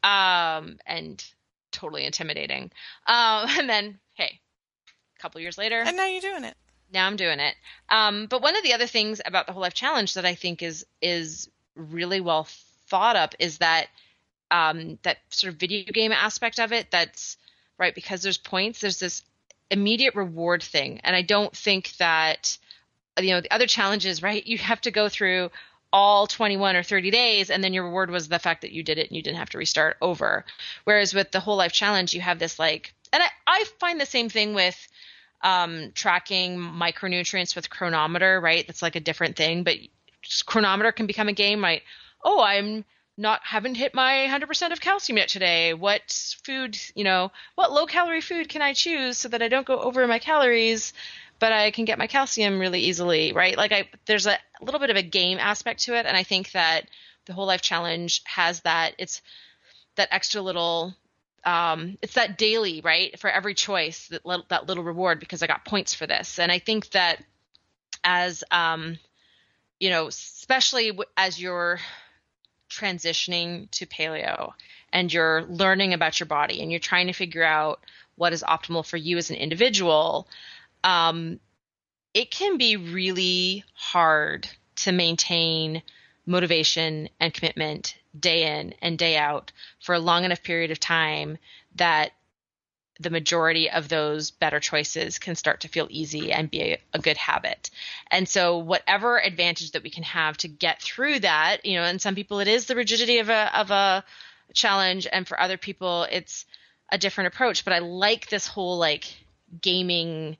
um, 0.02 0.78
and 0.86 1.24
totally 1.72 2.04
intimidating. 2.04 2.70
Um, 3.06 3.46
and 3.58 3.68
then, 3.68 3.98
hey, 4.14 4.40
a 5.16 5.20
couple 5.20 5.40
years 5.40 5.58
later, 5.58 5.80
And 5.80 5.96
now 5.96 6.06
you're 6.06 6.20
doing 6.20 6.44
it. 6.44 6.56
now 6.92 7.06
I'm 7.06 7.16
doing 7.16 7.40
it. 7.40 7.54
Um, 7.88 8.26
but 8.26 8.42
one 8.42 8.56
of 8.56 8.62
the 8.62 8.74
other 8.74 8.86
things 8.86 9.20
about 9.24 9.46
the 9.46 9.52
whole 9.52 9.62
life 9.62 9.74
challenge 9.74 10.14
that 10.14 10.24
I 10.24 10.34
think 10.34 10.62
is 10.62 10.86
is 11.02 11.48
really 11.74 12.20
well 12.20 12.46
thought 12.88 13.16
up 13.16 13.34
is 13.38 13.58
that 13.58 13.88
um, 14.50 14.98
that 15.02 15.18
sort 15.30 15.52
of 15.52 15.60
video 15.60 15.92
game 15.92 16.12
aspect 16.12 16.58
of 16.58 16.72
it. 16.72 16.90
That's 16.90 17.36
right? 17.78 17.94
Because 17.94 18.22
there's 18.22 18.38
points, 18.38 18.80
there's 18.80 18.98
this 18.98 19.22
immediate 19.70 20.14
reward 20.14 20.62
thing. 20.62 21.00
And 21.04 21.14
I 21.14 21.22
don't 21.22 21.54
think 21.54 21.96
that, 21.98 22.58
you 23.20 23.30
know, 23.30 23.40
the 23.40 23.50
other 23.50 23.66
challenges, 23.66 24.22
right? 24.22 24.46
You 24.46 24.58
have 24.58 24.80
to 24.82 24.90
go 24.90 25.08
through 25.08 25.50
all 25.92 26.26
21 26.26 26.76
or 26.76 26.82
30 26.82 27.10
days 27.10 27.50
and 27.50 27.64
then 27.64 27.72
your 27.72 27.84
reward 27.84 28.10
was 28.10 28.28
the 28.28 28.38
fact 28.38 28.60
that 28.60 28.72
you 28.72 28.82
did 28.82 28.98
it 28.98 29.08
and 29.08 29.16
you 29.16 29.22
didn't 29.22 29.38
have 29.38 29.50
to 29.50 29.58
restart 29.58 29.96
over. 30.02 30.44
Whereas 30.84 31.14
with 31.14 31.30
the 31.30 31.40
whole 31.40 31.56
life 31.56 31.72
challenge, 31.72 32.12
you 32.12 32.20
have 32.20 32.38
this 32.38 32.58
like, 32.58 32.94
and 33.12 33.22
I, 33.22 33.28
I 33.46 33.64
find 33.80 34.00
the 34.00 34.06
same 34.06 34.28
thing 34.28 34.54
with 34.54 34.76
um, 35.42 35.92
tracking 35.94 36.58
micronutrients 36.58 37.56
with 37.56 37.70
Cronometer, 37.70 38.40
right? 38.40 38.66
That's 38.66 38.82
like 38.82 38.96
a 38.96 39.00
different 39.00 39.36
thing, 39.36 39.62
but 39.64 39.76
Cronometer 40.46 40.92
can 40.92 41.06
become 41.06 41.28
a 41.28 41.32
game, 41.32 41.62
right? 41.62 41.82
Oh, 42.22 42.42
I'm 42.42 42.84
not 43.18 43.40
haven't 43.44 43.74
hit 43.74 43.94
my 43.94 44.28
100% 44.30 44.72
of 44.72 44.80
calcium 44.80 45.16
yet 45.18 45.28
today. 45.28 45.74
What 45.74 46.36
food, 46.44 46.78
you 46.94 47.02
know, 47.02 47.32
what 47.56 47.72
low 47.72 47.84
calorie 47.84 48.20
food 48.20 48.48
can 48.48 48.62
I 48.62 48.72
choose 48.72 49.18
so 49.18 49.28
that 49.28 49.42
I 49.42 49.48
don't 49.48 49.66
go 49.66 49.78
over 49.78 50.06
my 50.06 50.20
calories, 50.20 50.92
but 51.40 51.52
I 51.52 51.72
can 51.72 51.84
get 51.84 51.98
my 51.98 52.06
calcium 52.06 52.60
really 52.60 52.80
easily, 52.80 53.32
right? 53.32 53.56
Like 53.56 53.72
I 53.72 53.88
there's 54.06 54.26
a 54.26 54.38
little 54.62 54.78
bit 54.78 54.90
of 54.90 54.96
a 54.96 55.02
game 55.02 55.38
aspect 55.38 55.80
to 55.84 55.96
it 55.98 56.06
and 56.06 56.16
I 56.16 56.22
think 56.22 56.52
that 56.52 56.88
the 57.26 57.32
whole 57.32 57.46
life 57.46 57.60
challenge 57.60 58.22
has 58.24 58.60
that 58.60 58.94
it's 58.98 59.20
that 59.96 60.08
extra 60.12 60.40
little 60.40 60.94
um, 61.44 61.98
it's 62.02 62.14
that 62.14 62.38
daily 62.38 62.80
right 62.82 63.18
for 63.18 63.30
every 63.30 63.54
choice 63.54 64.08
that 64.08 64.24
little, 64.24 64.46
that 64.48 64.66
little 64.66 64.84
reward 64.84 65.18
because 65.18 65.42
I 65.42 65.46
got 65.46 65.64
points 65.64 65.92
for 65.92 66.06
this 66.06 66.38
and 66.38 66.52
I 66.52 66.60
think 66.60 66.90
that 66.90 67.22
as 68.04 68.44
um, 68.50 68.98
you 69.80 69.90
know 69.90 70.06
especially 70.06 70.96
as 71.16 71.40
you're 71.40 71.80
transitioning 72.68 73.70
to 73.70 73.86
paleo 73.86 74.52
and 74.92 75.12
you're 75.12 75.42
learning 75.44 75.94
about 75.94 76.18
your 76.18 76.26
body 76.26 76.60
and 76.60 76.70
you're 76.70 76.80
trying 76.80 77.06
to 77.06 77.12
figure 77.12 77.44
out 77.44 77.80
what 78.16 78.32
is 78.32 78.42
optimal 78.42 78.84
for 78.84 78.96
you 78.96 79.16
as 79.16 79.30
an 79.30 79.36
individual, 79.36 80.28
um, 80.84 81.38
it 82.14 82.30
can 82.30 82.58
be 82.58 82.76
really 82.76 83.64
hard 83.74 84.48
to 84.76 84.92
maintain 84.92 85.82
motivation 86.26 87.08
and 87.20 87.32
commitment 87.32 87.96
day 88.18 88.58
in 88.58 88.74
and 88.82 88.98
day 88.98 89.16
out 89.16 89.52
for 89.80 89.94
a 89.94 89.98
long 89.98 90.24
enough 90.24 90.42
period 90.42 90.70
of 90.70 90.80
time 90.80 91.38
that 91.76 92.12
the 93.00 93.10
majority 93.10 93.70
of 93.70 93.88
those 93.88 94.30
better 94.30 94.58
choices 94.58 95.18
can 95.18 95.36
start 95.36 95.60
to 95.60 95.68
feel 95.68 95.86
easy 95.88 96.32
and 96.32 96.50
be 96.50 96.60
a, 96.62 96.78
a, 96.94 96.98
good 96.98 97.16
habit. 97.16 97.70
And 98.10 98.28
so 98.28 98.58
whatever 98.58 99.20
advantage 99.20 99.72
that 99.72 99.84
we 99.84 99.90
can 99.90 100.02
have 100.02 100.36
to 100.38 100.48
get 100.48 100.82
through 100.82 101.20
that, 101.20 101.64
you 101.64 101.76
know, 101.76 101.84
and 101.84 102.02
some 102.02 102.16
people 102.16 102.40
it 102.40 102.48
is 102.48 102.66
the 102.66 102.74
rigidity 102.74 103.18
of 103.18 103.28
a 103.28 103.56
of 103.56 103.70
a 103.70 104.04
challenge 104.52 105.06
and 105.12 105.28
for 105.28 105.38
other 105.40 105.56
people 105.56 106.06
it's 106.10 106.44
a 106.90 106.98
different 106.98 107.32
approach, 107.34 107.64
but 107.64 107.72
I 107.72 107.78
like 107.80 108.28
this 108.28 108.46
whole 108.46 108.78
like 108.78 109.04
gaming 109.60 110.36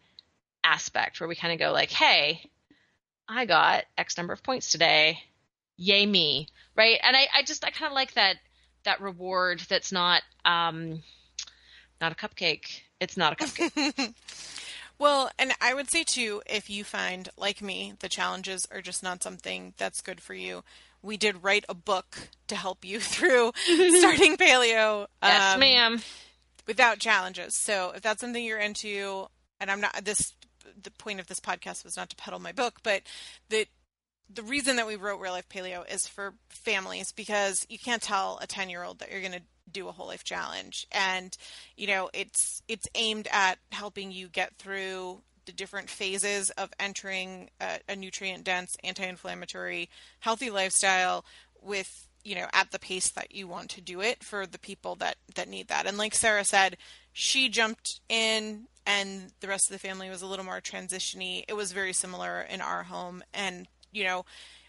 aspect 0.64 1.20
where 1.20 1.28
we 1.28 1.36
kind 1.36 1.52
of 1.52 1.59
go 1.59 1.72
like, 1.72 1.90
"Hey, 1.90 2.50
I 3.28 3.44
got 3.44 3.84
X 3.96 4.16
number 4.16 4.32
of 4.32 4.42
points 4.42 4.72
today. 4.72 5.22
Yay 5.76 6.06
me." 6.06 6.48
Right? 6.74 6.98
And 7.02 7.16
I 7.16 7.28
I 7.34 7.42
just 7.42 7.64
I 7.64 7.70
kind 7.70 7.90
of 7.90 7.94
like 7.94 8.14
that 8.14 8.36
that 8.84 9.00
reward 9.00 9.61
that's 9.68 9.92
not 9.92 10.22
um 10.44 11.02
not 12.01 12.12
a 12.12 12.14
cupcake. 12.14 12.80
It's 13.01 13.16
not 13.16 13.32
a 13.32 13.36
cupcake. 13.36 14.14
well, 14.99 15.30
and 15.38 15.53
I 15.61 15.74
would 15.74 15.90
say 15.90 16.05
too, 16.05 16.42
if 16.46 16.68
you 16.70 16.84
find, 16.84 17.28
like 17.36 17.62
me, 17.62 17.94
the 18.01 18.09
challenges 18.09 18.66
are 18.70 18.80
just 18.80 19.03
not 19.03 19.22
something 19.22 19.74
that's 19.76 20.01
good 20.01 20.20
for 20.20 20.34
you, 20.34 20.64
we 21.03 21.16
did 21.16 21.42
write 21.42 21.64
a 21.68 21.74
book 21.74 22.28
to 22.49 22.57
help 22.57 22.84
you 22.84 23.01
through 23.01 23.53
starting 23.64 24.36
paleo. 24.36 25.07
Yes, 25.22 25.55
um, 25.55 25.61
ma'am. 25.61 26.03
Without 26.66 26.99
challenges. 26.99 27.57
So 27.57 27.92
if 27.94 28.03
that's 28.03 28.20
something 28.20 28.44
you're 28.44 28.59
into, 28.59 29.26
and 29.61 29.70
I'm 29.70 29.80
not 29.80 30.05
this 30.05 30.34
the 30.82 30.90
point 30.90 31.18
of 31.18 31.26
this 31.26 31.40
podcast 31.40 31.82
was 31.82 31.96
not 31.96 32.11
to 32.11 32.16
peddle 32.16 32.38
my 32.38 32.53
book, 32.53 32.80
but 32.82 33.03
the 33.49 33.66
the 34.32 34.42
reason 34.42 34.76
that 34.76 34.86
we 34.86 34.96
wrote 34.96 35.20
Real 35.20 35.32
Life 35.32 35.49
Paleo 35.49 35.90
is 35.90 36.07
for 36.07 36.34
families 36.51 37.12
because 37.12 37.66
you 37.70 37.78
can't 37.78 38.03
tell 38.03 38.38
a 38.42 38.46
10 38.46 38.68
year 38.68 38.82
old 38.82 38.99
that 38.99 39.11
you're 39.11 39.22
going 39.22 39.32
to 39.32 39.42
do 39.73 39.89
a 39.89 39.93
whole 39.93 40.09
life 40.09 40.25
challenge. 40.25 40.87
And 40.93 41.37
you 41.77 41.87
know 41.87 42.11
it's 42.12 42.62
it's 42.69 42.89
aimed 42.95 43.29
at 43.33 43.59
helping 43.73 44.12
you 44.12 44.29
get 44.29 44.57
through 44.57 45.23
the 45.49 45.53
different 45.53 45.89
phases 45.89 46.51
of 46.51 46.71
entering 46.79 47.49
a, 47.59 47.79
a 47.89 47.97
nutrient 47.97 48.45
dense 48.45 48.77
anti-inflammatory 48.85 49.89
healthy 50.21 50.51
lifestyle 50.51 51.25
with 51.62 52.07
you 52.23 52.35
know 52.35 52.47
at 52.53 52.71
the 52.71 52.79
pace 52.79 53.09
that 53.11 53.35
you 53.35 53.49
want 53.49 53.71
to 53.71 53.81
do 53.81 54.03
it 54.03 54.23
for 54.23 54.47
the 54.47 54.59
people 54.59 54.95
that 54.97 55.16
that 55.35 55.49
need 55.49 55.69
that. 55.69 55.87
And 55.87 55.97
like 55.97 56.14
sarah 56.14 56.45
said 56.45 56.77
she 57.12 57.49
jumped 57.49 58.01
in 58.11 58.66
and 58.87 59.33
the 59.41 59.49
rest 59.49 59.71
of 59.71 59.73
the 59.73 59.87
family 59.87 60.11
was 60.11 60.23
a 60.23 60.27
little 60.27 60.45
more 60.45 60.61
transitiony. 60.61 61.45
It 61.49 61.55
was 61.55 61.73
very 61.73 61.93
similar 61.93 62.41
in 62.43 62.61
our 62.61 62.83
home. 62.85 63.25
And 63.33 63.66
you 63.91 64.05
know 64.05 64.27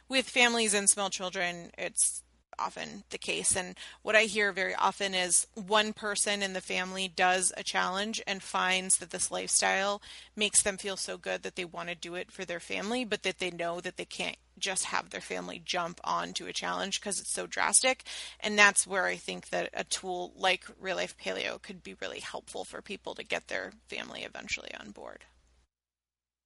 with 0.08 0.30
families 0.30 0.74
and 0.74 0.89
small 0.89 1.10
children 1.10 1.72
it's 1.78 2.24
often 2.60 3.03
the 3.10 3.18
case. 3.18 3.55
And 3.55 3.76
what 4.01 4.16
I 4.16 4.24
hear 4.24 4.51
very 4.51 4.76
often 4.76 5.14
is 5.14 5.47
one 5.53 5.93
person 5.93 6.43
in 6.43 6.53
the 6.53 6.62
family 6.62 7.07
does 7.07 7.51
a 7.55 7.64
challenge 7.64 8.22
and 8.28 8.43
finds 8.43 8.97
that 8.97 9.12
this 9.12 9.32
lifestyle 9.32 10.01
makes 10.36 10.62
them 10.62 10.78
feel 10.78 10.97
so 10.97 11.18
good 11.18 11.43
that 11.43 11.55
they 11.55 11.66
want 11.66 11.89
to 11.89 11.95
do 11.95 12.16
it 12.16 12.32
for 12.32 12.45
their 12.45 12.60
family, 12.60 13.05
but 13.05 13.24
that 13.24 13.39
they 13.39 13.51
know 13.51 13.80
that 13.80 13.97
they 13.97 14.05
can't 14.05 14.38
just 14.57 14.86
have 14.86 15.10
their 15.10 15.22
family 15.22 15.62
jump 15.64 16.01
onto 16.03 16.45
a 16.45 16.53
challenge 16.53 16.99
because 16.99 17.20
it's 17.20 17.34
so 17.34 17.47
drastic. 17.47 18.03
And 18.39 18.57
that's 18.57 18.86
where 18.86 19.05
I 19.05 19.16
think 19.16 19.49
that 19.49 19.70
a 19.74 19.84
tool 19.84 20.34
like 20.36 20.66
Real 20.80 20.97
Life 20.97 21.16
Paleo 21.18 21.62
could 21.62 21.82
be 21.82 21.95
really 22.01 22.20
helpful 22.20 22.66
for 22.66 22.82
people 22.82 23.16
to 23.16 23.24
get 23.24 23.47
their 23.47 23.72
family 23.88 24.24
eventually 24.24 24.72
on 24.80 24.91
board. 24.91 25.26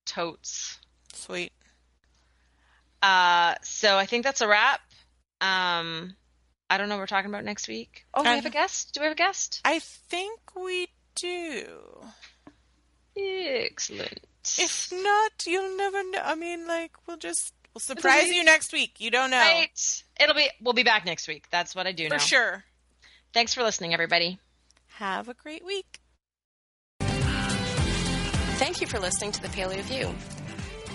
Totes. 0.05 0.79
Sweet. 1.13 1.51
Uh, 3.01 3.55
so 3.61 3.97
I 3.97 4.05
think 4.05 4.23
that's 4.23 4.41
a 4.41 4.47
wrap. 4.47 4.79
Um, 5.43 6.15
I 6.69 6.77
don't 6.77 6.87
know 6.89 6.95
what 6.95 7.01
we're 7.01 7.07
talking 7.07 7.29
about 7.29 7.43
next 7.43 7.67
week. 7.67 8.05
Oh, 8.13 8.23
we 8.23 8.29
have 8.29 8.45
a 8.45 8.49
guest. 8.49 8.93
Do 8.93 9.01
we 9.01 9.05
have 9.05 9.13
a 9.13 9.15
guest? 9.17 9.59
I 9.65 9.79
think 9.79 10.39
we 10.55 10.87
do. 11.15 11.67
Excellent. 13.17 14.19
If 14.57 14.91
not, 14.91 15.31
you'll 15.45 15.77
never 15.77 16.03
know. 16.11 16.21
I 16.23 16.35
mean, 16.35 16.65
like, 16.67 16.91
we'll 17.05 17.17
just 17.17 17.53
we'll 17.73 17.79
surprise 17.81 18.27
you 18.29 18.43
next 18.43 18.73
week. 18.73 18.95
You 18.99 19.11
don't 19.11 19.29
know. 19.31 19.37
Right. 19.37 20.03
It'll 20.19 20.35
be 20.35 20.49
we'll 20.61 20.73
be 20.73 20.83
back 20.83 21.05
next 21.05 21.27
week. 21.27 21.45
That's 21.51 21.75
what 21.75 21.87
I 21.87 21.91
do 21.91 22.07
For 22.07 22.15
know. 22.15 22.19
sure. 22.19 22.63
Thanks 23.33 23.53
for 23.53 23.63
listening, 23.63 23.93
everybody. 23.93 24.39
Have 24.95 25.27
a 25.29 25.33
great 25.33 25.65
week. 25.65 25.99
Thank 28.59 28.79
you 28.81 28.87
for 28.87 28.99
listening 28.99 29.31
to 29.33 29.41
the 29.41 29.47
Paleo 29.49 29.81
View. 29.81 30.13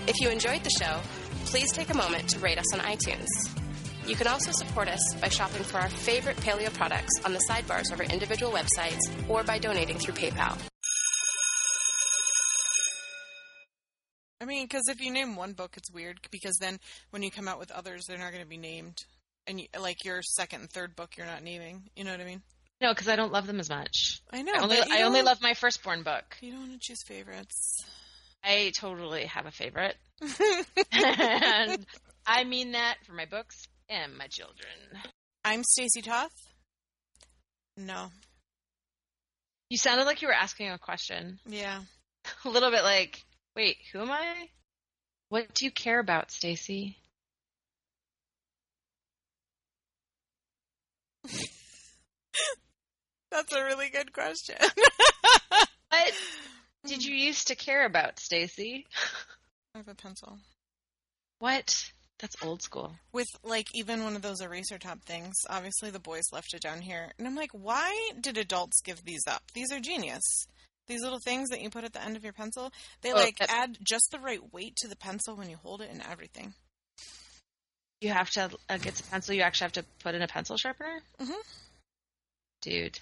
If 0.07 0.20
you 0.20 0.30
enjoyed 0.30 0.64
the 0.64 0.70
show, 0.70 1.01
please 1.46 1.70
take 1.72 1.90
a 1.90 1.96
moment 1.96 2.28
to 2.30 2.38
rate 2.38 2.59
us 2.59 2.72
on 2.72 2.80
iTunes. 2.80 3.26
You 4.09 4.17
can 4.17 4.27
also 4.27 4.53
support 4.53 4.89
us 4.89 5.01
by 5.21 5.29
shopping 5.29 5.63
for 5.63 5.77
our 5.77 5.91
favorite 5.91 6.39
paleo 6.39 6.73
products 6.73 7.13
on 7.27 7.35
the 7.35 7.45
sidebars 7.47 7.93
of 7.93 8.01
our 8.01 8.07
individual 8.07 8.51
websites 8.51 9.03
or 9.29 9.45
by 9.45 9.59
donating 9.59 9.99
through 9.99 10.15
PayPal. 10.15 10.59
I 14.41 14.47
mean, 14.47 14.65
because 14.65 14.89
if 14.89 15.03
you 15.03 15.13
name 15.13 15.37
one 15.37 15.53
book, 15.53 15.75
it's 15.77 15.93
weird 15.93 16.21
because 16.31 16.57
then 16.59 16.79
when 17.11 17.23
you 17.23 17.31
come 17.31 17.49
out 17.49 17.59
with 17.59 17.71
others, 17.71 18.07
they're 18.09 18.17
not 18.17 18.33
going 18.33 18.43
to 18.43 18.49
be 18.49 18.57
named. 18.57 18.97
And 19.47 19.61
you, 19.61 19.67
like 19.79 20.03
your 20.07 20.23
second 20.23 20.63
and 20.63 20.71
third 20.71 20.97
book, 20.97 21.19
you're 21.19 21.27
not 21.27 21.43
naming. 21.43 21.83
You 21.95 22.05
know 22.05 22.13
what 22.13 22.21
I 22.23 22.25
mean? 22.25 22.41
No, 22.81 22.95
because 22.95 23.09
I 23.09 23.17
don't 23.17 23.33
love 23.33 23.47
them 23.47 23.61
as 23.61 23.69
much. 23.69 24.23
I 24.33 24.41
know. 24.41 24.53
I 24.55 24.63
only, 24.63 24.79
I 24.91 25.03
only 25.03 25.21
love 25.21 25.43
my 25.43 25.53
firstborn 25.53 26.03
book. 26.03 26.39
You 26.41 26.53
don't 26.53 26.61
want 26.61 26.73
to 26.73 26.79
choose 26.79 27.03
favorites. 27.03 27.85
I 28.43 28.73
totally 28.75 29.27
have 29.27 29.45
a 29.45 29.51
favorite. 29.51 29.97
and 30.93 31.85
I 32.27 32.45
mean 32.45 32.73
that 32.73 32.97
for 33.05 33.13
my 33.13 33.27
books 33.27 33.68
and 33.89 34.16
my 34.16 34.26
children. 34.26 34.70
I'm 35.45 35.62
Stacy 35.64 36.03
Toth. 36.03 36.32
No. 37.76 38.11
You 39.70 39.78
sounded 39.78 40.05
like 40.05 40.22
you 40.22 40.28
were 40.28 40.34
asking 40.34 40.70
a 40.70 40.78
question. 40.78 41.39
Yeah. 41.47 41.80
a 42.45 42.49
little 42.49 42.70
bit 42.70 42.82
like, 42.82 43.22
wait, 43.55 43.76
who 43.93 44.01
am 44.01 44.11
I? 44.11 44.49
What 45.28 45.55
do 45.55 45.64
you 45.64 45.70
care 45.70 46.01
about, 46.01 46.30
Stacy? 46.30 46.97
That's 53.30 53.53
a 53.53 53.62
really 53.64 53.91
good 53.91 54.12
question. 54.12 54.57
what 55.91 56.14
did 56.86 57.05
you 57.05 57.14
used 57.14 57.49
to 57.49 57.55
care 57.55 57.84
about, 57.84 58.18
Stacy? 58.18 58.86
I 59.74 59.78
have 59.78 59.89
a 59.89 59.95
pencil. 59.95 60.39
What? 61.39 61.93
That's 62.19 62.37
old 62.43 62.62
school. 62.62 62.97
With 63.12 63.29
like 63.45 63.69
even 63.75 64.03
one 64.03 64.16
of 64.16 64.23
those 64.23 64.41
eraser 64.41 64.79
top 64.79 65.05
things. 65.05 65.35
Obviously 65.49 65.91
the 65.91 66.01
boys 66.01 66.25
left 66.33 66.53
it 66.53 66.61
down 66.61 66.81
here. 66.81 67.12
And 67.19 67.27
I'm 67.27 67.37
like, 67.37 67.53
why 67.53 68.11
did 68.21 68.39
adults 68.39 68.81
give 68.83 69.05
these 69.05 69.23
up? 69.29 69.43
These 69.55 69.73
are 69.73 69.81
genius. 69.81 70.47
These 70.89 71.03
little 71.03 71.21
things 71.25 71.51
that 71.51 71.61
you 71.61 71.71
put 71.71 71.85
at 71.85 71.93
the 71.93 72.03
end 72.03 72.16
of 72.16 72.25
your 72.25 72.33
pencil, 72.33 72.73
they 73.03 73.12
oh, 73.12 73.16
like 73.16 73.37
add 73.49 73.77
just 73.83 74.09
the 74.11 74.19
right 74.19 74.41
weight 74.53 74.75
to 74.77 74.89
the 74.89 74.97
pencil 74.97 75.37
when 75.37 75.51
you 75.51 75.57
hold 75.62 75.83
it 75.83 75.91
and 75.93 76.03
everything. 76.11 76.55
You 78.01 78.11
have 78.11 78.31
to 78.31 78.51
uh, 78.69 78.79
get 78.79 78.95
the 78.95 79.03
pencil. 79.11 79.35
You 79.35 79.43
actually 79.43 79.66
have 79.66 79.73
to 79.73 79.85
put 80.03 80.14
in 80.14 80.23
a 80.23 80.29
pencil 80.29 80.57
sharpener. 80.57 81.01
Mm-hmm. 81.21 81.33
Dude. 82.62 82.99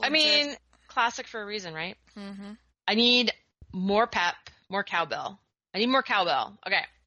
I 0.00 0.08
mean, 0.08 0.56
classic 0.88 1.26
for 1.26 1.42
a 1.42 1.46
reason, 1.46 1.74
right? 1.74 1.96
hmm 2.14 2.52
I 2.88 2.94
need 2.94 3.32
more 3.72 4.06
pep, 4.06 4.34
more 4.68 4.82
cowbell. 4.82 5.38
I 5.74 5.78
need 5.78 5.88
more 5.88 6.02
cowbell. 6.02 6.58
Okay. 6.66 6.82